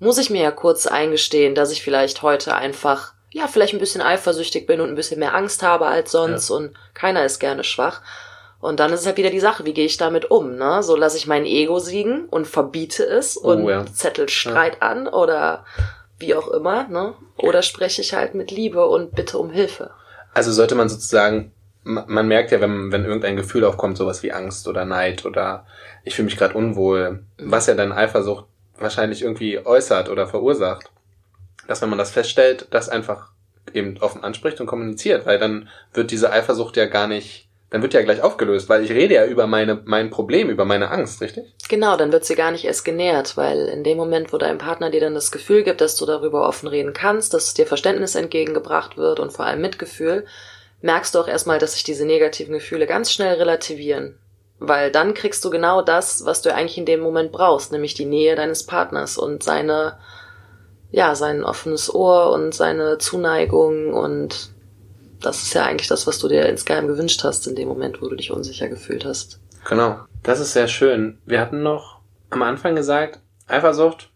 muss 0.00 0.18
ich 0.18 0.30
mir 0.30 0.42
ja 0.42 0.50
kurz 0.50 0.88
eingestehen, 0.88 1.54
dass 1.54 1.70
ich 1.70 1.82
vielleicht 1.82 2.22
heute 2.22 2.56
einfach, 2.56 3.12
ja, 3.30 3.46
vielleicht 3.46 3.74
ein 3.74 3.78
bisschen 3.78 4.02
eifersüchtig 4.02 4.66
bin 4.66 4.80
und 4.80 4.88
ein 4.88 4.96
bisschen 4.96 5.20
mehr 5.20 5.36
Angst 5.36 5.62
habe 5.62 5.86
als 5.86 6.10
sonst 6.10 6.50
und 6.50 6.74
keiner 6.92 7.24
ist 7.24 7.38
gerne 7.38 7.62
schwach. 7.62 8.02
Und 8.60 8.78
dann 8.78 8.92
ist 8.92 9.00
es 9.00 9.06
halt 9.06 9.16
wieder 9.16 9.30
die 9.30 9.40
Sache, 9.40 9.64
wie 9.64 9.72
gehe 9.72 9.86
ich 9.86 9.96
damit 9.96 10.30
um, 10.30 10.56
ne? 10.56 10.82
So 10.82 10.94
lasse 10.94 11.16
ich 11.16 11.26
mein 11.26 11.46
Ego 11.46 11.78
siegen 11.78 12.26
und 12.26 12.46
verbiete 12.46 13.04
es 13.04 13.36
und 13.36 13.64
Oh, 13.64 13.70
ja. 13.70 13.86
zettel 13.86 14.28
Streit 14.28 14.82
an 14.82 15.08
oder 15.08 15.64
wie 16.18 16.34
auch 16.34 16.48
immer, 16.48 16.86
ne? 16.88 17.14
Oder 17.38 17.62
spreche 17.62 18.02
ich 18.02 18.12
halt 18.12 18.34
mit 18.34 18.50
Liebe 18.50 18.86
und 18.86 19.14
bitte 19.14 19.38
um 19.38 19.48
Hilfe. 19.50 19.90
Also 20.34 20.52
sollte 20.52 20.74
man 20.74 20.90
sozusagen, 20.90 21.52
ma- 21.84 22.04
man 22.06 22.28
merkt 22.28 22.50
ja, 22.52 22.60
wenn, 22.60 22.92
wenn 22.92 23.04
irgendein 23.06 23.36
Gefühl 23.36 23.64
aufkommt, 23.64 23.96
sowas 23.96 24.22
wie 24.22 24.32
Angst 24.32 24.68
oder 24.68 24.84
Neid 24.84 25.24
oder 25.24 25.66
ich 26.04 26.14
fühle 26.14 26.26
mich 26.26 26.36
gerade 26.36 26.54
unwohl, 26.54 27.24
was 27.38 27.66
ja 27.66 27.74
dann 27.74 27.92
Eifersucht 27.92 28.44
wahrscheinlich 28.78 29.22
irgendwie 29.22 29.58
äußert 29.64 30.08
oder 30.10 30.26
verursacht, 30.26 30.90
dass 31.66 31.80
wenn 31.80 31.88
man 31.90 31.98
das 31.98 32.10
feststellt, 32.10 32.66
das 32.70 32.88
einfach 32.90 33.30
eben 33.72 33.96
offen 34.00 34.22
anspricht 34.24 34.60
und 34.60 34.66
kommuniziert, 34.66 35.24
weil 35.26 35.38
dann 35.38 35.68
wird 35.94 36.10
diese 36.10 36.30
Eifersucht 36.32 36.76
ja 36.76 36.84
gar 36.86 37.06
nicht 37.06 37.46
dann 37.70 37.82
wird 37.82 37.94
ja 37.94 38.02
gleich 38.02 38.20
aufgelöst, 38.20 38.68
weil 38.68 38.84
ich 38.84 38.90
rede 38.90 39.14
ja 39.14 39.26
über 39.26 39.46
meine, 39.46 39.80
mein 39.84 40.10
Problem, 40.10 40.50
über 40.50 40.64
meine 40.64 40.90
Angst, 40.90 41.20
richtig? 41.20 41.54
Genau, 41.68 41.96
dann 41.96 42.12
wird 42.12 42.24
sie 42.24 42.34
gar 42.34 42.50
nicht 42.50 42.64
erst 42.64 42.84
genährt, 42.84 43.36
weil 43.36 43.68
in 43.68 43.84
dem 43.84 43.96
Moment, 43.96 44.32
wo 44.32 44.38
dein 44.38 44.58
Partner 44.58 44.90
dir 44.90 45.00
dann 45.00 45.14
das 45.14 45.30
Gefühl 45.30 45.62
gibt, 45.62 45.80
dass 45.80 45.94
du 45.94 46.04
darüber 46.04 46.48
offen 46.48 46.66
reden 46.66 46.92
kannst, 46.92 47.32
dass 47.32 47.54
dir 47.54 47.66
Verständnis 47.66 48.16
entgegengebracht 48.16 48.96
wird 48.96 49.20
und 49.20 49.32
vor 49.32 49.46
allem 49.46 49.60
Mitgefühl, 49.60 50.26
merkst 50.82 51.14
du 51.14 51.20
auch 51.20 51.28
erstmal, 51.28 51.58
dass 51.58 51.74
sich 51.74 51.84
diese 51.84 52.04
negativen 52.04 52.54
Gefühle 52.54 52.86
ganz 52.86 53.12
schnell 53.12 53.34
relativieren. 53.34 54.18
Weil 54.58 54.90
dann 54.90 55.14
kriegst 55.14 55.44
du 55.44 55.50
genau 55.50 55.80
das, 55.80 56.24
was 56.24 56.42
du 56.42 56.52
eigentlich 56.52 56.76
in 56.76 56.86
dem 56.86 57.00
Moment 57.00 57.30
brauchst, 57.30 57.70
nämlich 57.70 57.94
die 57.94 58.04
Nähe 58.04 58.34
deines 58.34 58.66
Partners 58.66 59.16
und 59.16 59.44
seine, 59.44 59.96
ja, 60.90 61.14
sein 61.14 61.44
offenes 61.44 61.94
Ohr 61.94 62.32
und 62.32 62.52
seine 62.52 62.98
Zuneigung 62.98 63.94
und 63.94 64.50
das 65.20 65.42
ist 65.42 65.54
ja 65.54 65.64
eigentlich 65.64 65.88
das, 65.88 66.06
was 66.06 66.18
du 66.18 66.28
dir 66.28 66.46
insgeheim 66.46 66.86
gewünscht 66.86 67.22
hast 67.24 67.46
in 67.46 67.54
dem 67.54 67.68
Moment, 67.68 68.00
wo 68.00 68.08
du 68.08 68.16
dich 68.16 68.30
unsicher 68.30 68.68
gefühlt 68.68 69.04
hast. 69.04 69.40
Genau. 69.68 70.00
Das 70.22 70.40
ist 70.40 70.52
sehr 70.52 70.68
schön. 70.68 71.18
Wir 71.24 71.40
hatten 71.40 71.62
noch 71.62 72.00
am 72.30 72.42
Anfang 72.42 72.74
gesagt, 72.74 73.20
Eifersucht 73.46 74.10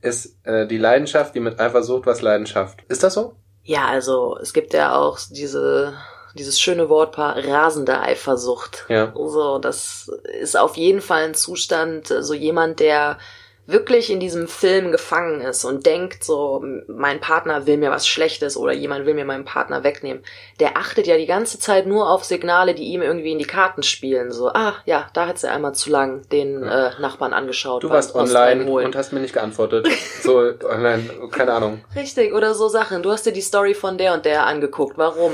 ist 0.00 0.36
äh, 0.44 0.66
die 0.66 0.78
Leidenschaft, 0.78 1.34
die 1.34 1.40
mit 1.40 1.58
Eifersucht 1.58 2.06
was 2.06 2.22
Leidenschaft. 2.22 2.80
Ist 2.88 3.02
das 3.02 3.14
so? 3.14 3.34
Ja, 3.62 3.86
also 3.86 4.38
es 4.40 4.52
gibt 4.52 4.74
ja 4.74 4.96
auch 4.96 5.18
diese 5.30 5.94
dieses 6.36 6.60
schöne 6.60 6.88
Wortpaar 6.88 7.36
rasende 7.44 7.98
Eifersucht. 7.98 8.84
Ja. 8.88 9.12
So, 9.14 9.58
das 9.58 10.10
ist 10.40 10.56
auf 10.56 10.76
jeden 10.76 11.00
Fall 11.00 11.24
ein 11.24 11.34
Zustand, 11.34 12.08
so 12.08 12.34
jemand, 12.34 12.78
der 12.80 13.18
wirklich 13.66 14.10
in 14.10 14.20
diesem 14.20 14.46
Film 14.46 14.92
gefangen 14.92 15.40
ist 15.40 15.64
und 15.64 15.86
denkt 15.86 16.22
so, 16.22 16.64
mein 16.86 17.20
Partner 17.20 17.66
will 17.66 17.76
mir 17.76 17.90
was 17.90 18.06
Schlechtes 18.06 18.56
oder 18.56 18.72
jemand 18.72 19.06
will 19.06 19.14
mir 19.14 19.24
meinen 19.24 19.44
Partner 19.44 19.82
wegnehmen, 19.82 20.22
der 20.60 20.76
achtet 20.76 21.06
ja 21.06 21.16
die 21.16 21.26
ganze 21.26 21.58
Zeit 21.58 21.86
nur 21.86 22.08
auf 22.10 22.24
Signale, 22.24 22.74
die 22.74 22.84
ihm 22.84 23.02
irgendwie 23.02 23.32
in 23.32 23.38
die 23.38 23.44
Karten 23.44 23.82
spielen. 23.82 24.30
So, 24.30 24.48
ah, 24.48 24.74
ja, 24.84 25.08
da 25.14 25.26
hat 25.26 25.38
sie 25.38 25.50
einmal 25.50 25.74
zu 25.74 25.90
lang 25.90 26.28
den 26.30 26.62
äh, 26.62 26.90
Nachbarn 27.00 27.32
angeschaut. 27.32 27.82
Du 27.82 27.90
warst 27.90 28.14
online 28.14 28.70
und 28.70 28.94
hast 28.94 29.12
mir 29.12 29.20
nicht 29.20 29.34
geantwortet. 29.34 29.88
so 30.22 30.38
online, 30.38 31.10
keine 31.32 31.52
Ahnung. 31.52 31.84
Richtig, 31.96 32.32
oder 32.32 32.54
so 32.54 32.68
Sachen. 32.68 33.02
Du 33.02 33.10
hast 33.10 33.26
dir 33.26 33.32
die 33.32 33.40
Story 33.40 33.74
von 33.74 33.98
der 33.98 34.14
und 34.14 34.24
der 34.24 34.46
angeguckt. 34.46 34.96
Warum? 34.96 35.32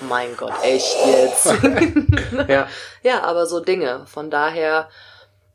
Oh 0.00 0.04
mein 0.08 0.36
Gott, 0.36 0.52
echt 0.62 0.96
jetzt. 1.06 1.46
ja. 2.48 2.68
ja, 3.02 3.22
aber 3.22 3.46
so 3.46 3.60
Dinge. 3.60 4.06
Von 4.06 4.30
daher 4.30 4.88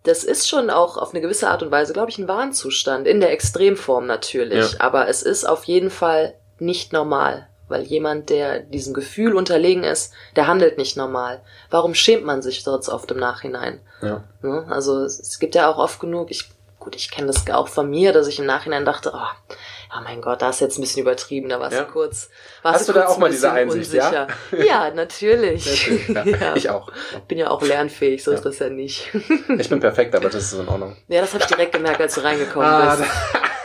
das 0.06 0.24
ist 0.24 0.48
schon 0.48 0.70
auch 0.70 0.98
auf 0.98 1.14
eine 1.14 1.22
gewisse 1.22 1.50
Art 1.50 1.64
und 1.64 1.72
Weise, 1.72 1.94
glaube 1.94 2.10
ich, 2.10 2.18
ein 2.18 2.28
Warnzustand. 2.28 3.08
In 3.08 3.20
der 3.20 3.32
Extremform 3.32 4.06
natürlich. 4.06 4.74
Ja. 4.74 4.80
Aber 4.80 5.08
es 5.08 5.24
ist 5.24 5.46
auf 5.46 5.66
jeden 5.66 5.90
Fall 5.90 6.36
nicht 6.60 6.94
normal. 6.94 7.48
Weil 7.68 7.82
jemand, 7.82 8.30
der 8.30 8.60
diesem 8.60 8.94
Gefühl 8.94 9.36
unterlegen 9.36 9.84
ist, 9.84 10.14
der 10.36 10.46
handelt 10.46 10.78
nicht 10.78 10.98
normal. 10.98 11.42
Warum 11.72 11.96
schämt 11.96 12.24
man 12.24 12.44
sich 12.44 12.64
dort 12.64 12.88
oft 12.88 13.10
im 13.10 13.18
Nachhinein? 13.18 13.80
Ja. 14.04 14.24
Ne? 14.44 14.66
Also 14.70 15.04
es 15.04 15.40
gibt 15.40 15.56
ja 15.56 15.72
auch 15.72 15.80
oft 15.80 16.00
genug, 16.00 16.30
ich, 16.30 16.52
gut, 16.80 16.96
ich 16.96 17.10
kenne 17.10 17.28
das 17.28 17.50
auch 17.50 17.68
von 17.68 17.90
mir, 17.90 18.14
dass 18.14 18.28
ich 18.28 18.38
im 18.38 18.46
Nachhinein 18.46 18.86
dachte, 18.86 19.12
oh, 19.16 19.56
oh 19.92 20.02
mein 20.04 20.22
Gott, 20.22 20.42
da 20.42 20.50
ist 20.50 20.62
jetzt 20.62 20.78
ein 20.78 20.82
bisschen 20.82 21.02
übertrieben, 21.02 21.50
da 21.50 21.60
warst 21.60 21.76
ja. 21.76 21.84
du 21.84 21.92
kurz. 21.92 22.30
Warst 22.62 22.80
Hast 22.80 22.90
du, 22.90 22.94
da 22.94 23.08
auch 23.08 23.18
mal 23.18 23.30
diese 23.30 23.52
Einsicht, 23.52 23.94
unsicher. 23.94 24.28
ja? 24.52 24.64
Ja, 24.66 24.92
natürlich. 24.94 25.92
Ja. 26.08 26.24
ja. 26.24 26.56
Ich 26.56 26.70
auch. 26.70 26.92
Bin 27.28 27.38
ja 27.38 27.50
auch 27.50 27.62
lernfähig, 27.62 28.24
so 28.24 28.32
ist 28.32 28.46
das 28.46 28.60
ja 28.60 28.70
nicht. 28.70 29.12
Ich 29.58 29.70
bin 29.70 29.80
perfekt, 29.80 30.16
aber 30.16 30.30
das 30.30 30.52
ist 30.52 30.60
in 30.60 30.68
Ordnung. 30.68 30.96
Ja, 31.08 31.22
das 31.22 31.34
habe 31.34 31.44
ich 31.44 31.48
direkt 31.48 31.74
gemerkt, 31.74 32.02
als 32.02 32.16
du 32.16 32.24
reingekommen 32.24 32.68
ah, 32.68 32.96
bist. 32.96 33.10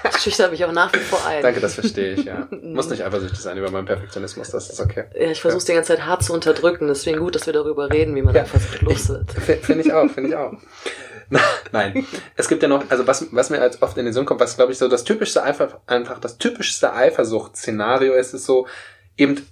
Das 0.02 0.22
schüchtert 0.22 0.50
mich 0.50 0.64
auch 0.64 0.72
nach 0.72 0.92
wie 0.92 0.98
vor 0.98 1.24
ein. 1.26 1.42
Danke, 1.42 1.60
das 1.60 1.74
verstehe 1.74 2.14
ich, 2.14 2.24
ja. 2.24 2.48
Muss 2.50 2.88
nicht 2.88 3.04
eifersüchtig 3.04 3.38
sein 3.38 3.56
über 3.58 3.70
meinen 3.70 3.86
Perfektionismus, 3.86 4.50
das 4.50 4.70
ist 4.70 4.80
okay. 4.80 5.04
Ja, 5.14 5.30
ich 5.30 5.40
versuche 5.40 5.60
ja. 5.62 5.66
die 5.66 5.72
ganze 5.74 5.96
Zeit 5.96 6.06
hart 6.06 6.22
zu 6.22 6.32
unterdrücken, 6.32 6.88
deswegen 6.88 7.18
gut, 7.18 7.34
dass 7.34 7.46
wir 7.46 7.52
darüber 7.52 7.90
reden, 7.90 8.14
wie 8.14 8.22
man 8.22 8.34
ja. 8.34 8.42
einfach 8.42 8.60
los 8.80 9.08
wird. 9.08 9.32
Finde 9.32 9.84
ich 9.84 9.92
auch, 9.92 10.08
finde 10.10 10.30
ich 10.30 10.36
auch. 10.36 10.52
Nein. 11.72 12.06
Es 12.36 12.48
gibt 12.48 12.62
ja 12.62 12.68
noch, 12.68 12.90
also 12.90 13.06
was, 13.06 13.32
was 13.32 13.50
mir 13.50 13.60
als 13.60 13.80
oft 13.82 13.96
in 13.96 14.04
den 14.04 14.14
Sinn 14.14 14.24
kommt, 14.24 14.40
was 14.40 14.56
glaube 14.56 14.72
ich 14.72 14.78
so 14.78 14.88
das 14.88 15.04
typischste 15.04 15.42
einfach, 15.42 15.78
einfach 15.86 16.18
das 16.18 16.38
typischste 16.38 16.92
Eifersucht-Szenario 16.92 18.14
ist, 18.14 18.34
ist 18.34 18.46
so 18.46 18.66
eben, 19.16 19.46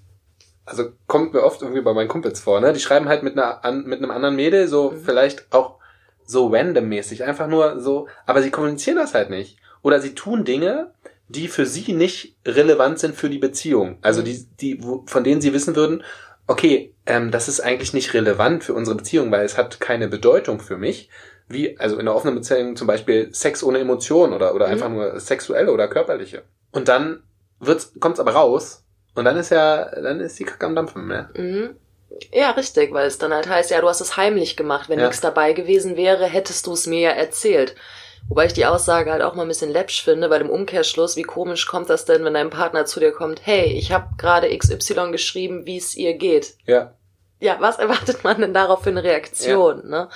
also 0.64 0.90
kommt 1.06 1.32
mir 1.32 1.42
oft 1.42 1.62
irgendwie 1.62 1.80
bei 1.80 1.94
meinen 1.94 2.08
Kumpels 2.08 2.40
vor, 2.40 2.60
ne? 2.60 2.72
Die 2.72 2.80
schreiben 2.80 3.08
halt 3.08 3.22
mit 3.22 3.34
einer, 3.34 3.64
an, 3.64 3.84
mit 3.84 3.98
einem 3.98 4.10
anderen 4.10 4.36
Mädel 4.36 4.68
so 4.68 4.90
mhm. 4.90 5.02
vielleicht 5.04 5.52
auch 5.52 5.78
so 6.26 6.48
randommäßig, 6.48 7.24
einfach 7.24 7.46
nur 7.46 7.80
so, 7.80 8.08
aber 8.26 8.42
sie 8.42 8.50
kommunizieren 8.50 8.98
das 8.98 9.14
halt 9.14 9.30
nicht. 9.30 9.58
Oder 9.80 10.00
sie 10.00 10.14
tun 10.14 10.44
Dinge, 10.44 10.92
die 11.28 11.48
für 11.48 11.64
sie 11.64 11.92
nicht 11.92 12.36
relevant 12.44 12.98
sind 12.98 13.14
für 13.14 13.30
die 13.30 13.38
Beziehung. 13.38 13.98
Also 14.02 14.20
mhm. 14.20 14.24
die, 14.24 14.46
die, 14.60 14.84
wo, 14.84 15.04
von 15.06 15.24
denen 15.24 15.40
sie 15.40 15.52
wissen 15.52 15.76
würden, 15.76 16.02
okay, 16.46 16.92
ähm, 17.06 17.30
das 17.30 17.48
ist 17.48 17.60
eigentlich 17.60 17.94
nicht 17.94 18.12
relevant 18.14 18.64
für 18.64 18.74
unsere 18.74 18.96
Beziehung, 18.96 19.30
weil 19.30 19.44
es 19.44 19.56
hat 19.56 19.80
keine 19.80 20.08
Bedeutung 20.08 20.60
für 20.60 20.76
mich 20.76 21.08
wie, 21.48 21.78
also 21.78 21.98
in 21.98 22.06
der 22.06 22.14
offenen 22.14 22.34
Beziehung 22.34 22.76
zum 22.76 22.86
Beispiel 22.86 23.32
Sex 23.32 23.62
ohne 23.62 23.78
Emotion 23.78 24.32
oder, 24.32 24.54
oder 24.54 24.66
mhm. 24.66 24.72
einfach 24.72 24.88
nur 24.88 25.20
sexuelle 25.20 25.72
oder 25.72 25.88
körperliche. 25.88 26.42
Und 26.72 26.88
dann 26.88 27.22
wird's, 27.60 27.92
kommt's 28.00 28.20
aber 28.20 28.32
raus 28.32 28.84
und 29.14 29.24
dann 29.24 29.36
ist 29.36 29.50
ja, 29.50 29.84
dann 30.00 30.20
ist 30.20 30.38
die 30.38 30.44
Kacke 30.44 30.66
am 30.66 30.76
Dampfen, 30.76 31.06
ne? 31.06 31.30
Mhm. 31.34 31.76
Ja, 32.32 32.50
richtig, 32.52 32.92
weil 32.92 33.06
es 33.06 33.18
dann 33.18 33.32
halt 33.32 33.48
heißt, 33.48 33.70
ja, 33.70 33.80
du 33.80 33.88
hast 33.88 34.00
es 34.00 34.16
heimlich 34.16 34.56
gemacht. 34.56 34.88
Wenn 34.88 34.98
ja. 34.98 35.06
nichts 35.06 35.20
dabei 35.20 35.52
gewesen 35.52 35.96
wäre, 35.96 36.26
hättest 36.26 36.66
du 36.66 36.72
es 36.72 36.86
mir 36.86 37.00
ja 37.00 37.10
erzählt. 37.10 37.74
Wobei 38.28 38.46
ich 38.46 38.52
die 38.52 38.66
Aussage 38.66 39.10
halt 39.10 39.22
auch 39.22 39.34
mal 39.34 39.42
ein 39.42 39.48
bisschen 39.48 39.70
läppsch 39.70 40.04
finde, 40.04 40.28
bei 40.28 40.38
dem 40.38 40.50
Umkehrschluss, 40.50 41.16
wie 41.16 41.22
komisch 41.22 41.66
kommt 41.66 41.88
das 41.88 42.04
denn, 42.04 42.24
wenn 42.24 42.34
dein 42.34 42.50
Partner 42.50 42.84
zu 42.84 43.00
dir 43.00 43.12
kommt, 43.12 43.40
hey, 43.44 43.72
ich 43.72 43.92
habe 43.92 44.08
gerade 44.18 44.56
XY 44.56 45.12
geschrieben, 45.12 45.64
wie 45.66 45.78
es 45.78 45.96
ihr 45.96 46.14
geht. 46.14 46.54
Ja. 46.66 46.94
Ja, 47.40 47.56
was 47.60 47.78
erwartet 47.78 48.24
man 48.24 48.40
denn 48.40 48.52
darauf 48.52 48.82
für 48.82 48.90
eine 48.90 49.04
Reaktion, 49.04 49.82
ja. 49.84 49.88
ne? 49.88 50.08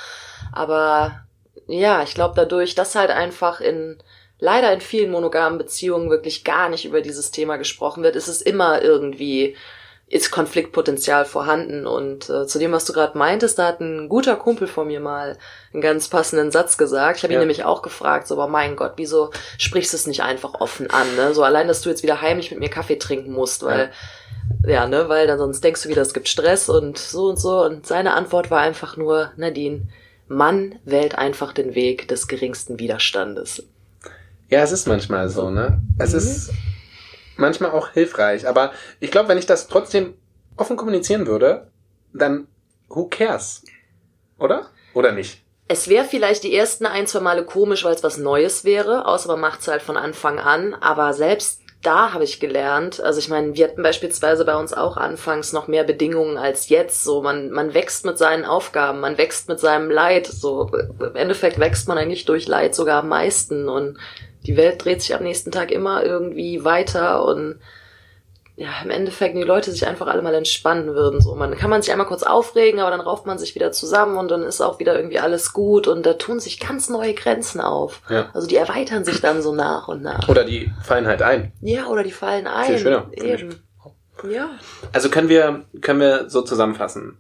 Aber 0.52 1.21
ja, 1.66 2.02
ich 2.02 2.14
glaube 2.14 2.34
dadurch, 2.36 2.74
dass 2.74 2.94
halt 2.94 3.10
einfach 3.10 3.60
in 3.60 3.98
leider 4.38 4.72
in 4.72 4.80
vielen 4.80 5.12
monogamen 5.12 5.58
Beziehungen 5.58 6.10
wirklich 6.10 6.44
gar 6.44 6.68
nicht 6.68 6.84
über 6.84 7.00
dieses 7.00 7.30
Thema 7.30 7.56
gesprochen 7.56 8.02
wird, 8.02 8.16
ist 8.16 8.28
es 8.28 8.42
immer 8.42 8.82
irgendwie 8.82 9.56
ist 10.12 10.30
Konfliktpotenzial 10.30 11.24
vorhanden. 11.24 11.86
Und 11.86 12.28
äh, 12.28 12.46
zu 12.46 12.58
dem, 12.58 12.72
was 12.72 12.84
du 12.84 12.92
gerade 12.92 13.16
meintest, 13.16 13.58
da 13.58 13.68
hat 13.68 13.80
ein 13.80 14.10
guter 14.10 14.36
Kumpel 14.36 14.68
von 14.68 14.86
mir 14.86 15.00
mal 15.00 15.38
einen 15.72 15.80
ganz 15.80 16.08
passenden 16.08 16.50
Satz 16.50 16.76
gesagt. 16.76 17.16
Ich 17.16 17.22
habe 17.22 17.32
ihn 17.32 17.36
ja. 17.36 17.40
nämlich 17.40 17.64
auch 17.64 17.80
gefragt, 17.80 18.26
so, 18.26 18.34
aber 18.34 18.46
mein 18.46 18.76
Gott, 18.76 18.92
wieso 18.96 19.30
sprichst 19.56 19.94
du 19.94 19.96
es 19.96 20.06
nicht 20.06 20.22
einfach 20.22 20.60
offen 20.60 20.90
an? 20.90 21.16
Ne? 21.16 21.32
So 21.32 21.42
allein, 21.42 21.66
dass 21.66 21.80
du 21.80 21.88
jetzt 21.88 22.02
wieder 22.02 22.20
heimlich 22.20 22.50
mit 22.50 22.60
mir 22.60 22.68
Kaffee 22.68 22.98
trinken 22.98 23.32
musst, 23.32 23.64
weil 23.64 23.90
ja, 24.66 24.72
ja 24.72 24.86
ne, 24.86 25.08
weil 25.08 25.26
dann 25.26 25.38
sonst 25.38 25.64
denkst 25.64 25.82
du 25.82 25.88
wieder, 25.88 26.02
es 26.02 26.12
gibt 26.12 26.28
Stress 26.28 26.68
und 26.68 26.98
so 26.98 27.30
und 27.30 27.40
so. 27.40 27.62
Und 27.64 27.86
seine 27.86 28.12
Antwort 28.12 28.50
war 28.50 28.60
einfach 28.60 28.98
nur, 28.98 29.30
Nadine, 29.36 29.88
Mann 30.32 30.78
wählt 30.84 31.16
einfach 31.16 31.52
den 31.52 31.74
Weg 31.74 32.08
des 32.08 32.28
geringsten 32.28 32.78
Widerstandes. 32.78 33.64
Ja, 34.48 34.60
es 34.62 34.72
ist 34.72 34.86
manchmal 34.86 35.28
so, 35.28 35.50
ne? 35.50 35.80
Es 35.98 36.12
mhm. 36.12 36.18
ist 36.18 36.52
manchmal 37.36 37.70
auch 37.70 37.90
hilfreich. 37.90 38.46
Aber 38.46 38.72
ich 39.00 39.10
glaube, 39.10 39.28
wenn 39.28 39.38
ich 39.38 39.46
das 39.46 39.68
trotzdem 39.68 40.14
offen 40.56 40.76
kommunizieren 40.76 41.26
würde, 41.26 41.70
dann 42.12 42.46
who 42.88 43.06
cares? 43.08 43.64
Oder? 44.38 44.66
Oder 44.94 45.12
nicht? 45.12 45.42
Es 45.68 45.88
wäre 45.88 46.04
vielleicht 46.04 46.44
die 46.44 46.54
ersten 46.54 46.84
ein, 46.84 47.06
zwei 47.06 47.20
Male 47.20 47.44
komisch, 47.44 47.84
weil 47.84 47.94
es 47.94 48.02
was 48.02 48.18
Neues 48.18 48.64
wäre, 48.64 49.06
außer 49.06 49.28
man 49.28 49.40
macht 49.40 49.60
es 49.60 49.68
halt 49.68 49.80
von 49.80 49.96
Anfang 49.96 50.38
an. 50.38 50.74
Aber 50.74 51.14
selbst 51.14 51.61
da 51.82 52.12
habe 52.12 52.22
ich 52.22 52.38
gelernt, 52.38 53.00
also 53.00 53.18
ich 53.18 53.28
meine, 53.28 53.56
wir 53.56 53.66
hatten 53.66 53.82
beispielsweise 53.82 54.44
bei 54.44 54.54
uns 54.54 54.72
auch 54.72 54.96
anfangs 54.96 55.52
noch 55.52 55.66
mehr 55.66 55.82
Bedingungen 55.82 56.38
als 56.38 56.68
jetzt. 56.68 57.02
So, 57.02 57.22
man, 57.22 57.50
man 57.50 57.74
wächst 57.74 58.06
mit 58.06 58.16
seinen 58.18 58.44
Aufgaben, 58.44 59.00
man 59.00 59.18
wächst 59.18 59.48
mit 59.48 59.58
seinem 59.58 59.90
Leid. 59.90 60.28
So, 60.28 60.70
im 61.00 61.16
Endeffekt 61.16 61.58
wächst 61.58 61.88
man 61.88 61.98
eigentlich 61.98 62.24
durch 62.24 62.46
Leid 62.46 62.76
sogar 62.76 63.00
am 63.00 63.08
meisten 63.08 63.68
und 63.68 63.98
die 64.46 64.56
Welt 64.56 64.84
dreht 64.84 65.02
sich 65.02 65.14
am 65.14 65.24
nächsten 65.24 65.50
Tag 65.50 65.72
immer 65.72 66.04
irgendwie 66.04 66.64
weiter 66.64 67.24
und 67.24 67.58
ja, 68.54 68.70
im 68.84 68.90
Endeffekt 68.90 69.36
die 69.36 69.42
Leute 69.42 69.72
sich 69.72 69.86
einfach 69.86 70.06
alle 70.06 70.20
mal 70.20 70.34
entspannen 70.34 70.94
würden. 70.94 71.20
So, 71.20 71.34
man 71.34 71.56
kann 71.56 71.70
man 71.70 71.80
sich 71.80 71.90
einmal 71.90 72.06
kurz 72.06 72.22
aufregen, 72.22 72.80
aber 72.80 72.90
dann 72.90 73.00
rauft 73.00 73.24
man 73.24 73.38
sich 73.38 73.54
wieder 73.54 73.72
zusammen 73.72 74.18
und 74.18 74.30
dann 74.30 74.42
ist 74.42 74.60
auch 74.60 74.78
wieder 74.78 74.94
irgendwie 74.94 75.18
alles 75.18 75.52
gut 75.52 75.88
und 75.88 76.04
da 76.04 76.14
tun 76.14 76.38
sich 76.38 76.60
ganz 76.60 76.90
neue 76.90 77.14
Grenzen 77.14 77.60
auf. 77.60 78.02
Ja. 78.10 78.30
Also 78.34 78.46
die 78.46 78.56
erweitern 78.56 79.04
sich 79.04 79.20
dann 79.20 79.40
so 79.40 79.54
nach 79.54 79.88
und 79.88 80.02
nach. 80.02 80.28
Oder 80.28 80.44
die 80.44 80.70
fallen 80.82 81.06
halt 81.06 81.22
ein. 81.22 81.52
Ja, 81.60 81.86
oder 81.86 82.02
die 82.02 82.12
fallen 82.12 82.46
ein. 82.46 82.66
Viel 82.66 82.78
schöner. 82.78 83.06
Eben. 83.12 83.62
Ja. 84.28 84.50
Also 84.92 85.08
können 85.08 85.30
wir, 85.30 85.64
können 85.80 86.00
wir 86.00 86.28
so 86.28 86.42
zusammenfassen. 86.42 87.18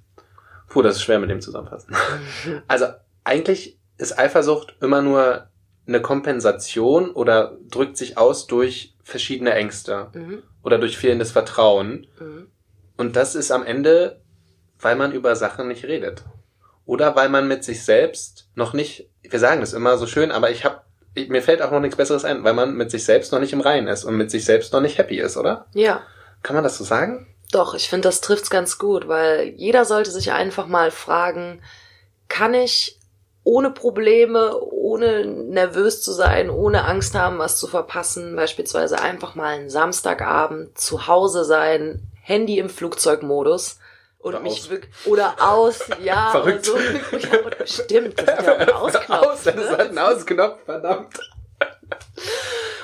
Puh, 0.68 0.82
das 0.82 0.96
ist 0.96 1.02
schwer 1.02 1.18
mit 1.18 1.30
dem 1.30 1.40
zusammenfassen. 1.40 1.94
also 2.68 2.86
eigentlich 3.24 3.78
ist 3.96 4.18
Eifersucht 4.18 4.76
immer 4.80 5.00
nur 5.00 5.48
eine 5.86 6.00
Kompensation 6.00 7.10
oder 7.10 7.56
drückt 7.68 7.96
sich 7.96 8.18
aus 8.18 8.46
durch 8.46 8.94
verschiedene 9.02 9.52
Ängste 9.52 10.08
mhm. 10.14 10.42
oder 10.62 10.78
durch 10.78 10.96
fehlendes 10.96 11.32
Vertrauen. 11.32 12.06
Mhm. 12.18 12.48
Und 12.96 13.16
das 13.16 13.34
ist 13.34 13.50
am 13.50 13.64
Ende, 13.64 14.20
weil 14.78 14.96
man 14.96 15.12
über 15.12 15.34
Sachen 15.34 15.68
nicht 15.68 15.84
redet. 15.84 16.22
Oder 16.84 17.16
weil 17.16 17.28
man 17.28 17.48
mit 17.48 17.64
sich 17.64 17.84
selbst 17.84 18.48
noch 18.54 18.72
nicht, 18.72 19.08
wir 19.22 19.38
sagen 19.38 19.60
das 19.60 19.72
immer 19.72 19.98
so 19.98 20.06
schön, 20.06 20.30
aber 20.30 20.50
ich 20.50 20.64
habe 20.64 20.82
mir 21.14 21.42
fällt 21.42 21.60
auch 21.60 21.70
noch 21.70 21.80
nichts 21.80 21.96
Besseres 21.96 22.24
ein, 22.24 22.42
weil 22.42 22.54
man 22.54 22.74
mit 22.74 22.90
sich 22.90 23.04
selbst 23.04 23.32
noch 23.32 23.40
nicht 23.40 23.52
im 23.52 23.60
Reinen 23.60 23.88
ist 23.88 24.04
und 24.04 24.16
mit 24.16 24.30
sich 24.30 24.44
selbst 24.44 24.72
noch 24.72 24.80
nicht 24.80 24.96
happy 24.96 25.18
ist, 25.18 25.36
oder? 25.36 25.66
Ja. 25.74 26.02
Kann 26.42 26.54
man 26.54 26.64
das 26.64 26.78
so 26.78 26.84
sagen? 26.84 27.26
Doch, 27.52 27.74
ich 27.74 27.90
finde, 27.90 28.08
das 28.08 28.22
trifft's 28.22 28.48
ganz 28.48 28.78
gut, 28.78 29.08
weil 29.08 29.48
jeder 29.56 29.84
sollte 29.84 30.10
sich 30.10 30.32
einfach 30.32 30.66
mal 30.66 30.90
fragen, 30.90 31.60
kann 32.28 32.54
ich 32.54 32.98
ohne 33.44 33.70
Probleme, 33.70 34.56
ohne 34.60 35.26
nervös 35.26 36.00
zu 36.02 36.12
sein, 36.12 36.48
ohne 36.48 36.84
Angst 36.84 37.14
haben, 37.14 37.38
was 37.38 37.56
zu 37.58 37.66
verpassen, 37.66 38.36
beispielsweise 38.36 39.00
einfach 39.00 39.34
mal 39.34 39.54
einen 39.54 39.70
Samstagabend 39.70 40.78
zu 40.78 41.08
Hause 41.08 41.44
sein, 41.44 42.02
Handy 42.22 42.58
im 42.58 42.68
Flugzeugmodus 42.70 43.78
und 44.18 44.34
Oder 44.34 44.40
mich 44.40 44.52
aus. 44.52 44.70
wirklich 44.70 44.92
oder 45.06 45.34
aus, 45.40 45.80
ja, 46.00 46.28
Verrückt. 46.30 46.66
so. 46.66 46.76
Ja, 46.78 47.66
stimmt, 47.66 48.20
das 48.20 48.38
ist 48.38 48.46
ja 48.46 48.56
ein 48.56 48.70
Ausknopf. 48.70 49.26
Aus, 49.26 49.42
das 49.42 49.70
hat 49.70 49.80
einen 49.88 49.98
Ausknopf, 49.98 50.64
verdammt. 50.64 51.18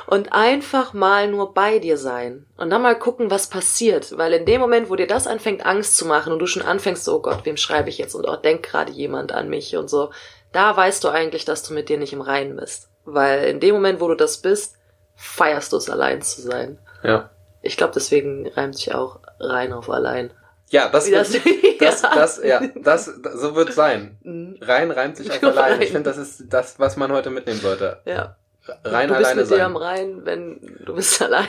und 0.09 0.32
einfach 0.32 0.92
mal 0.92 1.28
nur 1.28 1.54
bei 1.54 1.78
dir 1.78 1.96
sein 1.96 2.46
und 2.56 2.70
dann 2.70 2.82
mal 2.82 2.98
gucken, 2.98 3.30
was 3.30 3.48
passiert, 3.48 4.16
weil 4.18 4.32
in 4.32 4.44
dem 4.46 4.61
Moment, 4.61 4.90
wo 4.90 4.96
dir 4.96 5.06
das 5.06 5.26
anfängt 5.28 5.64
Angst 5.64 5.96
zu 5.96 6.06
machen 6.06 6.32
und 6.32 6.40
du 6.40 6.46
schon 6.46 6.62
anfängst, 6.62 7.04
so, 7.04 7.16
oh 7.16 7.22
Gott, 7.22 7.44
wem 7.44 7.56
schreibe 7.56 7.90
ich 7.90 7.98
jetzt 7.98 8.14
und 8.14 8.26
oh, 8.28 8.36
denkt 8.36 8.64
gerade 8.64 8.90
jemand 8.90 9.30
an 9.32 9.48
mich 9.48 9.76
und 9.76 9.88
so, 9.88 10.11
da 10.53 10.76
weißt 10.76 11.03
du 11.05 11.09
eigentlich, 11.09 11.44
dass 11.44 11.62
du 11.62 11.74
mit 11.74 11.88
dir 11.88 11.99
nicht 11.99 12.12
im 12.12 12.20
Reinen 12.20 12.57
bist, 12.57 12.88
weil 13.05 13.44
in 13.44 13.61
dem 13.61 13.74
Moment, 13.74 14.01
wo 14.01 14.09
du 14.09 14.14
das 14.14 14.38
bist, 14.38 14.76
feierst 15.16 15.72
du 15.72 15.76
es 15.76 15.90
allein 15.90 16.22
zu 16.22 16.40
sein. 16.42 16.78
Ja. 17.03 17.30
Ich 17.62 17.76
glaube, 17.76 17.92
deswegen 17.94 18.46
reimt 18.49 18.76
sich 18.76 18.94
auch 18.94 19.20
rein 19.40 19.72
auf 19.72 19.90
allein. 19.90 20.30
Ja, 20.70 20.88
das 20.90 21.07
Wie 21.07 21.12
wird, 21.12 21.80
das- 21.80 22.03
das, 22.03 22.03
ja. 22.03 22.14
das, 22.14 22.40
ja, 22.44 22.61
das, 22.82 23.11
das, 23.22 23.34
so 23.40 23.55
wird 23.55 23.72
sein. 23.72 24.18
Mhm. 24.22 24.59
Rein 24.61 24.90
reimt 24.90 25.16
sich 25.16 25.30
auf 25.30 25.42
allein. 25.42 25.80
Ich 25.82 25.90
finde, 25.90 26.11
das 26.11 26.18
ist 26.18 26.44
das, 26.51 26.78
was 26.78 26.96
man 26.96 27.11
heute 27.12 27.30
mitnehmen 27.30 27.61
sollte. 27.61 28.01
Ja. 28.05 28.36
Rein 28.84 29.09
du 29.09 29.14
bist 29.14 29.26
alleine 29.30 29.40
mit 29.42 29.51
dir 29.51 29.64
am 29.64 29.72
sein. 29.74 29.82
Rhein, 29.82 30.20
wenn 30.26 30.76
du 30.84 30.94
bist 30.94 31.22
allein. 31.22 31.49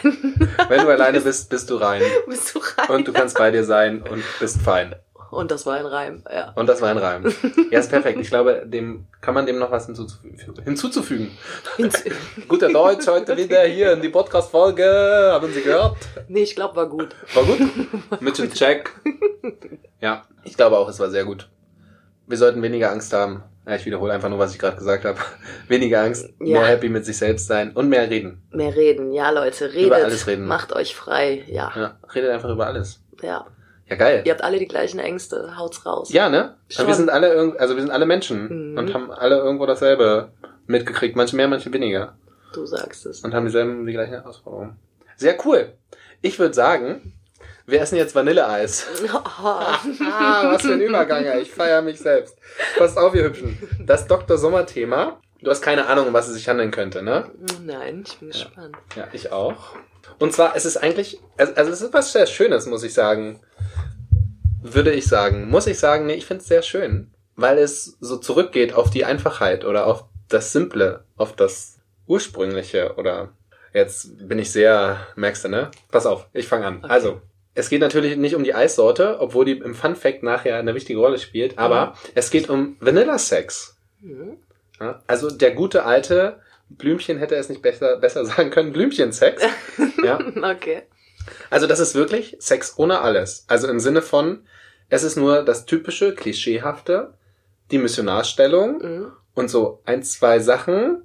Wenn 0.69 0.81
du 0.85 0.89
alleine 0.89 1.19
bist, 1.19 1.49
bist 1.49 1.69
du 1.69 1.75
rein. 1.75 2.01
bist 2.27 2.55
du 2.55 2.59
rein. 2.59 2.89
Und 2.95 3.07
du 3.09 3.13
kannst 3.13 3.37
bei 3.37 3.51
dir 3.51 3.65
sein 3.65 4.01
und 4.03 4.23
bist 4.39 4.61
fein. 4.61 4.95
Und 5.31 5.51
das 5.51 5.65
war 5.65 5.75
ein 5.77 5.85
Reim, 5.85 6.23
ja. 6.31 6.51
Und 6.55 6.67
das 6.67 6.81
war 6.81 6.89
ein 6.89 6.97
Reim. 6.97 7.31
Ja, 7.71 7.79
ist 7.79 7.89
perfekt. 7.89 8.19
Ich 8.19 8.29
glaube, 8.29 8.63
dem 8.65 9.05
kann 9.21 9.33
man 9.35 9.45
dem 9.45 9.59
noch 9.59 9.69
was 9.71 9.85
hinzuzufügen. 9.85 10.37
hinzuzufügen. 10.63 11.31
Guter 12.47 12.69
Deutsch 12.71 13.07
heute 13.07 13.37
wieder 13.37 13.61
hier 13.63 13.91
in 13.93 14.01
die 14.01 14.09
Podcast-Folge. 14.09 14.83
Haben 15.31 15.51
Sie 15.53 15.61
gehört? 15.61 15.95
nee, 16.27 16.41
ich 16.43 16.55
glaube, 16.55 16.75
war 16.75 16.87
gut. 16.89 17.15
War 17.33 17.43
gut? 17.43 17.59
Mit 18.21 18.37
dem 18.37 18.51
Check. 18.51 18.91
Ja, 20.01 20.23
ich 20.43 20.55
glaube 20.57 20.77
auch, 20.77 20.89
es 20.89 20.99
war 20.99 21.09
sehr 21.09 21.25
gut. 21.25 21.47
Wir 22.27 22.37
sollten 22.37 22.61
weniger 22.61 22.91
Angst 22.91 23.13
haben. 23.13 23.43
Ja, 23.67 23.75
ich 23.75 23.85
wiederhole 23.85 24.13
einfach 24.13 24.29
nur, 24.29 24.39
was 24.39 24.51
ich 24.53 24.57
gerade 24.59 24.77
gesagt 24.77 25.05
habe. 25.05 25.19
Weniger 25.67 26.01
Angst, 26.01 26.27
Ja. 26.39 26.59
mehr 26.61 26.67
happy 26.67 26.89
mit 26.89 27.05
sich 27.05 27.17
selbst 27.19 27.45
sein 27.45 27.71
und 27.73 27.87
mehr 27.89 28.09
reden. 28.09 28.41
Mehr 28.51 28.75
reden, 28.75 29.11
ja, 29.13 29.29
Leute, 29.29 29.71
redet. 29.73 29.93
alles 29.93 30.25
reden. 30.25 30.47
Macht 30.47 30.73
euch 30.73 30.95
frei, 30.95 31.43
ja. 31.47 31.71
Ja, 31.75 31.97
redet 32.15 32.31
einfach 32.31 32.49
über 32.49 32.65
alles. 32.65 32.99
ja. 33.21 33.45
Ja, 33.89 33.95
geil. 33.95 34.21
Ihr 34.25 34.31
habt 34.31 34.43
alle 34.43 34.59
die 34.59 34.67
gleichen 34.67 34.99
Ängste, 34.99 35.57
haut's 35.57 35.85
raus. 35.85 36.11
Ja, 36.13 36.29
ne? 36.29 36.55
Schon. 36.69 36.87
Wir 36.87 36.93
sind 36.93 37.09
alle 37.09 37.55
also 37.57 37.75
wir 37.75 37.81
sind 37.81 37.91
alle 37.91 38.05
Menschen 38.05 38.71
Mhm. 38.73 38.77
und 38.77 38.93
haben 38.93 39.11
alle 39.11 39.37
irgendwo 39.37 39.65
dasselbe 39.65 40.29
mitgekriegt. 40.67 41.15
Manche 41.15 41.35
mehr, 41.35 41.47
manche 41.47 41.71
weniger. 41.73 42.15
Du 42.53 42.65
sagst 42.65 43.05
es. 43.05 43.21
Und 43.21 43.33
haben 43.33 43.45
dieselben, 43.45 43.85
die 43.85 43.93
gleichen 43.93 44.13
Herausforderungen. 44.13 44.77
Sehr 45.17 45.35
cool. 45.45 45.73
Ich 46.21 46.37
würde 46.39 46.53
sagen, 46.53 47.13
wir 47.65 47.81
essen 47.81 47.95
jetzt 47.97 48.15
Vanilleeis. 48.15 48.87
Ah, 49.13 50.51
was 50.53 50.61
für 50.63 50.73
ein 50.73 50.81
Übergang, 50.81 51.23
ey. 51.25 51.41
ich 51.41 51.51
feiere 51.51 51.81
mich 51.81 51.99
selbst. 51.99 52.37
Passt 52.77 52.97
auf, 52.97 53.13
ihr 53.15 53.23
Hübschen. 53.25 53.57
Das 53.85 54.07
Dr. 54.07 54.37
Sommer-Thema. 54.37 55.19
Du 55.41 55.49
hast 55.49 55.61
keine 55.61 55.87
Ahnung, 55.87 56.07
um 56.07 56.13
was 56.13 56.27
es 56.27 56.35
sich 56.35 56.49
handeln 56.49 56.71
könnte, 56.71 57.01
ne? 57.01 57.31
Nein, 57.63 58.03
ich 58.05 58.17
bin 58.17 58.29
gespannt. 58.29 58.75
Ja, 58.95 59.07
ich 59.13 59.31
auch. 59.31 59.75
Und 60.17 60.33
zwar, 60.33 60.55
es 60.55 60.65
ist 60.65 60.77
eigentlich, 60.77 61.19
also, 61.37 61.53
also 61.55 61.71
es 61.71 61.81
ist 61.81 61.93
was 61.93 62.11
sehr 62.11 62.25
Schönes, 62.25 62.65
muss 62.65 62.83
ich 62.83 62.93
sagen. 62.93 63.39
Würde 64.61 64.91
ich 64.91 65.07
sagen. 65.07 65.49
Muss 65.49 65.67
ich 65.67 65.79
sagen, 65.79 66.05
nee, 66.05 66.15
ich 66.15 66.25
finde 66.25 66.41
es 66.41 66.47
sehr 66.47 66.61
schön. 66.61 67.11
Weil 67.35 67.57
es 67.57 67.97
so 68.01 68.17
zurückgeht 68.17 68.73
auf 68.73 68.89
die 68.89 69.05
Einfachheit 69.05 69.63
oder 69.63 69.87
auf 69.87 70.05
das 70.27 70.51
Simple, 70.51 71.05
auf 71.15 71.35
das 71.35 71.79
Ursprüngliche 72.05 72.95
oder 72.97 73.29
jetzt 73.73 74.27
bin 74.27 74.39
ich 74.39 74.51
sehr, 74.51 75.07
merkst 75.15 75.45
du, 75.45 75.49
ne? 75.49 75.71
Pass 75.89 76.05
auf, 76.05 76.27
ich 76.33 76.47
fange 76.47 76.65
an. 76.65 76.77
Okay. 76.79 76.91
Also, 76.91 77.21
es 77.53 77.69
geht 77.69 77.81
natürlich 77.81 78.17
nicht 78.17 78.35
um 78.35 78.43
die 78.43 78.55
Eissorte, 78.55 79.19
obwohl 79.19 79.45
die 79.45 79.57
im 79.57 79.73
Fun 79.73 79.95
Fact 79.95 80.23
nachher 80.23 80.57
eine 80.57 80.75
wichtige 80.75 80.99
Rolle 80.99 81.17
spielt, 81.17 81.57
aber 81.57 81.95
es 82.15 82.29
geht 82.29 82.49
um 82.49 82.75
Vanilla 82.79 83.17
Sex. 83.17 83.77
Mhm. 84.01 84.37
Ja, 84.79 85.01
also 85.07 85.29
der 85.29 85.51
gute 85.51 85.85
alte 85.85 86.39
Blümchen 86.69 87.17
hätte 87.17 87.35
es 87.35 87.49
nicht 87.49 87.61
besser, 87.61 87.97
besser 87.97 88.25
sagen 88.25 88.49
können, 88.51 88.71
Blümchensex. 88.73 89.43
ja. 90.03 90.19
Okay. 90.55 90.83
Also 91.49 91.67
das 91.67 91.79
ist 91.79 91.95
wirklich 91.95 92.37
Sex 92.39 92.73
ohne 92.77 93.01
alles. 93.01 93.45
Also 93.47 93.67
im 93.67 93.79
Sinne 93.79 94.01
von, 94.01 94.45
es 94.89 95.03
ist 95.03 95.15
nur 95.17 95.43
das 95.43 95.65
typische, 95.65 96.15
klischeehafte, 96.15 97.13
die 97.71 97.77
Missionarstellung 97.77 98.81
Mhm. 98.81 99.11
und 99.35 99.49
so 99.49 99.81
ein, 99.85 100.01
zwei 100.03 100.39
Sachen, 100.39 101.03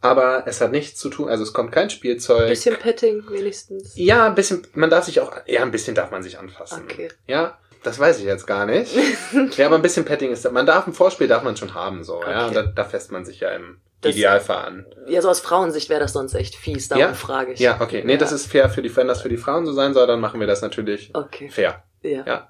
aber 0.00 0.44
es 0.46 0.60
hat 0.60 0.72
nichts 0.72 0.98
zu 0.98 1.08
tun, 1.08 1.28
also 1.28 1.42
es 1.44 1.52
kommt 1.52 1.72
kein 1.72 1.88
Spielzeug. 1.90 2.48
Bisschen 2.48 2.76
Petting 2.76 3.22
wenigstens. 3.30 3.92
Ja, 3.94 4.26
ein 4.26 4.34
bisschen, 4.34 4.66
man 4.74 4.90
darf 4.90 5.04
sich 5.04 5.20
auch, 5.20 5.32
ja, 5.46 5.62
ein 5.62 5.70
bisschen 5.70 5.94
darf 5.94 6.10
man 6.10 6.22
sich 6.22 6.38
anfassen. 6.38 6.82
Okay. 6.84 7.08
Ja, 7.26 7.56
das 7.82 7.98
weiß 7.98 8.18
ich 8.18 8.24
jetzt 8.24 8.46
gar 8.46 8.66
nicht. 8.66 8.94
ja, 9.56 9.66
aber 9.66 9.76
ein 9.76 9.82
bisschen 9.82 10.04
Petting 10.04 10.30
ist, 10.32 10.50
man 10.50 10.66
darf, 10.66 10.86
ein 10.86 10.92
Vorspiel 10.92 11.28
darf 11.28 11.42
man 11.42 11.56
schon 11.56 11.74
haben, 11.74 12.04
so, 12.04 12.20
ja, 12.22 12.46
Okay. 12.46 12.48
und 12.48 12.54
da, 12.56 12.62
da 12.62 12.84
fässt 12.84 13.10
man 13.12 13.24
sich 13.24 13.40
ja 13.40 13.50
im 13.50 13.80
Das- 14.00 14.14
Idealfall 14.14 14.64
an. 14.66 14.86
Ja, 15.08 15.20
so 15.22 15.28
aus 15.28 15.40
Frauensicht 15.40 15.88
wäre 15.88 16.00
das 16.00 16.12
sonst 16.12 16.34
echt 16.34 16.54
fies, 16.56 16.88
darum 16.88 17.02
Ja? 17.02 17.12
frage 17.14 17.52
ich. 17.52 17.60
Ja, 17.60 17.80
okay. 17.80 18.02
Nee, 18.04 18.16
das 18.16 18.32
ist 18.32 18.46
fair 18.46 18.68
für 18.70 18.82
die, 18.82 18.94
wenn 18.96 19.08
das 19.08 19.22
für 19.22 19.28
die 19.28 19.36
Frauen 19.36 19.66
so 19.66 19.72
sein 19.72 19.94
soll, 19.94 20.06
dann 20.06 20.20
machen 20.20 20.40
wir 20.40 20.46
das 20.46 20.62
natürlich 20.62 21.10
Okay. 21.14 21.48
fair. 21.48 21.82
Ja. 22.02 22.24
Ja. 22.26 22.48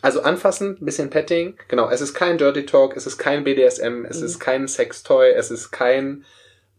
Also 0.00 0.22
anfassen, 0.22 0.78
ein 0.80 0.84
bisschen 0.84 1.10
Petting. 1.10 1.56
Genau, 1.68 1.88
es 1.88 2.00
ist 2.00 2.14
kein 2.14 2.36
Dirty 2.38 2.66
Talk, 2.66 2.96
es 2.96 3.06
ist 3.06 3.18
kein 3.18 3.44
BDSM, 3.44 4.04
es 4.04 4.18
Mhm. 4.20 4.26
ist 4.26 4.38
kein 4.40 4.66
Sextoy, 4.68 5.30
es 5.30 5.50
ist 5.52 5.70
kein 5.70 6.24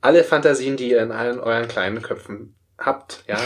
alle 0.01 0.25
Fantasien, 0.25 0.75
die 0.75 0.89
ihr 0.91 1.01
in 1.01 1.13
allen 1.13 1.39
euren 1.39 1.69
kleinen 1.69 2.01
Köpfen 2.01 2.55
habt, 2.85 3.23
ja. 3.27 3.39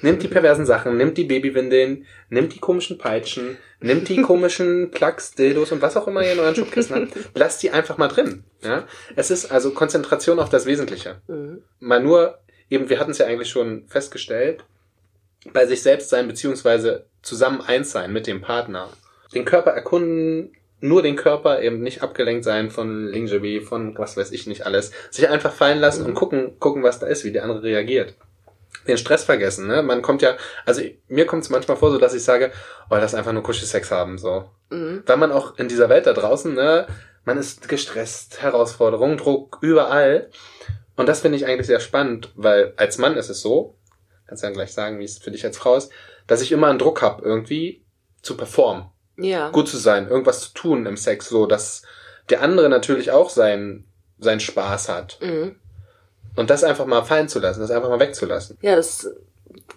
Nehmt 0.00 0.22
die 0.22 0.28
perversen 0.28 0.64
Sachen, 0.64 0.96
nehmt 0.96 1.18
die 1.18 1.24
Babywindeln, 1.24 2.06
nehmt 2.30 2.54
die 2.54 2.60
komischen 2.60 2.98
Peitschen, 2.98 3.58
nehmt 3.80 4.08
die 4.08 4.22
komischen 4.22 4.92
Plugs, 4.92 5.32
Dildos 5.32 5.72
und 5.72 5.82
was 5.82 5.96
auch 5.96 6.06
immer 6.06 6.22
ihr 6.22 6.34
in 6.34 6.38
euren 6.38 6.54
Schubkissen 6.54 6.94
habt. 6.94 7.16
Lasst 7.34 7.62
die 7.64 7.70
einfach 7.70 7.98
mal 7.98 8.06
drin, 8.06 8.44
ja. 8.62 8.86
Es 9.16 9.32
ist 9.32 9.50
also 9.50 9.72
Konzentration 9.72 10.38
auf 10.38 10.50
das 10.50 10.66
Wesentliche 10.66 11.20
Mhm. 11.26 11.62
mal 11.80 12.00
nur, 12.00 12.38
eben, 12.70 12.88
wir 12.88 13.00
hatten 13.00 13.10
es 13.10 13.18
ja 13.18 13.26
eigentlich 13.26 13.50
schon 13.50 13.88
festgestellt, 13.88 14.64
bei 15.52 15.66
sich 15.66 15.82
selbst 15.82 16.10
sein, 16.10 16.28
beziehungsweise 16.28 17.06
zusammen 17.22 17.60
eins 17.60 17.90
sein 17.90 18.12
mit 18.12 18.26
dem 18.26 18.40
Partner. 18.40 18.90
Den 19.34 19.44
Körper 19.44 19.72
erkunden, 19.72 20.52
nur 20.80 21.02
den 21.02 21.16
Körper, 21.16 21.60
eben 21.60 21.80
nicht 21.80 22.02
abgelenkt 22.02 22.44
sein 22.44 22.70
von 22.70 23.08
Lingerie, 23.08 23.60
von 23.60 23.98
was 23.98 24.16
weiß 24.16 24.30
ich 24.30 24.46
nicht 24.46 24.64
alles. 24.64 24.92
Sich 25.10 25.28
einfach 25.28 25.52
fallen 25.52 25.80
lassen 25.80 26.04
und 26.06 26.14
gucken, 26.14 26.58
gucken, 26.60 26.84
was 26.84 27.00
da 27.00 27.06
ist, 27.08 27.24
wie 27.24 27.32
der 27.32 27.42
andere 27.42 27.62
reagiert. 27.64 28.14
Den 28.86 28.98
Stress 28.98 29.24
vergessen, 29.24 29.66
ne? 29.66 29.82
Man 29.82 30.02
kommt 30.02 30.22
ja, 30.22 30.36
also 30.64 30.80
mir 31.08 31.26
kommt 31.26 31.44
es 31.44 31.50
manchmal 31.50 31.76
vor, 31.76 31.90
so 31.90 31.98
dass 31.98 32.14
ich 32.14 32.24
sage, 32.24 32.52
oh, 32.90 32.94
lass 32.94 33.14
einfach 33.14 33.32
nur 33.32 33.42
Kuschelsex 33.42 33.90
haben, 33.90 34.18
so. 34.18 34.50
Mhm. 34.70 35.02
Weil 35.06 35.16
man 35.16 35.32
auch 35.32 35.58
in 35.58 35.68
dieser 35.68 35.88
Welt 35.88 36.06
da 36.06 36.12
draußen, 36.12 36.54
ne, 36.54 36.86
man 37.24 37.38
ist 37.38 37.68
gestresst, 37.68 38.40
Herausforderung, 38.42 39.16
Druck, 39.16 39.58
überall. 39.60 40.30
Und 40.96 41.08
das 41.08 41.20
finde 41.20 41.36
ich 41.36 41.46
eigentlich 41.46 41.66
sehr 41.66 41.80
spannend, 41.80 42.32
weil 42.34 42.72
als 42.76 42.98
Mann 42.98 43.16
ist 43.16 43.28
es 43.28 43.40
so, 43.40 43.76
kannst 44.26 44.42
ja 44.42 44.50
gleich 44.50 44.72
sagen, 44.72 44.98
wie 44.98 45.04
es 45.04 45.18
für 45.18 45.30
dich 45.30 45.44
als 45.44 45.58
Frau 45.58 45.76
ist, 45.76 45.90
dass 46.26 46.42
ich 46.42 46.52
immer 46.52 46.68
einen 46.68 46.78
Druck 46.78 47.02
habe, 47.02 47.22
irgendwie 47.24 47.84
zu 48.22 48.36
performen, 48.36 48.86
Ja. 49.16 49.50
gut 49.50 49.68
zu 49.68 49.76
sein, 49.76 50.08
irgendwas 50.08 50.40
zu 50.40 50.54
tun 50.54 50.86
im 50.86 50.96
Sex, 50.96 51.28
so 51.28 51.46
dass 51.46 51.82
der 52.30 52.42
andere 52.42 52.68
natürlich 52.68 53.10
auch 53.10 53.30
seinen 53.30 53.84
seinen 54.18 54.40
Spaß 54.40 54.88
hat. 54.88 55.18
Mhm. 55.20 55.56
Und 56.38 56.50
das 56.50 56.62
einfach 56.62 56.86
mal 56.86 57.02
fallen 57.02 57.28
zu 57.28 57.40
lassen, 57.40 57.58
das 57.58 57.72
einfach 57.72 57.88
mal 57.88 57.98
wegzulassen. 57.98 58.56
Ja, 58.62 58.76
das 58.76 59.10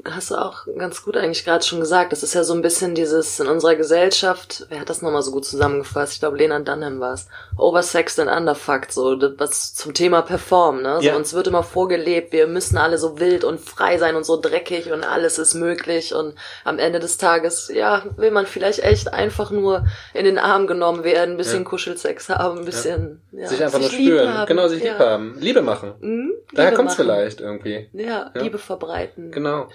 hast 0.05 0.31
du 0.31 0.35
auch 0.35 0.65
ganz 0.77 1.03
gut 1.03 1.15
eigentlich 1.17 1.45
gerade 1.45 1.63
schon 1.63 1.79
gesagt. 1.79 2.11
Das 2.11 2.23
ist 2.23 2.33
ja 2.33 2.43
so 2.43 2.53
ein 2.53 2.61
bisschen 2.61 2.95
dieses 2.95 3.39
in 3.39 3.47
unserer 3.47 3.75
Gesellschaft, 3.75 4.65
wer 4.69 4.79
hat 4.79 4.89
das 4.89 5.01
nochmal 5.01 5.21
so 5.21 5.31
gut 5.31 5.45
zusammengefasst? 5.45 6.13
Ich 6.13 6.19
glaube, 6.19 6.37
Lena 6.37 6.59
Dunham 6.59 6.99
war 6.99 7.13
es. 7.13 7.27
Oversexed 7.57 8.19
and 8.19 8.29
underfucked, 8.31 8.91
so 8.91 9.15
das, 9.15 9.33
was 9.37 9.73
zum 9.75 9.93
Thema 9.93 10.21
Perform, 10.21 10.81
ne? 10.81 10.95
So, 10.97 11.01
Ja. 11.07 11.15
Uns 11.15 11.33
wird 11.33 11.47
immer 11.47 11.63
vorgelebt, 11.63 12.31
wir 12.33 12.47
müssen 12.47 12.77
alle 12.77 12.97
so 12.97 13.19
wild 13.19 13.43
und 13.43 13.59
frei 13.59 13.97
sein 13.97 14.15
und 14.15 14.25
so 14.25 14.39
dreckig 14.39 14.91
und 14.91 15.03
alles 15.03 15.37
ist 15.37 15.53
möglich 15.53 16.13
und 16.15 16.35
am 16.63 16.79
Ende 16.79 16.99
des 16.99 17.17
Tages, 17.17 17.69
ja, 17.73 18.03
will 18.17 18.31
man 18.31 18.45
vielleicht 18.45 18.79
echt 18.79 19.13
einfach 19.13 19.51
nur 19.51 19.85
in 20.13 20.25
den 20.25 20.37
Arm 20.39 20.67
genommen 20.67 21.03
werden, 21.03 21.31
ein 21.31 21.37
bisschen 21.37 21.63
Ja. 21.63 21.69
Kuschelsex 21.69 22.29
haben, 22.29 22.59
ein 22.59 22.65
bisschen, 22.65 23.21
ja, 23.31 23.47
sich 23.47 23.63
einfach 23.63 23.79
nur 23.79 23.89
lieb 23.89 23.99
spüren, 23.99 24.33
haben. 24.33 24.47
genau, 24.47 24.67
sich 24.67 24.83
ja. 24.83 24.91
lieb 24.93 24.99
haben, 24.99 25.35
Liebe 25.39 25.61
machen. 25.61 25.93
Mhm, 25.99 26.31
Daher 26.53 26.73
kommt's 26.73 26.95
vielleicht 26.95 27.39
irgendwie. 27.41 27.89
Ja, 27.93 28.31
Ja. 28.33 28.41
Liebe 28.41 28.57
verbreiten. 28.57 29.31
Genau. 29.31 29.67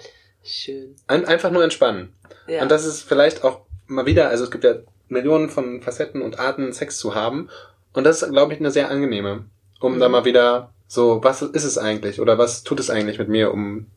Schön. 0.43 0.95
Ein, 1.07 1.25
einfach 1.25 1.51
nur 1.51 1.63
entspannen. 1.63 2.13
Ja. 2.47 2.61
Und 2.61 2.69
das 2.71 2.85
ist 2.85 3.01
vielleicht 3.03 3.43
auch 3.43 3.61
mal 3.87 4.05
wieder, 4.05 4.29
also 4.29 4.43
es 4.45 4.51
gibt 4.51 4.63
ja 4.63 4.75
Millionen 5.09 5.49
von 5.49 5.81
Facetten 5.81 6.21
und 6.21 6.39
Arten, 6.39 6.71
Sex 6.73 6.97
zu 6.97 7.15
haben. 7.15 7.49
Und 7.93 8.03
das 8.03 8.21
ist, 8.21 8.31
glaube 8.31 8.53
ich, 8.53 8.59
eine 8.59 8.71
sehr 8.71 8.89
angenehme. 8.89 9.45
Um 9.79 9.95
Mhm. 9.95 9.99
da 9.99 10.09
mal 10.09 10.25
wieder 10.25 10.73
so, 10.87 11.23
was 11.23 11.41
ist 11.41 11.63
es 11.63 11.77
eigentlich? 11.77 12.19
Oder 12.21 12.37
was 12.37 12.63
tut 12.63 12.79
es 12.79 12.89
eigentlich 12.89 13.19
mit 13.19 13.29
mir, 13.29 13.51
um 13.53 13.87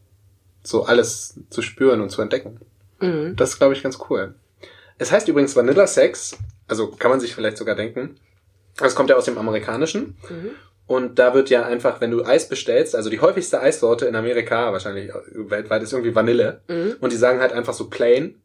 so 0.62 0.84
alles 0.84 1.38
zu 1.50 1.62
spüren 1.62 2.00
und 2.00 2.10
zu 2.10 2.20
entdecken? 2.22 2.60
Mhm. 3.00 3.34
Das 3.36 3.50
ist, 3.50 3.58
glaube 3.58 3.74
ich, 3.74 3.82
ganz 3.82 3.98
cool. 4.10 4.34
Es 4.98 5.10
heißt 5.12 5.28
übrigens 5.28 5.56
Vanilla 5.56 5.86
Sex, 5.86 6.36
also 6.68 6.88
kann 6.88 7.10
man 7.10 7.20
sich 7.20 7.34
vielleicht 7.34 7.56
sogar 7.56 7.74
denken. 7.74 8.16
Das 8.76 8.94
kommt 8.94 9.10
ja 9.10 9.16
aus 9.16 9.24
dem 9.24 9.38
Amerikanischen. 9.38 10.16
Mhm. 10.28 10.50
Und 10.90 11.20
da 11.20 11.34
wird 11.34 11.50
ja 11.50 11.62
einfach, 11.64 12.00
wenn 12.00 12.10
du 12.10 12.24
Eis 12.24 12.48
bestellst, 12.48 12.96
also 12.96 13.10
die 13.10 13.20
häufigste 13.20 13.60
Eissorte 13.60 14.06
in 14.06 14.16
Amerika, 14.16 14.72
wahrscheinlich 14.72 15.12
weltweit, 15.32 15.84
ist 15.84 15.92
irgendwie 15.92 16.16
Vanille. 16.16 16.62
Mhm. 16.66 16.96
Und 17.00 17.12
die 17.12 17.16
sagen 17.16 17.38
halt 17.38 17.52
einfach 17.52 17.74
so 17.74 17.88
plain 17.88 18.42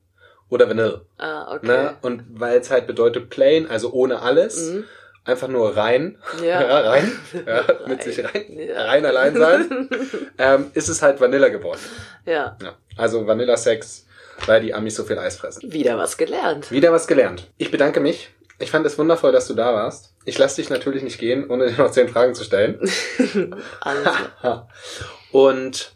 oder 0.50 0.70
Vanille. 0.70 1.08
Ah, 1.18 1.56
okay. 1.56 1.66
Ne? 1.66 1.96
Und 2.04 2.22
weil 2.30 2.60
es 2.60 2.70
halt 2.70 2.86
bedeutet 2.86 3.32
plain, 3.32 3.68
also 3.68 3.92
ohne 3.94 4.22
alles, 4.22 4.62
Mhm. 4.74 4.84
einfach 5.24 5.48
nur 5.48 5.76
rein, 5.76 6.20
Ja. 6.44 6.60
rein, 6.92 7.12
ja, 7.48 7.64
mit 7.88 8.04
sich 8.04 8.24
rein, 8.24 8.46
Ja. 8.60 8.84
rein 8.86 9.08
allein 9.08 9.36
sein, 9.36 9.90
ähm, 10.38 10.66
ist 10.76 10.88
es 10.88 11.02
halt 11.02 11.20
Vanille 11.20 11.50
geworden. 11.50 11.80
Ja. 12.28 12.58
Ja. 12.62 12.76
Also 12.96 13.26
Vanilla 13.26 13.58
Sex, 13.58 14.06
weil 14.46 14.62
die 14.62 14.76
Amis 14.76 14.94
so 14.98 15.04
viel 15.04 15.18
Eis 15.18 15.36
fressen. 15.38 15.74
Wieder 15.74 15.98
was 15.98 16.16
gelernt. 16.16 16.70
Wieder 16.70 16.92
was 16.92 17.08
gelernt. 17.08 17.50
Ich 17.58 17.72
bedanke 17.72 18.02
mich. 18.02 18.35
Ich 18.58 18.72
fand 18.72 18.86
es 18.86 18.98
wundervoll, 18.98 19.32
dass 19.32 19.48
du 19.48 19.54
da 19.54 19.74
warst. 19.74 20.14
Ich 20.24 20.38
lasse 20.38 20.58
dich 20.58 20.70
natürlich 20.70 21.04
nicht 21.04 21.20
gehen, 21.20 21.50
ohne 21.50 21.68
dir 21.68 21.78
noch 21.78 21.92
zehn 21.92 22.08
Fragen 22.08 22.36
zu 22.36 22.44
stellen. 22.44 22.80
Alles 23.82 24.10
klar. 24.40 24.70
Und 25.32 25.94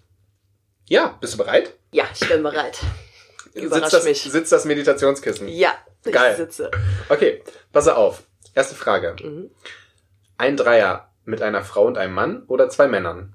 ja, 0.88 1.18
bist 1.22 1.34
du 1.34 1.38
bereit? 1.38 1.74
Ja, 1.92 2.06
ich 2.14 2.28
bin 2.28 2.44
bereit. 2.44 2.80
Überrasch 3.54 3.84
sitzt 3.84 3.94
das, 3.94 4.04
mich. 4.04 4.22
Sitzt 4.24 4.52
das 4.52 4.66
Meditationskissen? 4.66 5.48
Ja, 5.48 5.74
ich 6.06 6.12
Geil. 6.12 6.36
sitze. 6.36 6.70
Okay, 7.08 7.44
pass 7.72 7.88
auf. 7.88 8.24
Erste 8.54 8.76
Frage. 8.76 9.16
Mhm. 9.24 9.52
Ein 10.38 10.58
Dreier 10.58 11.12
mit 11.26 11.42
einer 11.42 11.64
Frau 11.64 11.86
und 11.86 11.98
einem 11.98 12.14
Mann 12.14 12.44
oder 12.48 12.70
zwei 12.70 12.88
Männern? 12.88 13.34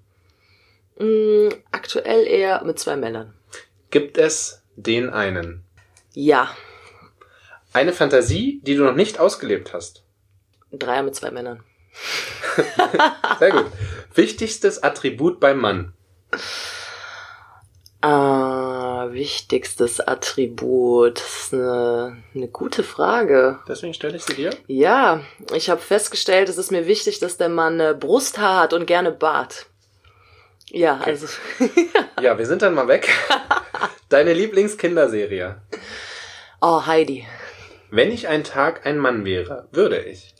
Mm, 0.98 1.48
aktuell 1.70 2.26
eher 2.26 2.62
mit 2.64 2.78
zwei 2.78 2.96
Männern. 2.96 3.34
Gibt 3.90 4.18
es 4.18 4.62
den 4.76 5.10
einen? 5.10 5.64
Ja, 6.12 6.54
Eine 7.74 7.92
Fantasie, 7.92 8.60
die 8.62 8.76
du 8.76 8.84
noch 8.84 8.94
nicht 8.94 9.18
ausgelebt 9.20 9.74
hast? 9.74 10.04
ein 10.72 10.78
Dreier 10.78 11.02
mit 11.02 11.14
zwei 11.14 11.30
Männern. 11.30 11.62
Sehr 13.38 13.50
gut. 13.50 13.66
Wichtigstes 14.14 14.82
Attribut 14.82 15.38
beim 15.40 15.58
Mann? 15.58 15.92
Ah, 18.00 19.08
wichtigstes 19.10 20.00
Attribut. 20.00 21.18
Das 21.18 21.44
ist 21.44 21.54
eine, 21.54 22.22
eine 22.34 22.48
gute 22.48 22.82
Frage. 22.82 23.60
Deswegen 23.68 23.94
stelle 23.94 24.16
ich 24.16 24.24
sie 24.24 24.34
dir. 24.34 24.50
Ja, 24.66 25.20
ich 25.52 25.70
habe 25.70 25.80
festgestellt, 25.80 26.48
es 26.48 26.58
ist 26.58 26.70
mir 26.72 26.86
wichtig, 26.86 27.18
dass 27.20 27.36
der 27.36 27.48
Mann 27.48 27.80
äh, 27.80 27.94
Brusthaar 27.98 28.60
hat 28.62 28.72
und 28.72 28.86
gerne 28.86 29.12
Bart. 29.12 29.66
Ja, 30.70 30.98
also 30.98 31.26
Ja, 32.20 32.36
wir 32.36 32.46
sind 32.46 32.62
dann 32.62 32.74
mal 32.74 32.88
weg. 32.88 33.08
Deine 34.08 34.32
Lieblingskinderserie? 34.32 35.60
oh 36.60 36.84
Heidi. 36.86 37.26
Wenn 37.90 38.10
ich 38.10 38.28
ein 38.28 38.44
Tag 38.44 38.86
ein 38.86 38.98
Mann 38.98 39.24
wäre, 39.24 39.68
würde 39.70 40.00
ich. 40.00 40.34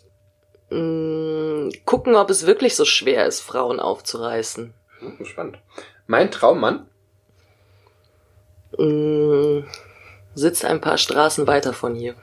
Mm, 0.70 1.68
gucken, 1.84 2.16
ob 2.16 2.30
es 2.30 2.47
wirklich 2.47 2.74
so 2.74 2.84
schwer 2.84 3.26
ist, 3.26 3.40
Frauen 3.40 3.80
aufzureißen. 3.80 4.74
Hm, 4.99 5.24
spannend. 5.24 5.59
Mein 6.07 6.30
Traummann? 6.30 6.86
Mm, 8.78 9.61
sitzt 10.34 10.64
ein 10.64 10.80
paar 10.80 10.99
Straßen 10.99 11.47
weiter 11.47 11.72
von 11.72 11.95
hier. 11.95 12.14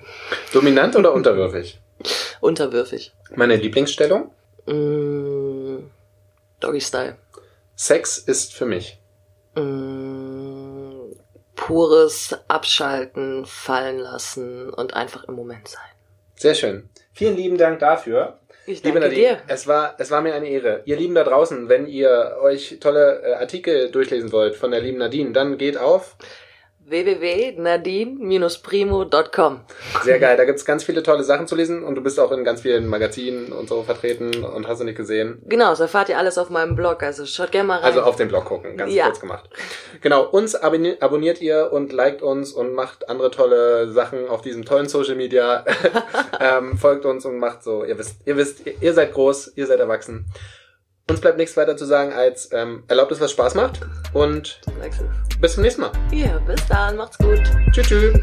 Dominant 0.53 0.95
oder 0.95 1.13
unterwürfig? 1.13 1.79
Unterwürfig. 2.41 3.13
Meine 3.35 3.55
Lieblingsstellung? 3.55 4.31
Mm, 4.65 5.89
Doggy 6.59 6.81
Style. 6.81 7.15
Sex 7.75 8.17
ist 8.17 8.53
für 8.53 8.65
mich. 8.65 8.99
Mm, 9.55 10.30
pures 11.61 12.35
Abschalten, 12.47 13.45
fallen 13.45 13.99
lassen 13.99 14.71
und 14.71 14.95
einfach 14.95 15.25
im 15.25 15.35
Moment 15.35 15.67
sein. 15.67 15.81
Sehr 16.35 16.55
schön. 16.55 16.89
Vielen 17.13 17.37
lieben 17.37 17.57
Dank 17.59 17.79
dafür. 17.79 18.39
Ich 18.65 18.83
Liebe 18.83 18.99
danke 18.99 19.15
Nadine, 19.15 19.35
dir. 19.35 19.41
es 19.47 19.67
war, 19.67 19.95
es 19.99 20.09
war 20.09 20.21
mir 20.21 20.33
eine 20.33 20.49
Ehre. 20.49 20.81
Ihr 20.85 20.97
Lieben 20.97 21.13
da 21.13 21.23
draußen, 21.23 21.69
wenn 21.69 21.85
ihr 21.85 22.37
euch 22.41 22.77
tolle 22.79 23.21
äh, 23.23 23.33
Artikel 23.33 23.91
durchlesen 23.91 24.31
wollt 24.31 24.55
von 24.55 24.71
der 24.71 24.81
lieben 24.81 24.97
Nadine, 24.97 25.33
dann 25.33 25.59
geht 25.59 25.77
auf. 25.77 26.15
www.nadine-primo.com. 26.91 29.59
Sehr 30.03 30.19
geil, 30.19 30.37
da 30.37 30.45
gibt's 30.45 30.65
ganz 30.65 30.83
viele 30.83 31.01
tolle 31.03 31.23
Sachen 31.23 31.47
zu 31.47 31.55
lesen 31.55 31.83
und 31.83 31.95
du 31.95 32.01
bist 32.01 32.19
auch 32.19 32.31
in 32.31 32.43
ganz 32.43 32.61
vielen 32.61 32.87
Magazinen 32.87 33.51
und 33.51 33.69
so 33.69 33.83
vertreten 33.83 34.43
und 34.43 34.67
hast 34.67 34.81
du 34.81 34.85
nicht 34.85 34.97
gesehen. 34.97 35.41
Genau, 35.45 35.69
das 35.71 35.79
erfahrt 35.79 36.09
ihr 36.09 36.17
alles 36.17 36.37
auf 36.37 36.49
meinem 36.49 36.75
Blog, 36.75 37.03
also 37.03 37.25
schaut 37.25 37.51
gerne 37.51 37.67
mal 37.67 37.75
rein. 37.77 37.85
Also 37.85 38.01
auf 38.01 38.15
den 38.17 38.27
Blog 38.27 38.45
gucken, 38.45 38.77
ganz 38.77 38.93
Ja. 38.93 39.05
kurz 39.05 39.19
gemacht. 39.19 39.49
Genau, 40.01 40.23
uns 40.25 40.55
abonni 40.55 40.95
abonniert 40.99 41.41
ihr 41.41 41.69
und 41.71 41.91
liked 41.93 42.21
uns 42.21 42.51
und 42.51 42.73
macht 42.73 43.09
andere 43.09 43.31
tolle 43.31 43.91
Sachen 43.91 44.27
auf 44.27 44.41
diesem 44.41 44.65
tollen 44.65 44.87
Social 44.87 45.15
Media. 45.15 45.63
ähm, 46.39 46.77
folgt 46.77 47.05
uns 47.05 47.25
und 47.25 47.37
macht 47.39 47.63
so, 47.63 47.83
ihr 47.83 47.97
wisst, 47.97 48.17
ihr 48.25 48.37
wisst, 48.37 48.61
ihr 48.79 48.93
seid 48.93 49.13
groß, 49.13 49.53
ihr 49.55 49.65
seid 49.67 49.79
erwachsen. 49.79 50.25
Uns 51.09 51.19
bleibt 51.19 51.37
nichts 51.37 51.57
weiter 51.57 51.75
zu 51.75 51.85
sagen 51.85 52.13
als 52.13 52.49
ähm, 52.53 52.83
erlaubt 52.87 53.11
es, 53.11 53.19
was 53.19 53.31
Spaß 53.31 53.55
macht 53.55 53.81
und 54.13 54.61
bis 55.39 55.53
zum 55.53 55.63
nächsten 55.63 55.81
Mal. 55.81 55.91
Ja, 56.11 56.37
bis 56.39 56.65
dann, 56.67 56.97
macht's 56.97 57.17
gut. 57.17 57.41
Tschüss, 57.71 57.87
tschüss. 57.87 58.19